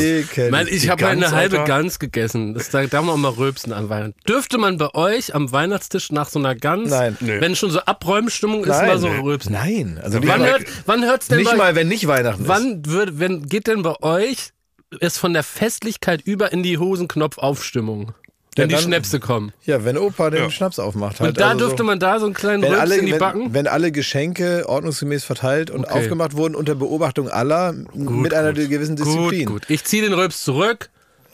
[0.00, 0.50] Ekel.
[0.50, 1.68] Mann, ich habe eine halbe Alter.
[1.68, 2.54] Gans gegessen.
[2.54, 4.14] Das, da darf man auch mal rülpsen an Weihnachten.
[4.26, 7.16] Dürfte man bei euch am Weihnachtstisch nach so einer Gans, Nein.
[7.20, 8.86] Wenn schon so Abräumstimmung ist, Nein.
[8.86, 9.52] mal so rülpsen?
[9.52, 12.42] Nein, also nicht Wann, mal, hört, wann hört's denn nicht bei mal, wenn nicht Weihnachten
[12.42, 12.48] ist.
[12.48, 14.52] Wann wird, wenn, geht denn bei euch
[15.00, 18.12] es von der Festlichkeit über in die Hosenknopf-Aufstimmung.
[18.56, 19.52] Wenn Ja, die dann- Schnäpse kommen.
[19.64, 21.20] Ja, wenn Opa den Schnaps aufmacht.
[21.20, 23.06] Halt, Und da also so- dürfte man da so einen kleinen wenn Rülps alle, in
[23.06, 23.54] die wenn, Backen.
[23.54, 25.92] wenn alle Geschenke ordnungsgemäß verteilt und Okay.
[26.00, 29.46] aufgemacht wurden unter Beobachtung aller mit einer gewissen Disziplin.
[29.46, 29.70] Gut, gut.
[29.70, 30.90] Ich ziehe den Rülps zurück.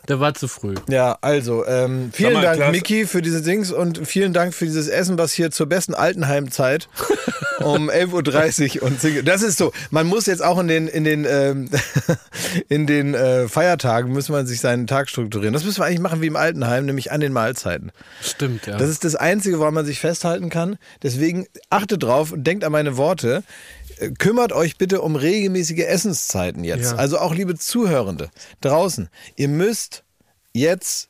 [0.09, 0.74] Der war zu früh.
[0.88, 4.64] Ja, also ähm, vielen mal, Dank, Klaas- Miki, für diese Dings und vielen Dank für
[4.64, 6.88] dieses Essen, was hier zur besten Altenheimzeit
[7.61, 9.22] um 11.30 Uhr und Single.
[9.22, 9.72] Das ist so.
[9.90, 11.70] Man muss jetzt auch in den, in den, ähm,
[12.68, 15.52] in den äh, Feiertagen muss man sich seinen Tag strukturieren.
[15.52, 17.92] Das müssen wir eigentlich machen wie im Altenheim, nämlich an den Mahlzeiten.
[18.22, 18.76] Stimmt, ja.
[18.76, 20.76] Das ist das Einzige, woran man sich festhalten kann.
[21.02, 23.42] Deswegen achtet drauf und denkt an meine Worte.
[23.99, 26.92] Äh, Kümmert euch bitte um regelmäßige Essenszeiten jetzt.
[26.92, 26.97] Ja.
[26.97, 28.30] Also auch liebe Zuhörende
[28.61, 29.09] draußen.
[29.36, 30.05] Ihr müsst
[30.53, 31.09] jetzt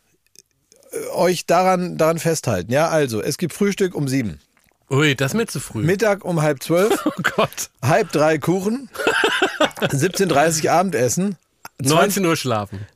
[0.93, 2.73] äh, euch daran, daran festhalten.
[2.73, 4.41] Ja, also es gibt Frühstück um sieben,
[4.89, 5.83] Ui, das ist mir zu früh.
[5.83, 7.71] Mittag um halb zwölf, oh Gott.
[7.83, 8.89] halb drei Kuchen,
[9.81, 11.37] 17.30 Uhr Abendessen.
[11.83, 12.87] 19 Uhr schlafen.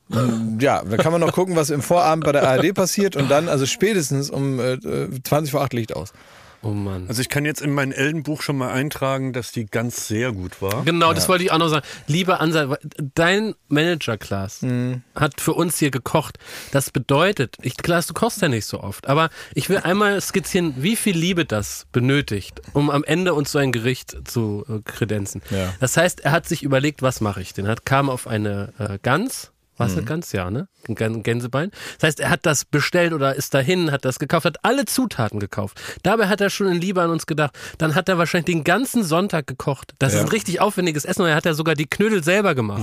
[0.59, 3.49] Ja, da kann man noch gucken, was im Vorabend bei der ARD passiert und dann,
[3.49, 4.79] also spätestens um äh,
[5.23, 6.15] 20 vor 8 Licht aus.
[6.63, 7.07] Oh Mann.
[7.09, 10.61] Also ich kann jetzt in mein Ellenbuch schon mal eintragen, dass die ganz sehr gut
[10.61, 10.85] war.
[10.85, 11.87] Genau, das wollte ich auch noch sagen.
[12.07, 12.79] Lieber Ansal,
[13.15, 15.03] dein Manager, Klaas, Mhm.
[15.15, 16.39] hat für uns hier gekocht.
[16.71, 20.75] Das bedeutet, ich, Klaas, du kochst ja nicht so oft, aber ich will einmal skizzieren,
[20.77, 25.41] wie viel Liebe das benötigt, um am Ende uns so ein Gericht zu äh, kredenzen.
[25.49, 25.73] Ja.
[25.81, 27.65] Das heißt, er hat sich überlegt, was mache ich denn?
[27.65, 29.51] Er hat, kam auf eine äh, Gans,
[29.81, 29.99] was Mhm.
[29.99, 30.33] eine Gans?
[30.33, 30.69] Ja, ne?
[30.89, 31.71] Ein Gänsebein.
[31.99, 35.41] Das heißt, er hat das bestellt oder ist dahin, hat das gekauft, hat alle Zutaten
[35.41, 35.81] gekauft.
[36.05, 37.59] Dabei hat er schon in Liebe an uns gedacht.
[37.79, 39.95] Dann hat er wahrscheinlich den ganzen Sonntag gekocht.
[39.99, 42.83] Das ist ein richtig aufwendiges Essen und er hat ja sogar die Knödel selber gemacht.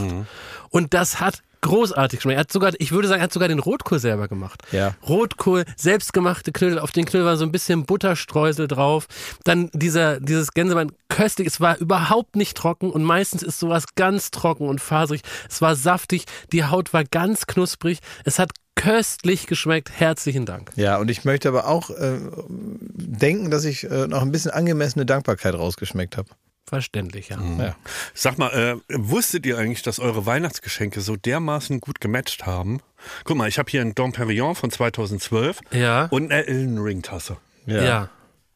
[0.69, 2.37] Und das hat großartig geschmeckt.
[2.37, 4.63] Er hat sogar, ich würde sagen, er hat sogar den Rotkohl selber gemacht.
[4.71, 4.95] Ja.
[5.07, 9.07] Rotkohl, selbstgemachte Knödel, auf den Knödel war so ein bisschen Butterstreusel drauf.
[9.43, 14.31] Dann dieser, dieses Gänsebein köstlich, es war überhaupt nicht trocken und meistens ist sowas ganz
[14.31, 15.21] trocken und faserig.
[15.49, 17.99] Es war saftig, die Haut war ganz knusprig.
[18.23, 19.91] Es hat köstlich geschmeckt.
[19.91, 20.71] Herzlichen Dank.
[20.75, 25.05] Ja, und ich möchte aber auch äh, denken, dass ich äh, noch ein bisschen angemessene
[25.05, 26.29] Dankbarkeit rausgeschmeckt habe.
[26.67, 27.37] Verständlich, ja.
[27.59, 27.75] Ja.
[28.13, 32.81] Sag mal, äh, wusstet ihr eigentlich, dass eure Weihnachtsgeschenke so dermaßen gut gematcht haben?
[33.23, 36.05] Guck mal, ich habe hier einen Dom Perignon von 2012 Ja.
[36.07, 37.37] und eine Ellen Ring Tasse.
[37.65, 38.09] Ja.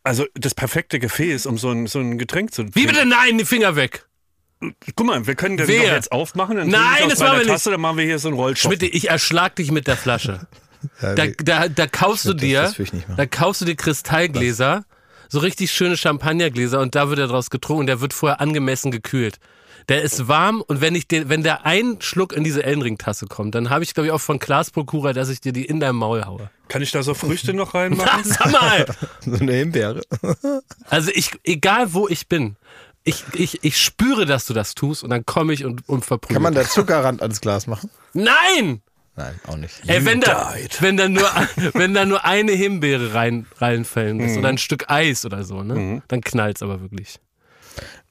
[0.03, 3.05] Also das perfekte Gefäß, um so ein, so ein Getränk zu Wie bitte?
[3.05, 4.05] Nein, die Finger weg.
[4.95, 6.57] Guck mal, wir können den doch jetzt aufmachen.
[6.57, 7.47] Dann Nein, das machen wir nicht.
[7.49, 8.73] Tasse, dann machen wir hier so einen Rollstoff.
[8.73, 10.47] Schmidt, ich erschlag dich mit der Flasche.
[10.99, 13.17] Ja, Da, da, da kaufst du Das- dir, das will ich nicht machen.
[13.17, 14.83] da kaufst du dir Kristallgläser,
[15.31, 17.87] so richtig schöne Champagnergläser und da wird er draus getrunken.
[17.87, 19.39] Der wird vorher angemessen gekühlt.
[19.87, 23.55] Der ist warm und wenn ich den, wenn der ein Schluck in diese Ellenring-Tasse kommt,
[23.55, 25.95] dann habe ich glaube ich auch von Klaas Prokura, dass ich dir die in dein
[25.95, 26.49] Maul haue.
[26.67, 28.25] Kann ich da so Früchte noch reinmachen?
[28.25, 28.85] Sag mal!
[29.21, 30.01] so eine Himbeere.
[30.89, 32.57] Also ich, egal wo ich bin,
[33.05, 36.35] ich, ich, ich spüre, dass du das tust und dann komme ich und, und verprügel.
[36.35, 37.89] Kann man da Zuckerrand ans Glas machen?
[38.13, 38.81] Nein!
[39.15, 39.81] Nein, auch nicht.
[39.87, 41.29] Ey, wenn da, wenn da nur,
[41.73, 46.01] wenn da nur eine Himbeere rein, reinfällen ist oder ein Stück Eis oder so, ne?
[46.07, 47.19] Dann knallt's aber wirklich.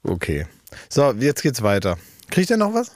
[0.03, 0.45] Okay.
[0.89, 1.97] So, jetzt geht's weiter.
[2.29, 2.91] Kriegt er noch was?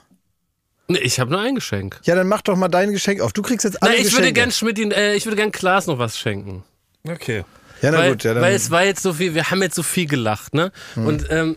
[0.88, 2.00] Nee, ich habe nur ein Geschenk.
[2.04, 3.32] Ja, dann mach doch mal dein Geschenk auf.
[3.32, 4.22] Du kriegst jetzt alle Na, ich Geschenke.
[4.22, 6.62] würde gern Schmidt, äh, ich würde gern Klaas noch was schenken.
[7.06, 7.44] Okay.
[7.82, 8.24] ja, na weil, gut.
[8.24, 10.70] Ja, dann, weil es war jetzt so viel, wir haben jetzt so viel gelacht, ne?
[10.94, 11.56] Und ähm,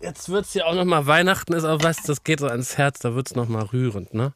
[0.00, 3.00] jetzt wird's ja auch noch mal Weihnachten ist auch was, das geht so ans Herz,
[3.00, 4.32] da wird's noch mal rührend, ne?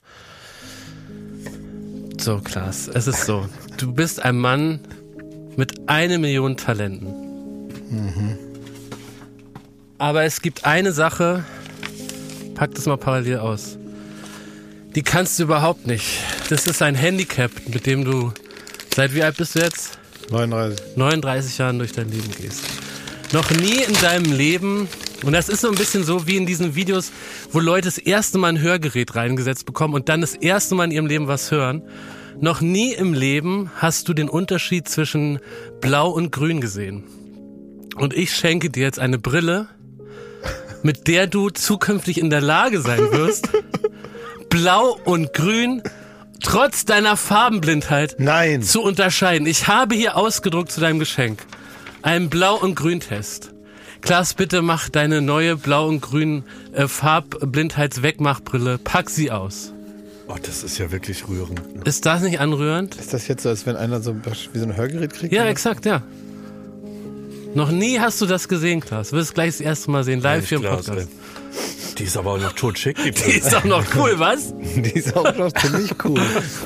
[2.27, 3.49] So, Klaas, es ist so.
[3.77, 4.81] Du bist ein Mann
[5.57, 7.15] mit eine Million Talenten.
[9.99, 11.45] Aber es gibt eine Sache,
[12.57, 13.79] pack das mal parallel aus.
[14.97, 16.19] Die kannst du überhaupt nicht.
[16.49, 18.33] Das ist ein Handicap, mit dem du.
[18.97, 19.97] Seit wie alt bist du jetzt?
[20.33, 20.97] 39.
[20.97, 22.65] 39 Jahren durch dein Leben gehst.
[23.33, 24.89] Noch nie in deinem Leben,
[25.23, 27.13] und das ist so ein bisschen so wie in diesen Videos,
[27.53, 30.91] wo Leute das erste Mal ein Hörgerät reingesetzt bekommen und dann das erste Mal in
[30.91, 31.83] ihrem Leben was hören.
[32.41, 35.39] Noch nie im Leben hast du den Unterschied zwischen
[35.81, 37.05] Blau und Grün gesehen.
[37.97, 39.69] Und ich schenke dir jetzt eine Brille,
[40.83, 43.49] mit der du zukünftig in der Lage sein wirst,
[44.51, 45.83] Blau und Grün
[46.43, 48.63] trotz deiner Farbenblindheit Nein.
[48.63, 49.47] zu unterscheiden.
[49.47, 51.43] Ich habe hier ausgedruckt zu deinem Geschenk
[52.03, 53.55] einen Blau- und Grüntest.
[54.03, 56.87] Klaas, bitte mach deine neue Blau- und Grün äh.
[58.85, 59.73] Pack sie aus.
[60.29, 61.77] Oh, das ist ja wirklich rührend.
[61.77, 61.83] ne?
[61.85, 62.97] Ist das nicht anrührend?
[62.97, 64.17] Ist das jetzt so, als wenn einer so
[64.53, 65.33] wie so ein Hörgerät kriegt?
[65.33, 66.03] Ja, exakt, ja.
[67.55, 69.11] Noch nie hast du das gesehen, Klaas.
[69.11, 71.09] Du wirst gleich das erste Mal sehen, live hier im Podcast.
[71.99, 72.97] Die ist aber auch noch totschick.
[73.03, 74.53] Die Die ist doch noch cool, was?
[74.77, 76.21] Die ist auch noch ziemlich cool.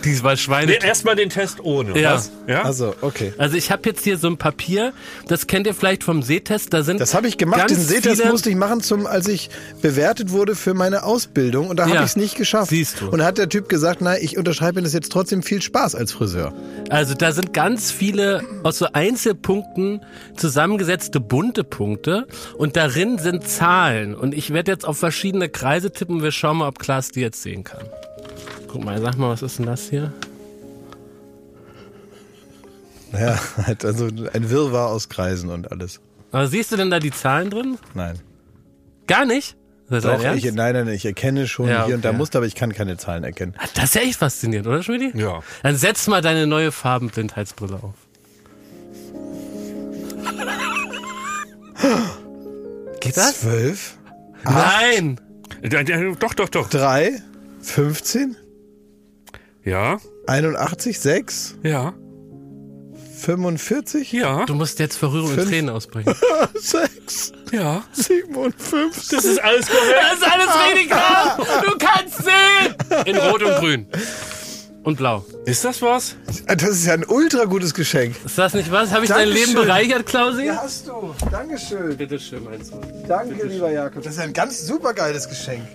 [0.04, 0.72] Die war Schweine.
[0.72, 1.98] nee, erstmal den Test ohne.
[1.98, 2.14] Ja.
[2.14, 2.30] Was?
[2.46, 2.62] ja?
[2.62, 3.32] Also, okay.
[3.38, 4.92] Also ich habe jetzt hier so ein Papier,
[5.28, 7.70] das kennt ihr vielleicht vom Sehtest, da sind Das habe ich gemacht.
[7.70, 9.50] Diesen Sehtest musste ich machen, zum, als ich
[9.82, 11.68] bewertet wurde für meine Ausbildung.
[11.68, 12.00] Und da habe Ja.
[12.02, 12.70] ich es nicht geschafft.
[12.70, 13.08] Siehst du.
[13.10, 16.12] Und da hat der Typ gesagt, na, ich unterschreibe das jetzt trotzdem viel Spaß als
[16.12, 16.52] Friseur.
[16.88, 20.00] Also da sind ganz viele aus so Einzelpunkten
[20.36, 22.26] zusammengesetzte bunte Punkte
[22.58, 24.14] und darin sind Zahlen.
[24.14, 26.22] Und ich werde jetzt auf verschiedene Kreise tippen.
[26.22, 27.84] Wir schauen mal, ob Klaas die jetzt sehen kann.
[28.68, 30.14] Guck mal, sag mal, was ist denn das hier?
[33.12, 36.00] Ja, halt also ein Wirrwarr aus Kreisen und alles.
[36.32, 37.76] Aber siehst du denn da die Zahlen drin?
[37.92, 38.18] Nein.
[39.06, 39.58] Gar nicht?
[39.90, 42.18] Das Doch, ich, nein, nein, ich erkenne schon Ja, hier und da okay.
[42.18, 43.54] Muster, aber ich kann keine Zahlen erkennen.
[43.74, 45.12] Das ist ja echt faszinierend, oder Schmidi?
[45.18, 45.42] Ja.
[45.62, 47.92] Dann setz mal deine neue Farbenblindheitsbrille auf.
[53.00, 53.40] Geht das?
[53.40, 53.98] Zwölf,
[54.44, 55.20] Nein!
[56.20, 56.68] Doch, doch, doch.
[56.70, 57.20] drei,
[57.62, 58.36] 15,
[59.64, 61.92] Ja, 81, 6, ja,
[63.20, 65.50] 45, ja, Du musst jetzt vor Rührung und Fünf.
[65.50, 66.14] Tränen ausbrechen.
[66.54, 67.84] 6, ja.
[67.92, 69.08] 57.
[69.10, 69.94] Das ist alles korrekt.
[70.00, 71.38] Das ist alles richtig klar!
[71.66, 72.74] Du kannst sehen!
[73.06, 73.86] In Rot und Grün.
[74.82, 75.24] Und Blau.
[75.44, 76.16] Ist das was?
[76.46, 78.16] Das ist ja ein ultra gutes Geschenk.
[78.24, 78.90] Ist das nicht was?
[78.92, 79.48] Habe ich dein Dankeschön.
[79.48, 80.46] Leben bereichert, Klausi?
[80.46, 81.14] hast du.
[81.30, 81.96] Dankeschön.
[81.96, 82.80] Bitte schön, mein Sohn.
[83.06, 84.02] Danke, lieber Jakob.
[84.02, 85.66] Das ist ein ganz super geiles Geschenk.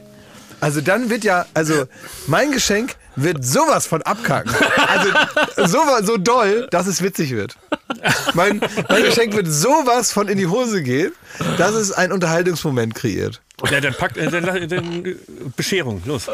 [0.60, 1.86] Also dann wird ja, also
[2.28, 4.52] mein Geschenk wird sowas von abkacken.
[4.88, 7.56] Also so, so doll, dass es witzig wird.
[8.34, 11.12] Mein, mein Geschenk wird sowas von in die Hose gehen,
[11.58, 13.42] dass es einen Unterhaltungsmoment kreiert.
[13.70, 15.16] Ja, dann packt äh, dann, dann, dann, äh,
[15.56, 16.28] Bescherung, los.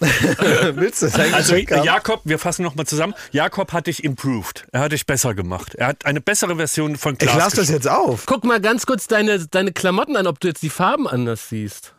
[0.74, 1.84] Willst du dein Also Geschenk haben?
[1.84, 3.14] Jakob, wir fassen nochmal zusammen.
[3.30, 4.66] Jakob hat dich improved.
[4.72, 5.74] Er hat dich besser gemacht.
[5.74, 8.26] Er hat eine bessere Version von Ich Klaas lasse das jetzt auf.
[8.26, 11.94] Guck mal ganz kurz deine, deine Klamotten an, ob du jetzt die Farben anders siehst.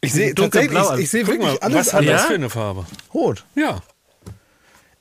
[0.00, 2.24] Ich sehe tatsächlich, ich, ich sehe wirklich mal, alles was hat das anders.
[2.26, 2.86] für eine Farbe?
[3.14, 3.44] Rot.
[3.54, 3.80] Ja.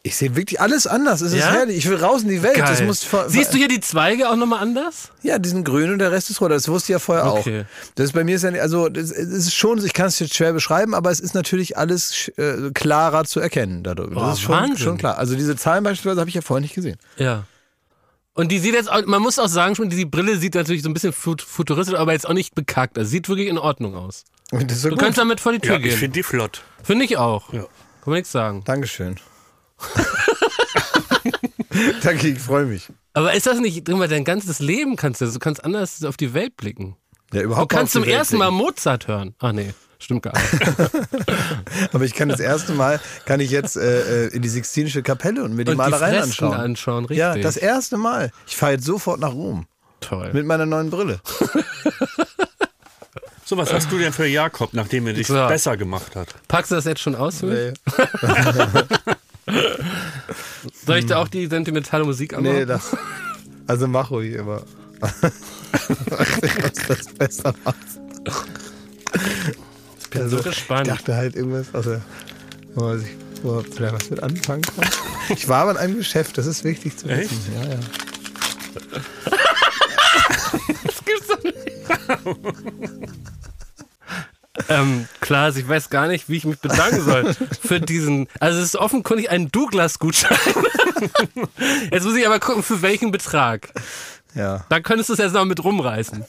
[0.06, 1.22] Ich sehe wirklich alles anders.
[1.22, 1.51] Es ist Ja?
[1.54, 1.78] herrlich.
[1.78, 2.58] Ich will raus in die Welt.
[2.60, 5.12] Das muss ver- Siehst du hier die Zweige auch nochmal anders?
[5.22, 6.51] Ja, die sind grün und der Rest ist rot.
[6.51, 7.62] Das wusste ich ja vorher Okay.
[7.62, 7.66] auch.
[7.95, 10.20] Das ist bei mir ist ja nicht, also das, es ist schon, ich kann es
[10.20, 14.14] jetzt schwer beschreiben, aber es ist natürlich alles äh, klarer zu erkennen dadurch.
[14.14, 14.78] Das ist schon, Wahnsinn.
[14.78, 15.18] schon klar.
[15.18, 16.97] Also diese Zahlen beispielsweise habe ich ja vorher nicht gesehen.
[17.16, 17.45] Ja.
[18.34, 20.89] Und die sieht jetzt, auch, man muss auch sagen, schon, die Brille sieht natürlich so
[20.89, 22.97] ein bisschen fut- futuristisch, aber jetzt auch nicht bekackt.
[22.97, 24.26] Das sieht wirklich in Ordnung aus.
[24.51, 25.04] Und das ist so Du gut.
[25.04, 25.97] kannst damit vor die Tür Ja, ich gehen.
[25.97, 26.62] finde die flott.
[26.84, 27.54] Finde ich auch.
[27.54, 27.62] Ja.
[27.62, 27.68] Kann
[28.08, 28.64] man nichts sagen.
[28.66, 29.16] Dankeschön.
[32.03, 32.88] Danke, ich freue mich.
[33.13, 36.17] Aber ist das nicht, guck mal, dein ganzes Leben kannst du, du kannst anders auf
[36.17, 36.95] die Welt blicken.
[37.34, 38.63] Ja, Du überhaupt mal kannst zum Welt ersten Mal blicken.
[38.63, 39.36] Mozart hören.
[39.39, 40.91] Ach nee, stimmt gar nicht.
[41.93, 45.43] Aber ich kann das erste Mal, kann ich jetzt äh, äh, in die Sixtinische Kapelle
[45.43, 46.53] und mir die Und Malereien die anschauen.
[46.53, 47.17] anschauen, richtig.
[47.17, 48.31] Ja, das erste Mal.
[48.47, 49.65] Ich fahre jetzt sofort nach Rom
[49.99, 50.29] Toll.
[50.34, 51.19] mit meiner neuen Brille.
[53.45, 55.34] So, was hast du denn für Jakob, nachdem er dich So.
[55.34, 56.29] besser gemacht hat?
[56.47, 57.39] Packst du das jetzt schon aus?
[57.41, 57.73] für mich?
[57.97, 58.84] Nee,
[60.86, 62.56] Soll ich da auch die sentimentale Musik anmachen?
[62.58, 62.95] nee das,
[63.68, 64.64] also mach ruhig immer.
[65.01, 67.76] Was das besser macht.
[70.01, 70.88] ich bin so Ich gespannt.
[70.88, 72.01] dachte halt irgendwas, also,
[72.76, 73.10] wo man sich
[73.43, 74.88] wo man vielleicht was mit anfangen kann.
[75.30, 77.38] Ich war aber in einem Geschäft, das ist wichtig zu wissen.
[77.62, 77.80] Ja, ja.
[80.84, 81.56] Das gibt's doch nicht.
[84.70, 88.28] Ähm, Klaas, ich weiß gar nicht, wie ich mich bedanken soll für diesen.
[88.39, 90.38] Also es ist offenkundig ein Douglas-Gutschein.
[91.91, 93.70] Jetzt muss ich aber gucken, für welchen Betrag.
[94.36, 94.66] ja.
[94.70, 96.24] Da könntest du es jetzt noch mit rumreißen.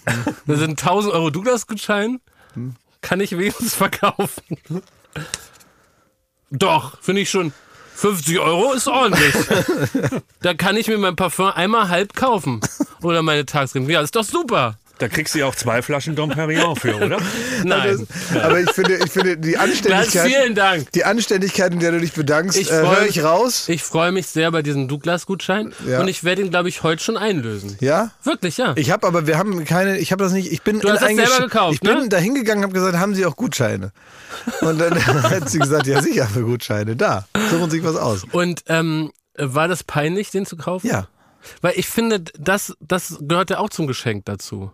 [0.47, 2.21] Das sind 1000 Euro Douglas-Gutschein.
[3.03, 4.43] Kann ich wenigstens verkaufen.
[6.51, 7.53] Doch, finde ich schon.
[7.97, 9.35] 50 Euro ist ordentlich.
[10.41, 12.61] da kann ich mir mein Parfum einmal halb kaufen.
[13.03, 13.89] Oder meine Tagscreme.
[13.89, 14.77] Ja, ist doch super.
[14.99, 17.19] Da kriegst du ja auch zwei Flaschen Dom Perignon für, oder?
[17.65, 18.07] Nein.
[18.41, 20.93] Aber ich finde, ich finde die Anständigkeit, vielen Dank.
[20.93, 23.69] die Anständigkeit, in der du dich bedankst, Ich äh, freu- höre ich raus.
[23.69, 25.75] Ich freue mich sehr bei diesem Douglas-Gutschein.
[25.87, 25.99] Ja.
[26.01, 27.77] Und ich werde ihn, glaube ich, heute schon einlösen.
[27.81, 28.13] Ja?
[28.23, 28.73] Wirklich, ja.
[28.77, 31.15] Ich habe aber, wir haben keine, ich habe das nicht, ich bin Du hast das
[31.15, 32.09] selber gekauft, Ich bin ne?
[32.09, 33.91] da hingegangen, habe gesagt, haben Sie auch Gutscheine?
[34.61, 38.23] Und dann hat sie gesagt, ja sicher für Gutscheine, da, suchen Sie sich was aus.
[38.31, 40.87] Und ähm, war das peinlich, den zu kaufen?
[40.87, 41.09] Ja,
[41.63, 44.71] Weil ich finde, das, das gehört ja auch zum Geschenk dazu.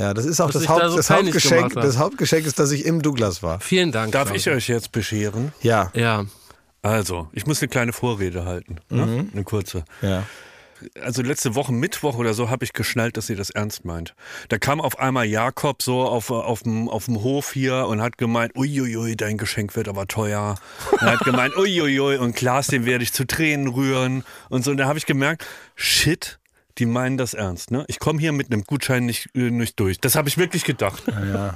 [0.00, 1.74] Ja, das ist auch das, Haupt, da so das Hauptgeschenk.
[1.74, 3.60] Das Hauptgeschenk ist, dass ich im Douglas war.
[3.60, 4.12] Vielen Dank.
[4.12, 4.46] Darf Klaus.
[4.46, 5.52] ich euch jetzt bescheren?
[5.60, 6.24] Ja, Ja.
[6.82, 8.76] Also, ich muss eine kleine Vorrede halten.
[8.88, 9.28] Ne?
[9.30, 9.84] Eine kurze.
[10.00, 10.24] ja.
[11.02, 14.14] also letzte Woche Mittwoch oder so habe ich geschnallt, dass sie das ernst meint.
[14.48, 18.16] Da kam auf einmal Jakob so auf, auf, dem, auf dem Hof hier und hat
[18.16, 20.54] gemeint, uiuiui, dein Geschenk wird aber teuer.
[21.00, 24.70] Er hat gemeint, uiuiui, und Klaas, den werde ich zu Tränen rühren und so.
[24.70, 25.44] Und da habe ich gemerkt,
[25.76, 26.39] shit,
[26.80, 27.70] die meinen das ernst.
[27.70, 27.84] Ne?
[27.88, 30.00] Ich komme hier mit einem Gutschein nicht, äh, nicht durch.
[30.00, 31.02] Das habe ich wirklich gedacht.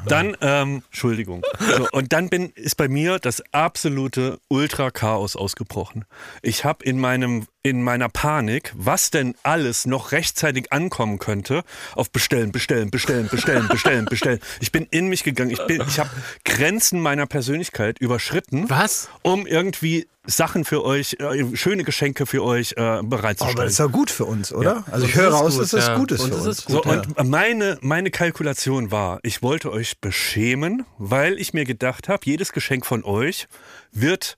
[0.07, 1.43] Dann, ähm, Entschuldigung.
[1.59, 6.05] So, und dann bin, ist bei mir das absolute Ultra-Chaos ausgebrochen.
[6.43, 12.11] Ich habe in meinem in meiner Panik, was denn alles noch rechtzeitig ankommen könnte, auf
[12.11, 14.41] bestellen, bestellen, bestellen, bestellen, bestellen, bestellen.
[14.61, 15.51] Ich bin in mich gegangen.
[15.51, 16.11] Ich bin, ich habe
[16.45, 19.09] Grenzen meiner Persönlichkeit überschritten, Was?
[19.23, 23.57] um irgendwie Sachen für euch, äh, schöne Geschenke für euch äh, Aber bereitzustellen.
[23.57, 24.85] das ist ja gut für uns, oder?
[24.91, 25.97] Also ich höre ist raus, dass das ja.
[25.97, 26.59] gut ist Uns für ist uns.
[26.59, 26.85] es gut.
[26.85, 32.23] So, und meine, meine Kalkulation war, ich wollte euch beschämen, weil ich mir gedacht habe,
[32.25, 33.49] jedes Geschenk von euch
[33.93, 34.37] wird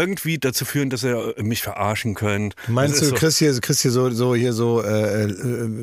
[0.00, 2.54] irgendwie dazu führen, dass ihr mich verarschen könnt.
[2.68, 5.34] Meinst Das du, ist so, kriegst hier, kriegst hier so, so, hier so, äh, äh,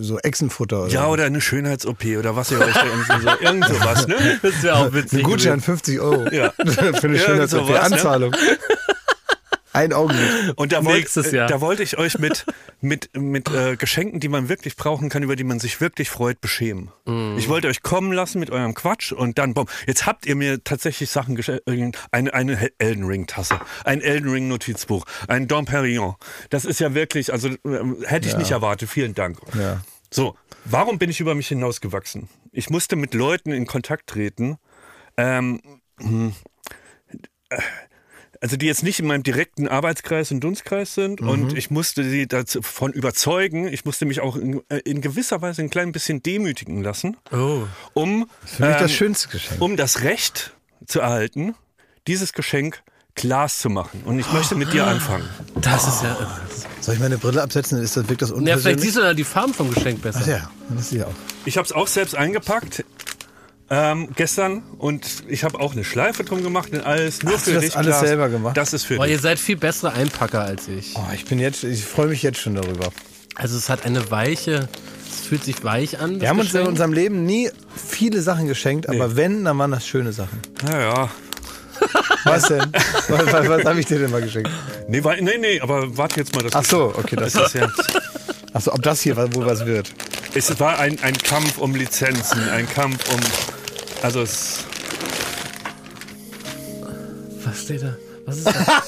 [0.01, 0.91] so Echsenfutter oder?
[0.91, 4.15] ja, oder eine Schönheits-OP oder was ihr euch da so, irgend sowas, ne?
[4.41, 5.19] Das wäre auch witzig.
[5.19, 6.29] Ein Gutschein 50 Euro.
[6.31, 6.51] Ja.
[6.65, 8.31] Für eine Irgend schöne sowas, ne?
[9.73, 10.53] Ein Augenblick.
[10.55, 11.45] Und da, wollt, Nächstes Jahr.
[11.45, 12.45] äh, da wollte ich euch mit,
[12.81, 16.41] mit, mit äh, Geschenken, die man wirklich brauchen kann, über die man sich wirklich freut,
[16.41, 16.91] beschämen.
[17.37, 19.67] Ich wollte euch kommen lassen mit eurem Quatsch und dann, boom.
[19.85, 21.63] Jetzt habt ihr mir tatsächlich Sachen geschenkt.
[22.11, 26.15] Eine, eine Elden Ring-Tasse, ein Elden Ring-Notizbuch, ein Dom Perignon.
[26.49, 28.89] Das ist ja wirklich, also ähm, hätte ich nicht erwartet.
[28.89, 29.39] Vielen Dank.
[29.57, 29.81] Ja.
[30.09, 32.29] So, warum bin ich über mich hinausgewachsen?
[32.51, 34.57] Ich musste mit Leuten in Kontakt treten,
[35.17, 35.61] ähm,
[35.99, 36.33] hm,
[37.49, 37.57] äh,
[38.41, 42.27] also die jetzt nicht in meinem direkten Arbeitskreis und Dunstkreis sind und ich musste sie
[42.27, 46.81] davon überzeugen, ich musste mich auch in, äh, in gewisser Weise ein klein bisschen demütigen
[46.83, 47.63] lassen, Oh.
[47.93, 49.61] um, Für mich das ähm, schönste Geschenk.
[49.61, 50.53] um das Recht
[50.87, 51.55] zu erhalten,
[52.07, 52.81] dieses Geschenk
[53.13, 54.01] Glas zu machen.
[54.05, 55.27] Und ich möchte mit dir anfangen.
[55.55, 56.17] Das ist ja.
[56.79, 57.77] Soll ich meine Brille absetzen?
[57.83, 58.61] Ist das, wirkt das Ja, unpersönlich?
[58.63, 60.21] vielleicht siehst du da die Farben vom Geschenk besser.
[60.23, 61.13] Ach ja, das ist ja auch.
[61.45, 62.85] Ich habe es auch selbst eingepackt.
[63.73, 67.51] Ähm, gestern und ich habe auch eine Schleife drum gemacht und alles nur Hast für
[67.51, 67.77] du das dich.
[67.77, 68.05] alles Klaas.
[68.07, 68.57] selber gemacht?
[68.57, 69.13] Das ist für Boah, dich.
[69.13, 70.93] ihr seid viel bessere Einpacker als ich.
[70.97, 72.89] Oh, ich bin jetzt, ich freue mich jetzt schon darüber.
[73.35, 74.67] Also es hat eine weiche,
[75.09, 76.15] es fühlt sich weich an.
[76.15, 76.67] das Wir haben uns in Geschenk.
[76.67, 80.39] unserem Leben nie viele Sachen geschenkt, aber wenn, dann waren das schöne Sachen.
[80.69, 81.09] Naja.
[82.25, 82.71] Was denn?
[83.07, 84.49] was was, was habe ich dir denn mal geschenkt?
[84.89, 86.43] Nee, wa- nee, nee, aber warte jetzt mal.
[86.43, 87.67] Das Ach so, okay, das ist ja,
[88.53, 89.91] Ach so, ob das hier was- wohl was wird.
[90.35, 93.19] es war ein, ein Kampf um Lizenzen, ein Kampf um.
[94.01, 94.59] Also es.
[97.43, 97.95] Was steht da?
[98.25, 98.55] Was ist das?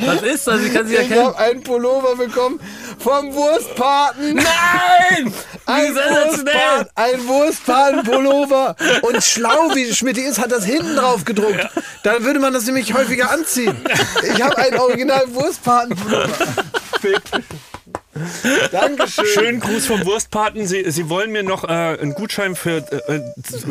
[0.00, 0.60] Was ist das?
[0.62, 1.26] Ich kann sie Ich erkennen.
[1.26, 2.60] habe einen Pullover bekommen
[2.98, 4.34] vom Wurstpaten.
[4.34, 5.32] Nein!
[5.66, 5.94] Ein!
[5.94, 8.76] Wurstpaten, ein Wurstpaten-Pullover.
[9.02, 11.68] Und schlau wie Schmidt ist, hat das hinten drauf gedruckt.
[12.04, 13.76] Dann würde man das nämlich häufiger anziehen.
[14.34, 16.28] Ich habe einen original Wurstpaten-Pullover.
[18.72, 19.24] Dankeschön.
[19.34, 20.66] Schönen Gruß vom Wurstpaten.
[20.66, 23.20] Sie, Sie wollen mir noch äh, einen Gutschein für äh,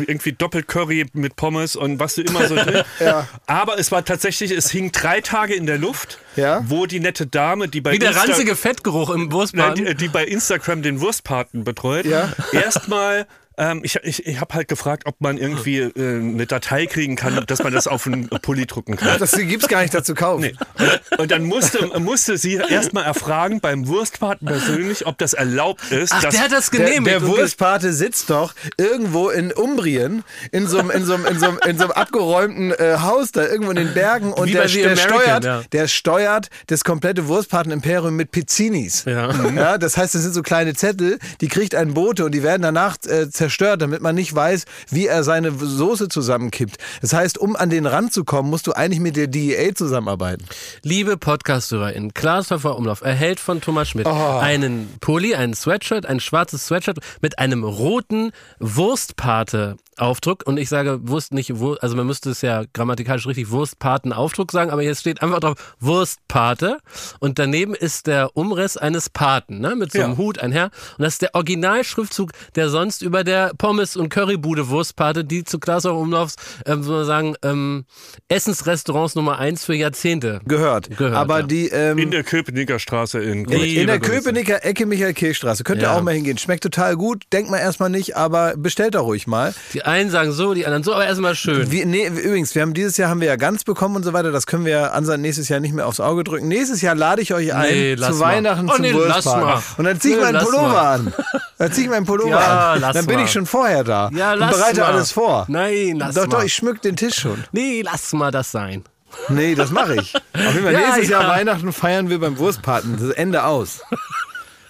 [0.08, 2.84] irgendwie Doppelcurry mit Pommes und was du immer so drin.
[3.00, 3.28] Ja.
[3.46, 6.62] Aber es war tatsächlich, es hing drei Tage in der Luft, Ja.
[6.68, 9.86] wo die nette Dame, die bei Wie der Insta- ranzige Fettgeruch im Nein, Wurstbraten.
[9.86, 12.32] die, die bei Instagram den Wurstpaten betreut, Ja.
[12.52, 13.28] erstmal.
[13.58, 17.44] Ähm, ich ich, ich habe halt gefragt, ob man irgendwie äh, eine Datei kriegen kann,
[17.48, 19.18] dass man das auf einen Pulli drucken kann.
[19.20, 20.42] Das gibt's gar nicht dazu kaufen.
[20.42, 20.56] Nee.
[21.12, 26.12] Und, und dann musste, musste sie erstmal erfragen beim Wurstpaten persönlich, ob das erlaubt ist.
[26.14, 27.08] Ach, dass, der hat das Der, genehmigt.
[27.08, 31.40] der ge- Wurstpate sitzt doch irgendwo in Umbrien, in so einem, in so einem, in
[31.40, 34.68] so einem, in so einem abgeräumten äh, Haus da irgendwo in den Bergen und der,
[34.68, 35.64] der, steuert, ja.
[35.72, 39.04] der steuert das komplette Wurstpaten-Imperium mit Pizzinis.
[39.06, 39.32] Ja.
[39.56, 42.62] Ja, das heißt, das sind so kleine Zettel, die kriegt ein Bote und die werden
[42.62, 43.47] danach äh, zerstört,
[43.82, 46.78] damit man nicht weiß, wie er seine Soße zusammenkippt.
[47.02, 50.46] Das heißt, um an den Rand zu kommen, musst du eigentlich mit der DEA zusammenarbeiten.
[50.84, 56.68] Liebe Podcast-HörerInnen, Klaas Pfeffer Umlauf erhält von Thomas Schmidt einen Pulli, ein Sweatshirt, ein schwarzes
[56.68, 58.32] Sweatshirt mit einem roten
[59.98, 60.44] Wurstpate-Aufdruck.
[60.46, 64.72] Und ich sage Wurst nicht, Wurst, also man müsste es ja grammatikalisch richtig Wurstpaten-Aufdruck sagen,
[64.72, 66.78] aber jetzt steht einfach drauf Wurstpate.
[67.20, 70.18] Und daneben ist der Umriss eines Paten, ne, mit so einem Ja.
[70.18, 70.66] Hut einher.
[70.98, 75.60] Und das ist der Originalschriftzug, der sonst über der Pommes- und Currybude Wurstpate, die zu
[75.60, 76.36] Pfeffer Umlaufs,
[76.66, 77.86] ähm, soll man sagen, ähm,
[78.30, 80.90] Essensrestaurants Nummer eins für Jahrzehnte Gehört.
[80.98, 81.46] Gehört, Aber ja.
[81.48, 83.76] die ähm, in der Köpenicker Straße in Nee.
[83.82, 84.12] in der Grüße.
[84.22, 85.64] Köpenicker Ecke Michael-Kehl-Straße.
[85.64, 85.98] Könnt ihr Ja.
[85.98, 86.38] auch mal hingehen.
[86.38, 87.24] Schmeckt total gut.
[87.34, 89.54] Denkt mal erstmal nicht, aber bestellt da ruhig mal.
[89.74, 91.72] Die einen sagen so, die anderen so, aber erstmal schön.
[91.72, 94.32] Wie, nee, übrigens, wir haben dieses Jahr haben wir ja ganz bekommen und so weiter.
[94.32, 96.48] Das können wir Ansan nächstes Jahr nicht mehr aufs Auge drücken.
[96.48, 98.20] Nächstes Jahr lade ich euch ein Nee, zu.
[98.20, 99.62] Weihnachten Oh, zum nee, lass mal.
[99.78, 100.94] Und dann zieh ich Nee, meinen Pullover mal.
[100.96, 101.14] an.
[101.58, 102.82] Dann zieh ich meinen Pullover Ja, an.
[102.94, 104.94] Dann bin ich schon vorher da Ja, und lass bereite mal.
[104.94, 105.46] alles vor.
[105.48, 106.30] Nein, lass doch, mal.
[106.30, 107.44] doch, ich schmück den Tisch schon.
[107.52, 108.84] Nee, lass mal das sein.
[109.30, 110.14] Nee, das mache ich.
[110.16, 111.30] Auf jeden Fall Ja, nächstes Jahr ja.
[111.30, 112.94] Weihnachten feiern wir beim Wurstpaten.
[112.98, 113.80] Das ist Ende aus.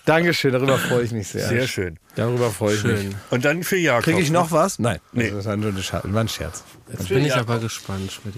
[0.08, 1.46] Dankeschön, darüber freue ich mich sehr.
[1.50, 2.00] Sehr schön.
[2.16, 3.02] Darüber freue ich mich.
[3.02, 3.16] Schön.
[3.30, 4.06] Und dann für Jakob.
[4.06, 4.80] Kriege ich noch was?
[4.80, 5.00] Nein.
[5.12, 5.32] Nee.
[5.32, 6.06] Das ist ein, Scherz.
[6.06, 6.64] war ein Scherz.
[6.90, 8.36] Jetzt bin ich aber gespannt, Schmidt.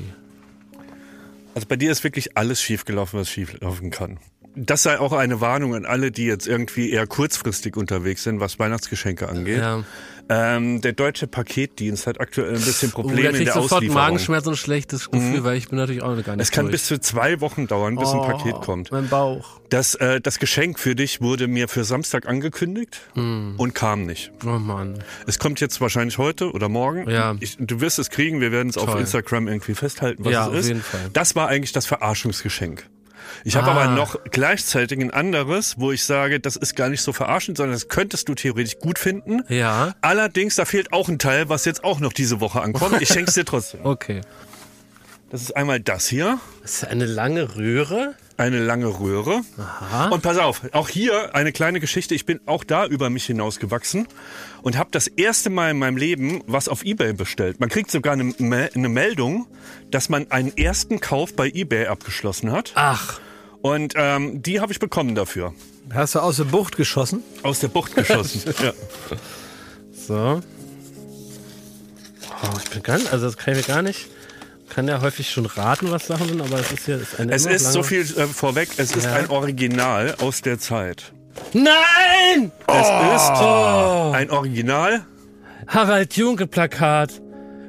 [1.54, 4.18] Also bei dir ist wirklich alles schiefgelaufen, was schieflaufen kann.
[4.56, 8.60] Das sei auch eine Warnung an alle, die jetzt irgendwie eher kurzfristig unterwegs sind, was
[8.60, 9.60] Weihnachtsgeschenke angeht.
[9.60, 9.84] Ja.
[10.32, 13.72] Ähm, der deutsche Paketdienst hat aktuell ein bisschen Oh, Probleme krieg in ich der sofort
[13.80, 14.02] Auslieferung.
[14.04, 16.74] Magenschmerz und ein schlechtes Gefühl, weil ich bin natürlich auch gar nicht Es kann durch.
[16.74, 18.92] bis zu zwei Wochen dauern, bis ein Oh, Paket kommt.
[18.92, 19.60] Mein Bauch.
[19.70, 23.56] Das, äh, das Geschenk für dich wurde mir für Samstag angekündigt Hm.
[23.58, 24.32] und kam nicht.
[24.46, 25.00] Oh Mann.
[25.26, 27.10] Es kommt jetzt wahrscheinlich heute oder morgen.
[27.10, 27.36] Ja.
[27.40, 29.00] Ich, du wirst es kriegen, wir werden es auf.
[29.00, 30.68] Instagram irgendwie festhalten, was Ja, es auf ist.
[30.68, 31.10] jeden Fall.
[31.12, 32.88] Das war eigentlich das Verarschungsgeschenk.
[33.44, 33.72] Ich habe Ah.
[33.84, 37.74] aber noch gleichzeitig ein anderes, wo ich sage, das ist gar nicht so verarschend, sondern
[37.74, 39.44] das könntest du theoretisch gut finden.
[39.50, 43.02] Ja, Allerdings, da fehlt auch ein Teil, was jetzt auch noch diese Woche ankommt.
[43.02, 43.82] Ich schenk's dir trotzdem.
[43.86, 44.22] okay.
[45.30, 46.40] Das ist einmal das hier.
[46.64, 48.16] Das ist eine lange Röhre.
[48.40, 49.42] Eine lange Röhre.
[50.10, 52.16] Und pass auf, auch hier eine kleine Geschichte.
[52.16, 54.08] Ich bin auch da über mich hinausgewachsen
[54.62, 57.60] und habe das erste Mal in meinem Leben was auf eBay bestellt.
[57.60, 59.48] Man kriegt sogar eine, Me- eine Meldung,
[59.92, 62.72] dass man einen ersten Kauf bei eBay abgeschlossen hat.
[62.76, 63.20] Ach,
[63.62, 65.54] Und ähm, die habe ich bekommen dafür.
[65.94, 67.24] Hast du aus der Bucht geschossen?
[67.44, 68.42] Aus der Bucht geschossen.
[68.64, 68.74] ja.
[69.94, 70.42] so.
[72.42, 74.08] Oh, ich bin ganz, also das kann ich mir gar nicht.
[74.70, 77.46] Kann ja häufig schon raten, was Sachen sind, aber es ist hier ist eine Es
[77.46, 79.14] ist so viel äh, vorweg, es ist Ja.
[79.14, 81.12] ein Original aus der Zeit.
[81.54, 82.52] Nein!
[82.68, 83.32] Es ist
[84.14, 85.02] ein Original.
[85.68, 87.22] Harald Junke Plakat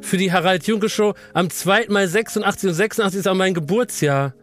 [0.02, 1.86] für die Harald Junke Show am 2.
[1.88, 4.34] Mai 86 und 86 ist auch mein Geburtsjahr.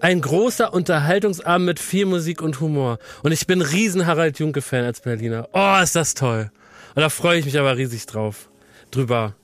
[0.00, 2.98] Ein großer Unterhaltungsabend mit viel Musik und Humor.
[3.22, 5.48] Und ich bin riesen Harald Junke Fan als Berliner.
[5.52, 6.50] Oh, ist das toll.
[6.94, 8.50] Und da freue ich mich aber riesig drauf.
[8.90, 9.34] Drüber.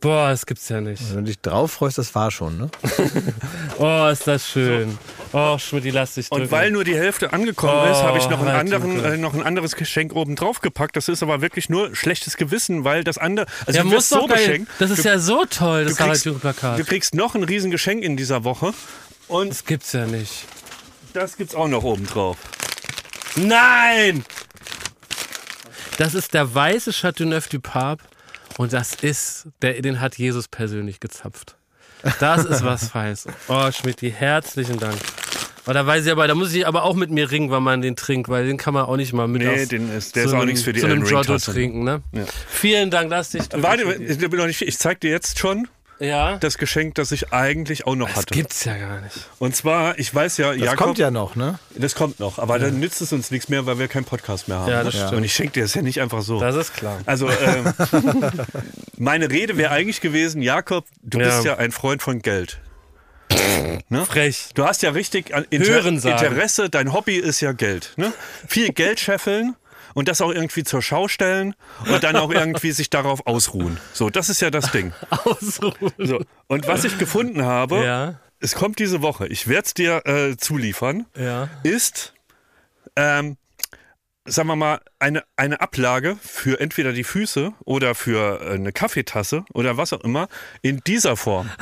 [0.00, 1.02] Boah, das gibt's ja nicht.
[1.10, 2.70] Wenn du dich drauf freust, das war schon, ne?
[3.78, 4.96] Oh, ist das schön.
[5.32, 6.42] Oh, Schmidt, lass dich drücken.
[6.44, 9.08] Und weil nur die Hälfte angekommen Oh, ist, habe ich noch, einen Harald anderen, Junke.
[9.14, 10.96] äh, noch ein anderes Geschenk oben drauf gepackt.
[10.96, 13.46] Das ist aber wirklich nur schlechtes Gewissen, weil das andere.
[13.66, 14.70] Also ja, du muss wirst doch so beschenkt.
[14.78, 16.78] Das ist du, ja so toll, das du Harald kriegst- Junke Plakat.
[16.78, 18.72] du kriegst noch ein Riesengeschenk in dieser Woche.
[19.26, 20.44] Und Das gibt's ja nicht.
[21.12, 22.36] das gibt's auch noch oben drauf.
[23.34, 24.24] Nein!
[25.98, 28.04] Das ist der weiße Chateauneuf du Pape
[28.58, 31.56] und das ist, der, den hat Jesus persönlich gezapft.
[32.20, 33.26] Das ist was Feins.
[33.48, 34.98] Oh, Schmidt, herzlichen Dank.
[35.66, 37.82] Oh, da weiß ich aber, da muss ich aber auch mit mir ringen, weil man
[37.82, 40.32] den trinkt, weil den kann man auch nicht mal mit Nee, den ist- der ist
[40.32, 41.52] auch einem- nichts für die zu einem Tasse.
[41.52, 42.02] trinken, ne?
[42.12, 42.24] Ja.
[42.48, 45.68] Vielen Dank, lass dich Warte, ich, bin noch nicht, ich zeig dir jetzt schon
[46.00, 46.36] Ja?
[46.38, 48.34] das Geschenk, das ich eigentlich auch noch Das hatte.
[48.34, 49.16] gibt's ja gar nicht.
[49.38, 51.58] Und zwar, ich weiß ja, Das Jakob, kommt ja noch, ne?
[51.74, 54.58] das kommt noch, aber dann nützt es uns nichts mehr, weil wir keinen Podcast mehr
[54.58, 54.70] haben.
[54.70, 55.24] Ja, das Und stimmt.
[55.26, 56.38] ich schenke dir das ja nicht einfach so.
[56.40, 56.98] Das ist klar.
[57.06, 57.72] Also ähm,
[58.96, 61.26] meine Rede wäre eigentlich gewesen, Jakob, du Ja.
[61.26, 62.60] bist ja ein Freund von Geld.
[64.06, 64.50] Frech.
[64.54, 65.84] Du hast ja richtig Inter.
[65.86, 67.92] Interesse, dein Hobby ist ja Geld.
[67.96, 68.12] Ne?
[68.46, 69.56] Viel Geld scheffeln
[69.94, 71.54] und das auch irgendwie zur Schau stellen
[71.90, 73.78] und dann auch irgendwie sich darauf ausruhen.
[73.92, 74.92] So, das ist ja das Ding.
[75.10, 75.92] Ausruhen.
[75.98, 76.20] So.
[76.46, 78.20] Und was ich gefunden habe, Ja.
[78.40, 81.48] es kommt diese Woche, ich werde es dir äh, zuliefern, Ja.
[81.62, 82.14] ist,
[82.96, 83.36] ähm,
[84.24, 89.44] sagen wir mal, eine, eine Ablage für entweder die Füße oder für äh, eine Kaffeetasse
[89.54, 90.28] oder was auch immer
[90.62, 91.48] in dieser Form.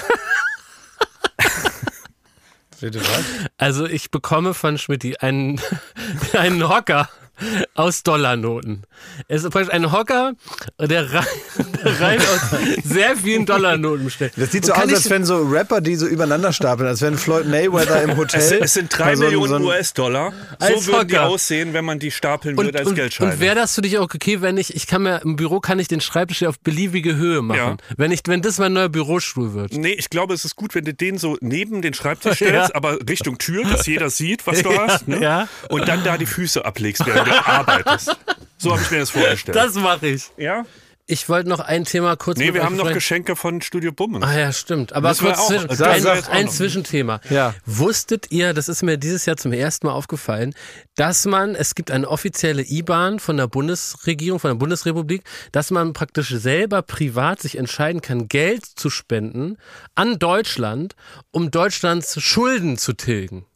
[2.81, 3.25] Bitte was?
[3.57, 5.61] Also ich bekomme von Schmidti einen,
[6.35, 7.09] einen Hocker
[7.75, 8.83] aus Dollarnoten.
[9.29, 10.33] Es ist praktisch ein Hocker,
[10.81, 11.27] der rein,
[11.85, 12.41] der rein aus
[12.85, 14.33] sehr vielen Dollarnoten besteht.
[14.37, 17.47] Das sieht so aus, als wenn so Rapper, die so übereinander stapeln, als wenn Floyd
[17.47, 18.41] Mayweather im Hotel.
[18.41, 20.33] Es, sind- es sind drei so Millionen so US-Dollar.
[20.61, 21.27] So Als würden die Hocker.
[21.29, 23.33] aussehen, wenn man die stapeln und, würde als und, Geldscheine.
[23.33, 25.79] und wäre das für dich auch okay, wenn ich, ich kann mir, im Büro kann
[25.79, 27.57] ich den Schreibtisch auf beliebige Höhe machen.
[27.59, 27.77] Ja.
[27.97, 29.73] Wenn ich, wenn das mein neuer Bürostuhl wird.
[29.73, 32.75] Nee, ich glaube, es ist gut, wenn du den so neben den Schreibtisch stellst, Ja.
[32.75, 35.09] aber Richtung Tür, dass jeder sieht, was du Ja, hast.
[35.09, 35.21] Ne?
[35.21, 35.49] ja.
[35.69, 38.17] Und dann da die Füße ablegst, während du arbeitest.
[38.59, 39.57] So habe ich mir das vorgestellt.
[39.57, 40.31] Das mache ich.
[40.37, 40.65] ja?
[41.09, 42.93] Ich wollte noch ein Thema kurz Nee, mit wir euch haben noch.
[42.93, 44.25] Geschenke von Studio Bummens.
[44.25, 44.93] Ah ja, stimmt.
[44.93, 46.49] Aber Müssen kurz zwischen, ein, ein.
[46.49, 47.21] Zwischenthema.
[47.31, 47.55] Ja.
[47.65, 50.53] Wusstet ihr, das ist mir dieses Jahr zum ersten Mal aufgefallen,
[50.97, 55.23] dass man, es gibt eine offizielle IBAN von der Bundesregierung, von der Bundesrepublik,
[55.53, 59.59] dass man praktisch selber privat sich entscheiden kann, Geld zu spenden
[59.95, 60.97] an Deutschland,
[61.31, 63.47] um Deutschlands Schulden zu tilgen.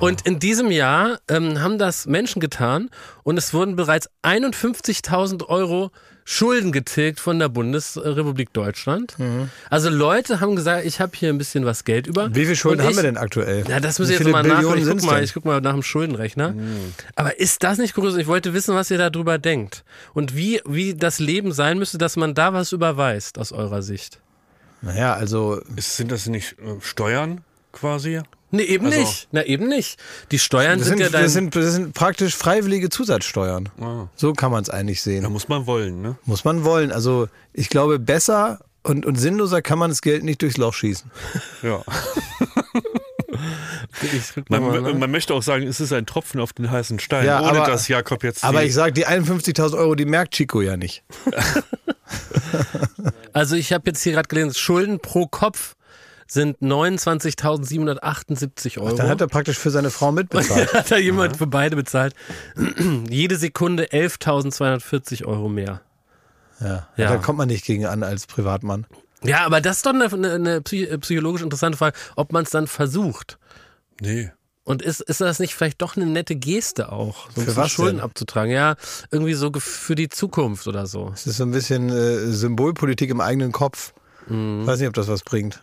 [0.00, 2.90] Und in diesem Jahr ähm, haben das Menschen getan
[3.22, 5.90] und es wurden bereits 51.000 Euro
[6.24, 9.16] Schulden getilgt von der Bundesrepublik Deutschland.
[9.70, 12.32] Also Leute haben gesagt, ich habe hier ein bisschen was Geld über.
[12.32, 13.64] Wie viel Schulden Und haben ich- wir denn aktuell?
[13.68, 14.42] Ja, das muss ich jetzt viele mal.
[14.44, 16.54] Billionen Ich guck sind's mal, ich guck mal nach dem Schuldenrechner.
[17.16, 18.16] Aber ist das nicht kurios?
[18.16, 19.82] Ich wollte wissen, was ihr darüber denkt.
[20.14, 24.20] Und wie, wie das Leben sein müsste, dass man da was überweist, aus eurer Sicht.
[24.80, 27.40] Naja, also Ist, sind das nicht äh, Steuern
[27.72, 28.20] quasi?
[28.52, 29.28] Nee, eben Also- nicht.
[29.32, 29.98] Na, eben nicht.
[30.30, 31.22] Die Steuern das sind, sind, ja dann.
[31.22, 33.70] das, sind, das sind praktisch freiwillige Zusatzsteuern.
[33.80, 34.06] Ah.
[34.14, 35.32] So kann man es eigentlich Da sehen.
[35.32, 36.16] muss man wollen, ne?
[36.26, 36.92] Muss man wollen.
[36.92, 41.10] Also ich glaube, besser und, und sinnloser kann man das Geld nicht durchs Loch schießen.
[41.62, 41.82] Ja.
[44.48, 47.60] Man, man möchte auch sagen, es ist ein Tropfen auf den heißen Stein, Ja, ohne
[47.62, 48.44] aber- dass Jakob jetzt.
[48.44, 51.02] Aber ich sag, die 51.000 Euro, die merkt Chico ja nicht.
[53.32, 55.74] Also ich habe jetzt hier gerade gelesen, Schulden pro Kopf
[56.32, 58.96] sind 29.778 Euro.
[58.96, 60.72] Dann hat er praktisch für seine Frau mitbezahlt.
[60.74, 62.14] hat da jemand für beide bezahlt.
[63.10, 65.82] Jede Sekunde 11.240 Euro mehr.
[66.60, 66.88] Ja.
[66.96, 67.08] Ja.
[67.10, 68.86] Da kommt man nicht gegen an als Privatmann.
[69.24, 70.04] Ja, aber das ist doch eine,
[70.34, 73.38] eine, psych- psychologisch interessante Frage, ob man es dann versucht.
[74.00, 74.30] nee.
[74.64, 77.96] Und ist, ist das nicht vielleicht doch eine nette Geste auch, so Für was Schulden
[77.96, 78.04] denn?
[78.04, 78.52] abzutragen?
[78.52, 78.76] Ja,
[79.10, 81.10] irgendwie so für die Zukunft oder so.
[81.12, 83.92] Es ist so ein bisschen äh, Symbolpolitik im eigenen Kopf.
[84.28, 84.64] Mhm.
[84.64, 85.60] Weiß nicht, ob das was bringt.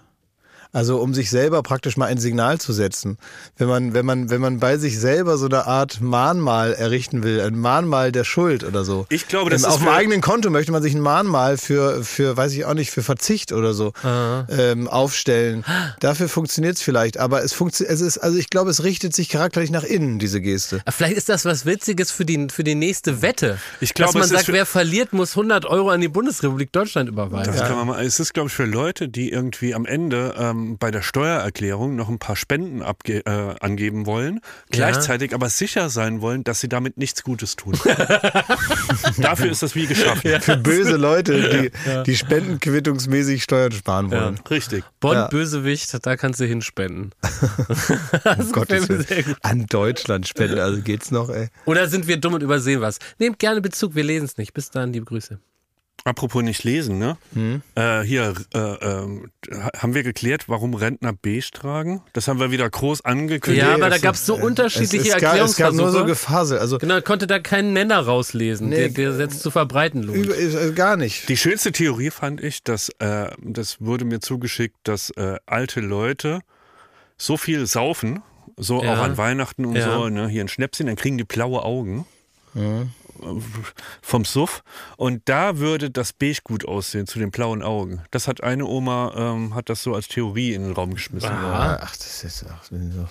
[0.71, 3.17] Also um sich selber praktisch mal ein Signal zu setzen.
[3.57, 7.41] Wenn man, wenn man, wenn man bei sich selber so eine Art Mahnmal errichten will,
[7.41, 9.07] ein Mahnmal der Schuld oder so.
[9.09, 12.03] Ich glaube, das Ähm, ist auf dem eigenen Konto möchte man sich ein Mahnmal für,
[12.03, 15.65] für, weiß ich auch nicht, für Verzicht oder so ähm, aufstellen.
[16.01, 19.29] Dafür funktioniert es vielleicht, aber es funktioniert, es ist, also ich glaube, es richtet sich
[19.29, 20.81] charakterlich nach innen, diese Geste.
[20.85, 23.57] Aber Vielleicht ist das was Witziges für die, für die nächste Wette.
[23.81, 27.53] Ich glaube, Dass man sagt, wer verliert, muss 100 Euro an die Bundesrepublik Deutschland überweisen.
[27.53, 28.05] Das kann man mal.
[28.05, 32.09] Es ist, glaube ich, für Leute, die irgendwie am Ende ähm, bei der Steuererklärung noch
[32.09, 34.41] ein paar Spenden abge äh, angeben wollen,
[34.71, 37.73] gleichzeitig aber sicher sein wollen, dass sie damit nichts Gutes tun.
[39.17, 40.41] Dafür ist das wie geschaffen.
[40.41, 44.39] Für böse Leute, die, die spendenquittungsmäßig Steuern sparen wollen.
[44.49, 44.83] Richtig.
[44.99, 45.27] Bonn, Ja.
[45.27, 47.11] Bösewicht, da kannst du hinspenden.
[48.39, 49.35] Um Gottes Willen.
[49.41, 51.49] An Deutschland spenden, also geht's noch, ey.
[51.65, 52.99] Oder sind wir dumm und übersehen was?
[53.19, 54.53] Nehmt gerne Bezug, wir lesen es nicht.
[54.53, 55.39] Bis dann, liebe Grüße.
[56.05, 57.17] Apropos nicht lesen, ne?
[57.33, 57.61] Hm?
[57.75, 59.29] Äh, hier äh, ähm,
[59.77, 62.01] haben wir geklärt, warum Rentner beige tragen?
[62.13, 63.65] Das haben wir wieder groß angekündigt.
[63.67, 65.97] Ja, aber da es- gab es so unterschiedliche es, es, gab, es gab nur so
[65.99, 66.05] Erklärungsversuche.
[66.05, 70.17] Gefasel, also Genau, konnte da keinen Nenner rauslesen, Nee, der, der jetzt zu verbreiten lohnt.
[70.25, 71.27] über, äh, gar nicht.
[71.29, 76.39] Die schönste Theorie fand ich, dass äh, das wurde mir zugeschickt, dass äh, alte Leute
[77.17, 78.21] so viel saufen,
[78.55, 78.93] so Ja.
[78.93, 79.93] auch an Weihnachten und Ja.
[79.93, 82.05] so, ne, hier ein Schnäpschen, dann kriegen die blaue Augen.
[82.55, 82.85] Äh,
[84.01, 84.63] Vom Suff.
[84.97, 88.01] Und da würde das Beige gut aussehen zu den blauen Augen.
[88.11, 91.29] Das hat eine Oma, ähm, hat das so als Theorie in den Raum geschmissen.
[91.31, 92.63] Ach, das ist ach,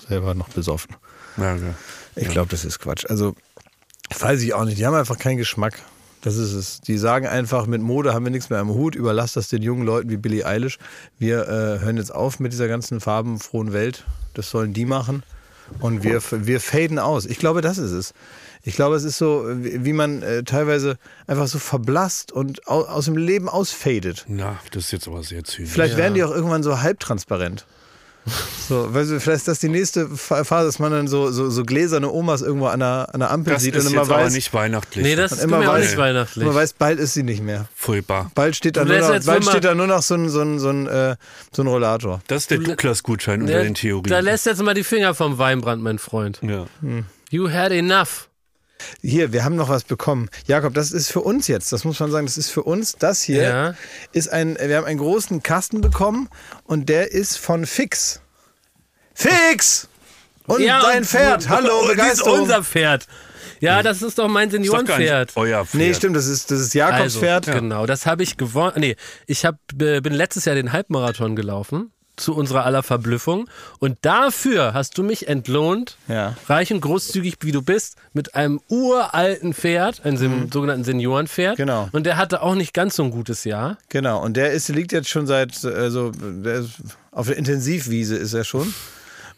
[0.09, 0.97] selber noch besoffen.
[1.37, 1.75] Ja, ja.
[2.17, 3.07] Ich glaube, das ist Quatsch.
[3.09, 3.35] Also,
[4.19, 4.79] weiß ich auch nicht.
[4.79, 5.81] Die haben einfach keinen Geschmack.
[6.23, 6.81] Das ist es.
[6.81, 9.85] Die sagen einfach, mit Mode haben wir nichts mehr am Hut, überlasst das den jungen
[9.85, 10.79] Leuten wie Billie Eilish.
[11.19, 14.05] Wir äh, hören jetzt auf mit dieser ganzen farbenfrohen Welt.
[14.35, 15.23] Das sollen die machen.
[15.81, 17.27] Und wir, wir faden aus.
[17.27, 18.15] Ich glaube, das ist es.
[18.63, 23.07] Ich glaube, es ist so, wie man äh, teilweise einfach so verblasst und au, aus
[23.07, 24.25] dem Leben ausfadet.
[24.29, 25.71] Na, das ist jetzt aber sehr zynisch.
[25.71, 27.65] Vielleicht werden die auch irgendwann so halbtransparent.
[28.69, 31.65] So, weißt du, vielleicht ist das die nächste Phase, dass man dann so, so, so
[31.65, 34.25] gläserne Omas irgendwo an der, an der Ampel das sieht ist und immer jetzt aber
[34.25, 35.03] weiß, nicht weihnachtlich.
[35.03, 36.45] Nee, das ist immer weiß- nicht weihnachtlich.
[36.45, 37.69] man weiß, bald ist sie nicht mehr.
[37.75, 38.31] Furchtbar.
[38.35, 40.69] Bald steht da nur noch, bald steht da nur noch so ein, so ein, so
[40.69, 41.17] ein, äh,
[41.53, 42.21] so ein Rollator.
[42.27, 44.11] Das ist der Douglas-Gutschein unter Ja, den Theorien.
[44.11, 46.39] Da lässt jetzt mal die Finger vom Weinbrand, mein Freund.
[46.43, 46.67] ja.
[47.31, 48.28] You had enough.
[49.03, 50.29] Hier, wir haben noch was bekommen.
[50.47, 52.97] Jakob, das ist für uns jetzt, das muss man sagen, das ist für uns.
[52.97, 53.75] Das hier Ja.
[54.13, 56.29] ist ein, wir haben einen großen Kasten bekommen
[56.65, 58.21] und der ist von Fix.
[59.15, 59.89] Fix!
[60.47, 62.33] Und dein und- Pferd, hallo, und Begeisterung.
[62.33, 63.07] Das ist unser Pferd.
[63.61, 65.33] Ja, das ist doch mein Seniorenpferd.
[65.37, 65.75] euer Pferd.
[65.81, 67.47] Nee, stimmt, das ist, das ist Jakobs Also, Pferd.
[67.47, 68.75] Genau, das habe ich gewonnen.
[68.79, 68.97] Nee,
[69.27, 73.49] ich hab, äh, bin letztes Jahr den Halbmarathon gelaufen, zu unserer aller Verblüffung.
[73.79, 76.37] Und dafür hast du mich entlohnt, Ja.
[76.49, 81.57] reich und großzügig wie du bist, mit einem uralten Pferd, einem sen- sogenannten Seniorenpferd.
[81.57, 81.89] Genau.
[81.93, 83.79] Und der hatte auch nicht ganz so ein gutes Jahr.
[83.89, 86.71] Genau, und der ist, liegt jetzt schon seit, also der ist,
[87.13, 88.73] auf der Intensivwiese ist er schon.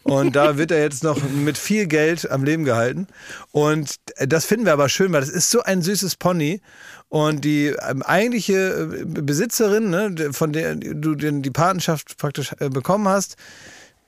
[0.03, 3.07] Und da wird er jetzt noch mit viel Geld am Leben gehalten.
[3.51, 6.61] Und das finden wir aber schön, weil das ist so ein süßes Pony.
[7.09, 13.07] Und die ähm, eigentliche äh, Besitzerin, ne, von der du die Patenschaft praktisch äh, bekommen
[13.07, 13.35] hast,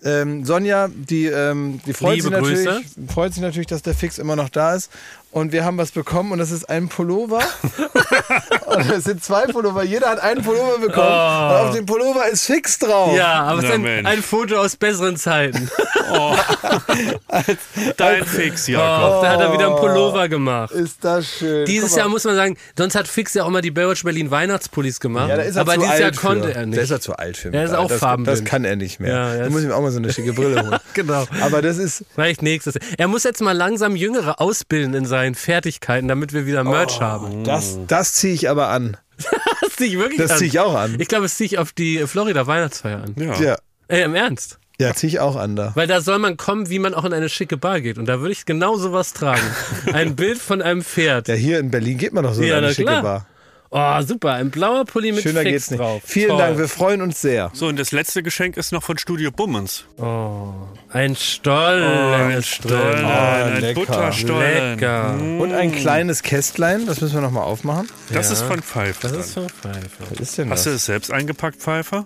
[0.05, 3.07] ähm, Sonja, die, ähm, die freut, Liebe sich natürlich, Grüße.
[3.07, 4.91] freut sich natürlich, dass der Fix immer noch da ist.
[5.33, 7.39] Und wir haben was bekommen und das ist ein Pullover.
[8.67, 9.83] und es sind zwei Pullover.
[9.83, 11.07] Jeder hat einen Pullover bekommen.
[11.07, 13.15] Und auf dem Pullover ist Fix drauf.
[13.15, 15.71] Ja, aber es ist ein, Foto aus besseren Zeiten.
[17.97, 19.23] Dein Fix, Oh, Jakob.
[19.23, 20.71] da hat er wieder einen Pullover gemacht.
[20.71, 21.65] Ist das schön.
[21.65, 21.95] Dieses.
[21.95, 25.29] Jahr muss man sagen, sonst hat Fix ja auch mal die Baywatch Berlin Weihnachtspullis gemacht.
[25.29, 26.55] Ja, da ist er aber zu dieses alt Jahr konnte für.
[26.55, 26.77] er nicht.
[26.77, 27.59] Da ist er zu alt für mich.
[27.59, 28.39] Er ist auch das, farbenblind.
[28.39, 29.11] Das kann er nicht mehr.
[29.13, 30.79] Ja, da muss ich mir auch mal so eine schicke Brille holen.
[30.93, 31.25] Genau.
[31.41, 32.75] Aber das ist, Vielleicht nächstes.
[32.97, 37.43] Er muss jetzt mal langsam Jüngere ausbilden in seinen Fertigkeiten, damit wir wieder Merch haben.
[37.45, 38.97] das, das ziehe ich aber an.
[39.61, 40.37] Das ziehe ich wirklich Das an.
[40.37, 40.97] ziehe ich auch an.
[40.99, 43.15] Ich glaube, das ziehe ich auf die Florida Weihnachtsfeier an.
[43.17, 43.33] Ja.
[43.41, 43.55] Ja,
[43.87, 44.59] Ey, im Ernst.
[44.79, 45.71] ja ziehe ich auch an da.
[45.75, 47.97] Weil da soll man kommen, wie man auch in eine schicke Bar geht.
[47.97, 49.41] Und da würde ich genau sowas tragen.
[49.93, 51.27] Ein Bild von einem Pferd.
[51.27, 53.01] Ja, hier in Berlin geht man doch so Ja, in eine schicke klar.
[53.01, 53.27] Bar.
[53.75, 54.33] Oh, super.
[54.33, 55.79] Ein blauer Pulli mit Schöner Fix geht's nicht.
[55.79, 56.01] drauf.
[56.05, 56.37] Vielen Toll.
[56.37, 57.49] Dank, wir freuen uns sehr.
[57.53, 59.85] So, und das letzte Geschenk ist noch von Studio Bummens.
[59.97, 60.53] Oh,
[60.89, 63.05] ein Stollen ist Stollen, drin.
[63.05, 63.79] ein lecker.
[63.79, 64.73] Butterstollen.
[64.79, 65.13] Lecker.
[65.15, 67.87] Und ein kleines Kästlein, das müssen wir nochmal aufmachen.
[68.11, 68.33] Das Ja.
[68.33, 69.09] ist von Pfeiffer.
[69.09, 69.79] Das ist von Pfeife.
[70.11, 70.75] Was ist denn Hast du das?
[70.81, 72.05] es selbst eingepackt, Pfeiffer?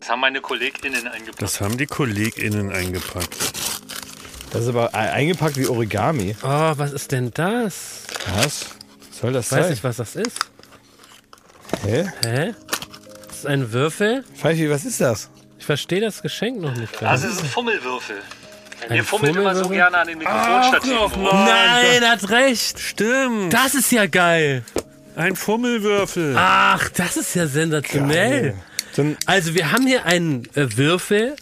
[0.00, 1.42] Das haben meine KollegInnen eingepackt.
[1.42, 3.36] Das haben die KollegInnen eingepackt.
[4.52, 6.34] Das ist aber eingepackt wie Origami.
[6.42, 8.04] Oh, was ist denn das?
[8.36, 8.66] Was?
[9.20, 9.70] Soll das Ich weiß sein?
[9.70, 10.38] nicht, was das ist.
[11.82, 12.04] Hä?
[12.24, 12.54] Hä?
[13.28, 14.24] Das ist ein Würfel?
[14.36, 15.28] Pfeifi, was ist das?
[15.58, 17.22] Ich verstehe das Geschenk noch nicht ganz.
[17.22, 18.16] Das ist ein Fummelwürfel.
[18.88, 21.22] Ein Ihr fummelt immer so gerne an den Mikrofonstativen rum.
[21.22, 22.78] Nein, hat recht.
[22.78, 23.52] Stimmt.
[23.52, 24.62] Das ist ja geil.
[25.16, 26.34] Ein Fummelwürfel.
[26.36, 28.54] Ach, das ist ja sensationell.
[28.96, 31.34] Dann, Also wir haben hier einen äh, Würfel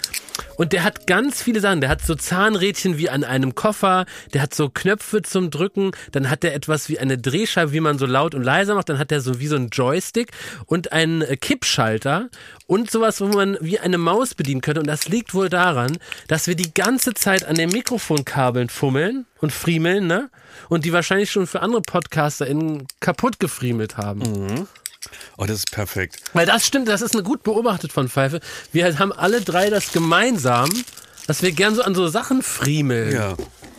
[0.63, 1.81] und der hat ganz viele Sachen.
[1.81, 6.31] Der hat so Zahnrädchen wie an einem Koffer, der hat so Knöpfe zum Drücken, dann
[6.31, 9.11] hat der etwas wie eine Drehscheibe, wie man so laut und leiser macht, dann hat
[9.11, 10.31] der so wie so ein Joystick
[10.67, 12.29] und einen äh, Kippschalter
[12.69, 14.79] und sowas, wo man wie eine Maus bedienen könnte.
[14.79, 15.99] Und das liegt wohl daran,
[16.29, 20.31] dass wir die ganze Zeit an den Mikrofonkabeln fummeln und friemeln, ne?
[20.69, 24.69] Und die wahrscheinlich schon für andere PodcasterInnen kaputt gefriemelt haben.
[25.37, 26.17] Oh, das ist perfekt.
[26.33, 28.41] Weil das stimmt, das ist eine gut beobachtet von Pfeife.
[28.73, 30.71] Wir haben alle drei das gemeinsam,
[31.27, 33.35] dass wir gern so an so Sachen friemeln Ja.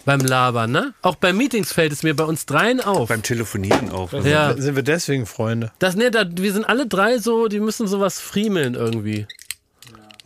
[0.06, 0.94] beim Labern, ne?
[1.02, 3.10] Auch bei Meetings fällt es mir bei uns dreien auf.
[3.10, 4.12] Beim Telefonieren auch.
[4.12, 4.30] ne?
[4.30, 4.56] ja.
[4.58, 5.72] sind wir deswegen Freunde?
[5.80, 9.28] Das, ne, da, wir sind alle drei so, die müssen sowas friemeln irgendwie.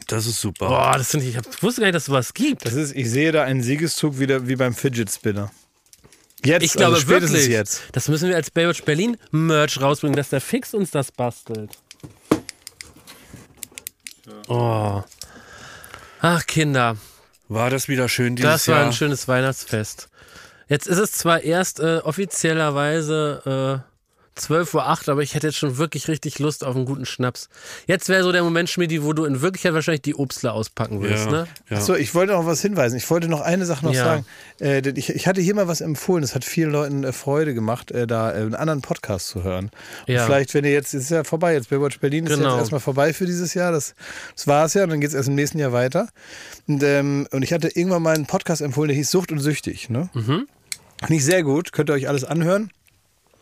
[0.07, 0.69] Das ist super.
[0.69, 2.65] Boah, das finde ich, ich hab- wusste gar nicht, dass es sowas gibt.
[2.65, 5.52] Das ist, ich sehe da einen Siegeszug wieder wie beim Fidget Spinner.
[6.45, 7.84] Jetzt, Ich glaube also wirklich, jetzt.
[7.93, 11.72] das müssen wir als Baywatch Berlin Merch rausbringen, dass der Fix uns das bastelt.
[14.47, 15.01] Oh.
[16.22, 16.97] Ach, Kinder.
[17.49, 18.85] War das wieder schön dieses Das war Jahr?
[18.88, 20.09] ein schönes Weihnachtsfest.
[20.68, 23.97] Jetzt ist es zwar erst äh, offiziellerweise äh,
[24.38, 24.76] 12.08
[25.07, 27.49] Uhr, aber ich hätte jetzt schon wirklich richtig Lust auf einen guten Schnaps.
[27.88, 31.26] Jetzt wäre so der Moment, Schmidi, wo du in Wirklichkeit wahrscheinlich die Obstler auspacken willst,
[31.26, 31.47] ja, ne?
[31.69, 31.77] ja.
[31.77, 32.95] Achso, ich wollte noch was hinweisen.
[32.97, 34.03] Ich wollte noch eine Sache noch Ja.
[34.03, 34.26] sagen.
[34.59, 36.22] Äh, denn ich, ich hatte hier mal was empfohlen.
[36.22, 39.72] Das hat vielen Leuten äh, Freude gemacht, äh, da äh, einen anderen Podcast zu hören.
[40.07, 40.26] Und Ja.
[40.26, 42.51] vielleicht, wenn ihr jetzt, ist ja vorbei, jetzt Baywatch Berlin ist Genau.
[42.51, 43.72] jetzt erstmal vorbei für dieses Jahr.
[43.72, 43.95] Das,
[44.35, 46.07] das war es ja und dann geht es erst im nächsten Jahr weiter.
[46.68, 49.89] Und, ähm, und ich hatte irgendwann mal einen Podcast empfohlen, der hieß Sucht und Süchtig.
[49.89, 50.09] Ne?
[50.14, 50.47] Mhm.
[51.09, 52.72] Nicht sehr gut, könnt ihr euch alles anhören.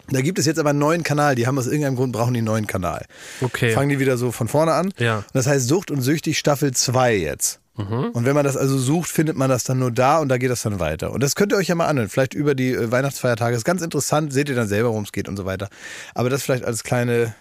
[0.10, 1.36] Da gibt es jetzt aber einen neuen Kanal.
[1.36, 3.06] Die haben aus irgendeinem Grund brauchen die einen neuen Kanal.
[3.42, 3.72] Okay.
[3.72, 4.94] Fangen die wieder so von vorne an.
[4.98, 5.18] Ja.
[5.18, 7.60] Und das heißt Sucht und Süchtig Staffel 2 jetzt.
[7.78, 10.50] Und wenn man das also sucht, findet man das dann nur da und da geht
[10.50, 11.12] das dann weiter.
[11.12, 12.08] Und das könnt ihr euch ja mal anhören.
[12.08, 13.56] Vielleicht über die äh, Weihnachtsfeiertage.
[13.56, 14.32] ist ganz interessant.
[14.32, 15.68] Seht ihr dann selber, worum es geht und so weiter.
[16.14, 17.36] Aber das vielleicht als kleine,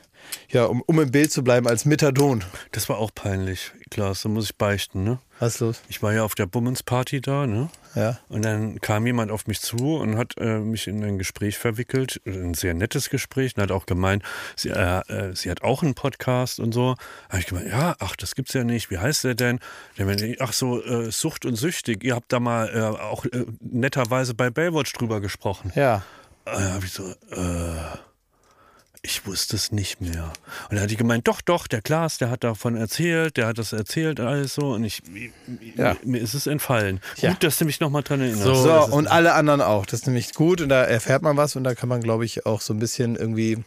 [0.49, 2.43] ja, um, um im Bild zu bleiben, als Methadon.
[2.73, 5.21] Das war auch peinlich, Klaas, da muss ich beichten, ne?
[5.39, 5.83] Was ist los?
[5.89, 7.69] Ich war ja auf der Bummens-Party da, ne?
[7.95, 8.19] Ja.
[8.29, 12.21] Und dann kam jemand auf mich zu und hat äh, mich in ein Gespräch verwickelt,
[12.27, 14.23] ein sehr nettes Gespräch, und hat auch gemeint,
[14.57, 16.97] sie, äh, äh, sie hat auch einen Podcast und so.
[17.29, 18.91] Habe ich gemeint, ja, ach, das gibt's ja nicht.
[18.91, 19.61] Wie heißt der denn?
[19.99, 22.05] Der meinte, ach so, äh, Sucht und Süchtig.
[22.05, 25.73] Ihr habt da mal äh, auch äh, netterweise bei Baywatch drüber gesprochen.
[25.75, 26.03] Ja.
[26.47, 27.99] Äh, hab ich so, äh,
[29.07, 30.33] ich wusste es nicht mehr.
[30.71, 33.59] Und dann hat die gemeint, doch, doch, der Klaas, der hat davon erzählt, der hat
[33.59, 34.73] das erzählt, alles so.
[34.73, 35.03] Und ich,
[35.77, 35.95] Ja.
[36.05, 37.01] mir ist es entfallen.
[37.19, 37.31] Ja.
[37.31, 38.43] Gut, dass du mich nochmal dran erinnerst.
[38.45, 38.55] So.
[38.55, 39.85] So, und alle anderen auch.
[39.85, 42.47] Das ist nämlich gut und da erfährt man was und da kann man, glaube ich,
[42.47, 43.63] auch so ein bisschen irgendwie,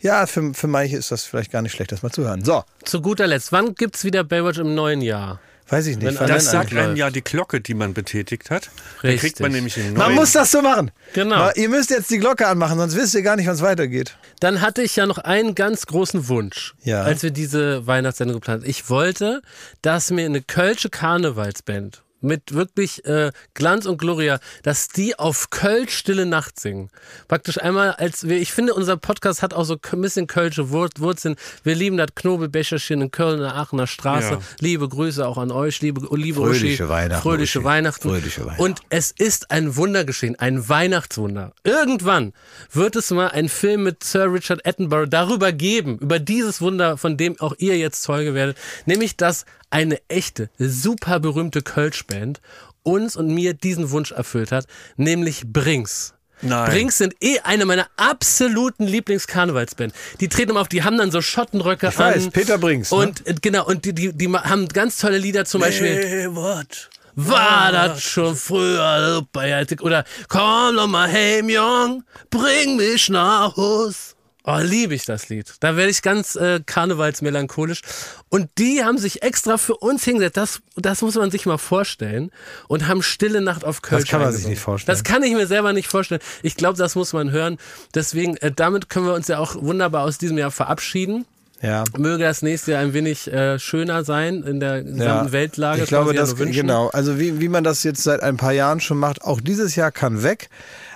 [0.00, 2.44] ja, für, für manche ist das vielleicht gar nicht schlecht, das mal zu hören.
[2.44, 5.38] So, Zu guter Letzt, wann gibt's wieder Baywatch im neuen Jahr?
[5.70, 6.18] Weiß ich nicht.
[6.20, 8.70] Wenn Das sagt einem ja die Glocke, die man betätigt hat.
[9.02, 9.20] Da Richtig.
[9.20, 10.14] kriegt man nämlich einen Man neuen.
[10.16, 10.90] muss das so machen.
[11.14, 11.50] Genau.
[11.54, 14.16] Ihr müsst jetzt die Glocke anmachen, sonst wisst ihr gar nicht, wann es weitergeht.
[14.40, 17.02] Dann hatte ich ja noch einen ganz großen Wunsch, Ja.
[17.02, 18.70] als wir diese Weihnachtssendung geplant haben.
[18.70, 19.42] Ich wollte,
[19.82, 25.96] dass mir eine Kölsche Karnevalsband mit wirklich äh, Glanz und Gloria, dass die auf Kölsch
[25.96, 26.90] Stille Nacht singen.
[27.28, 30.90] Praktisch einmal als wir, ich finde, unser Podcast hat auch so ein bisschen Kölsche Wur-
[30.98, 31.36] Wurzeln.
[31.62, 34.32] Wir lieben das Knobelbecherchen in Köln, in der Aachener Straße.
[34.34, 34.40] Ja.
[34.60, 36.88] Liebe Grüße auch an euch, liebe, liebe Fröhliche Uschi.
[36.88, 37.64] Weihnachten, Fröhliche Uschi.
[37.66, 38.08] Weihnachten.
[38.08, 38.62] Fröhliche Weihnachten.
[38.62, 41.52] Und es ist ein Wunder geschehen, ein Weihnachtswunder.
[41.64, 42.32] Irgendwann
[42.72, 47.16] wird es mal einen Film mit Sir Richard Attenborough darüber geben, über dieses Wunder, von
[47.16, 48.56] dem auch ihr jetzt Zeuge werdet,
[48.86, 52.40] nämlich dass eine echte, super berühmte Kölschband
[52.82, 54.66] uns und mir diesen Wunsch erfüllt hat,
[54.96, 56.14] nämlich Brings.
[56.42, 56.70] Nein.
[56.70, 59.92] Brings sind eh eine meiner absoluten Lieblingskarnevalsband.
[60.20, 62.32] Die treten immer auf, die haben dann so Schottenröcke Ich weiß, an.
[62.32, 62.96] Peter Brings, ne?
[62.96, 65.96] Und äh, genau, und die, die, die haben ganz tolle Lieder, zum Beispiel.
[65.96, 66.88] Hey, what?
[67.14, 73.54] War das schon früher super, ja, oder komm doch mal heim, Jung, bring mich nach
[73.56, 74.16] Haus.
[74.44, 75.52] Oh, liebe ich das Lied.
[75.60, 77.82] Da werde ich ganz äh, karnevalsmelancholisch.
[78.30, 80.36] Und die haben sich extra für uns hingesetzt.
[80.36, 82.30] Das, das muss man sich mal vorstellen.
[82.66, 84.00] Und haben Stille Nacht auf Köln.
[84.00, 84.96] Das kann man sich nicht vorstellen.
[84.96, 86.22] Das kann ich mir selber nicht vorstellen.
[86.42, 87.58] Ich glaube, das muss man hören.
[87.94, 91.26] Deswegen, äh, damit können wir uns ja auch wunderbar aus diesem Jahr verabschieden.
[91.62, 91.84] Ja.
[91.98, 95.82] Möge das nächste Jahr ein wenig äh, schöner sein in der gesamten Ja, Weltlage.
[95.82, 96.54] Ich glaube, ja das wünschen.
[96.62, 96.88] genau.
[96.88, 99.92] Also wie, wie man das jetzt seit ein paar Jahren schon macht, auch dieses Jahr
[99.92, 100.48] kann weg.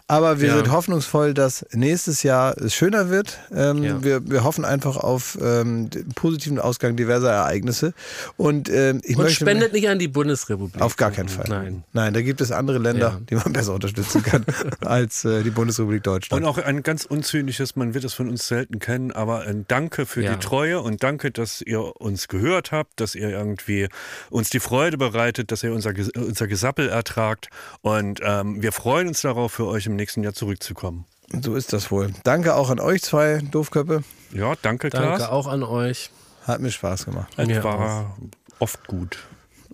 [0.07, 0.57] Aber wir Ja.
[0.57, 3.39] sind hoffnungsvoll, dass nächstes Jahr es schöner wird.
[3.55, 4.05] Ähm, Ja.
[4.05, 7.95] wir, wir hoffen einfach auf ähm, den positiven Ausgang diverser Ereignisse.
[8.37, 10.83] Und ähm, ich Und möchte spendet nicht an die Bundesrepublik.
[10.83, 11.47] auf gar keinen Fall.
[11.49, 11.85] Nein.
[11.95, 13.21] Nein, da gibt es andere Länder, Ja.
[13.31, 14.45] die man besser unterstützen kann
[14.81, 16.43] als äh, die Bundesrepublik Deutschland.
[16.43, 20.05] Und auch ein ganz unzynisches, man wird es von uns selten kennen, aber ein Danke
[20.05, 20.35] für Ja.
[20.35, 23.89] die Treue und danke, dass ihr uns gehört habt, dass ihr irgendwie
[24.29, 27.49] uns die Freude bereitet, dass ihr unser, unser Gesappel ertragt.
[27.81, 31.05] Und ähm, wir freuen uns darauf, für euch im nächsten Jahr zurückzukommen.
[31.43, 32.13] so ist das wohl.
[32.25, 34.03] Danke auch an euch zwei Doofköppe.
[34.33, 35.29] Ja, danke, Danke Klaas.
[35.31, 36.11] auch an euch.
[36.47, 37.33] Hat mir Spaß gemacht.
[37.37, 38.17] Es Mir war
[38.59, 39.19] oft gut.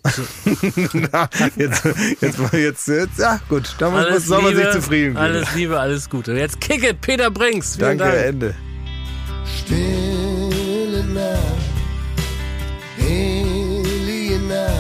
[1.57, 1.85] jetzt,
[2.21, 5.17] jetzt, jetzt, jetzt, ja gut, da muss, Alles soll man sich zufrieden geben.
[5.19, 6.33] Alles Liebe, alles Gute.
[6.33, 7.77] Jetzt kick it, Peter Brinks.
[7.77, 8.27] Vielen Danke, Dank.
[8.27, 8.55] Ende.
[9.59, 11.39] Stille Nacht,
[12.99, 14.71] heilige Nacht,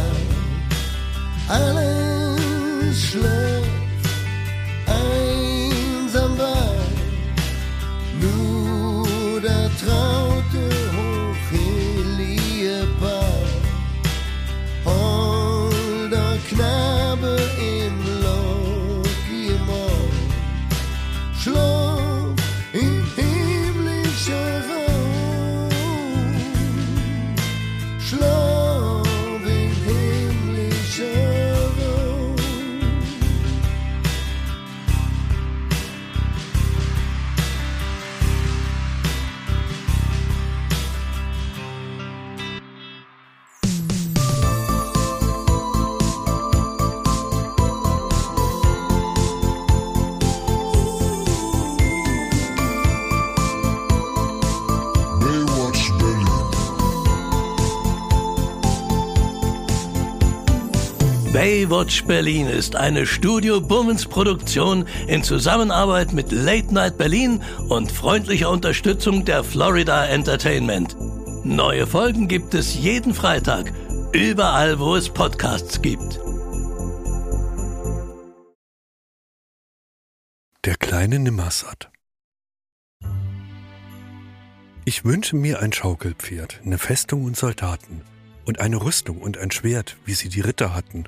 [1.48, 3.49] alles schläft,
[61.70, 68.50] Baywatch Berlin ist eine Studio Bummens Produktion in Zusammenarbeit mit Late Night Berlin und freundlicher
[68.50, 70.96] Unterstützung der Florida Entertainment.
[71.44, 73.72] Neue Folgen gibt es jeden Freitag,
[74.12, 76.18] überall wo es Podcasts gibt.
[80.64, 81.88] Der kleine Nimmersatt.
[84.84, 88.02] Ich wünsche mir ein Schaukelpferd, eine Festung und Soldaten
[88.44, 91.04] und eine Rüstung und ein Schwert, wie sie die Ritter hatten.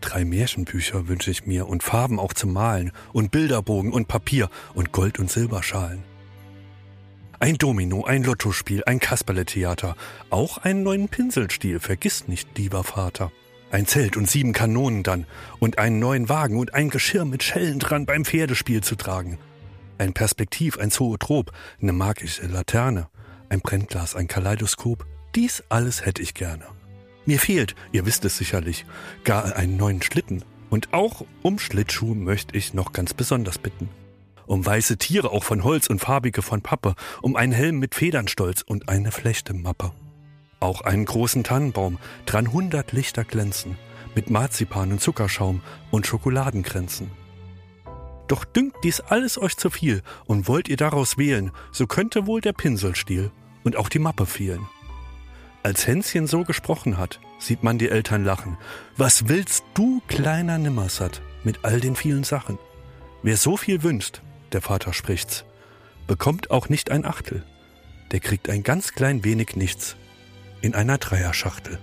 [0.00, 4.92] Drei Märchenbücher wünsche ich mir und Farben auch zum Malen und Bilderbogen und Papier und
[4.92, 6.04] Gold- und Silberschalen.
[7.38, 9.94] Ein Domino, ein Lottospiel, ein Kasperletheater,
[10.30, 13.30] auch einen neuen Pinselstiel, vergiss nicht, lieber Vater.
[13.70, 15.26] Ein Zelt und sieben Kanonen dann
[15.58, 19.38] und einen neuen Wagen und ein Geschirr mit Schellen dran beim Pferdespiel zu tragen.
[19.98, 21.52] Ein Perspektiv, ein Zoetrop,
[21.82, 23.08] eine magische Laterne,
[23.48, 25.04] ein Brennglas, ein Kaleidoskop,
[25.34, 26.64] dies alles hätte ich gerne.
[27.26, 28.86] Mir fehlt, ihr wisst es sicherlich,
[29.24, 30.44] gar einen neuen Schlitten.
[30.70, 33.88] Und auch um Schlittschuh möchte ich noch ganz besonders bitten.
[34.46, 38.62] Um weiße Tiere auch von Holz und farbige von Pappe, um einen Helm mit Federnstolz
[38.62, 39.92] und eine Flechtemappe.
[40.60, 43.76] Auch einen großen Tannenbaum, dran hundert Lichter glänzen,
[44.14, 47.10] mit Marzipan und Zuckerschaum und Schokoladenkränzen.
[48.28, 52.40] Doch dünkt dies alles euch zu viel und wollt ihr daraus wählen, so könnte wohl
[52.40, 53.30] der Pinselstiel
[53.64, 54.66] und auch die Mappe fehlen.
[55.66, 58.56] Als Hänschen so gesprochen hat, sieht man die Eltern lachen.
[58.96, 62.56] Was willst du, kleiner Nimmersatt, mit all den vielen Sachen?
[63.24, 64.22] Wer so viel wünscht,
[64.52, 65.44] der Vater spricht's,
[66.06, 67.42] bekommt auch nicht ein Achtel.
[68.12, 69.96] Der kriegt ein ganz klein wenig nichts
[70.60, 71.80] in einer Dreierschachtel.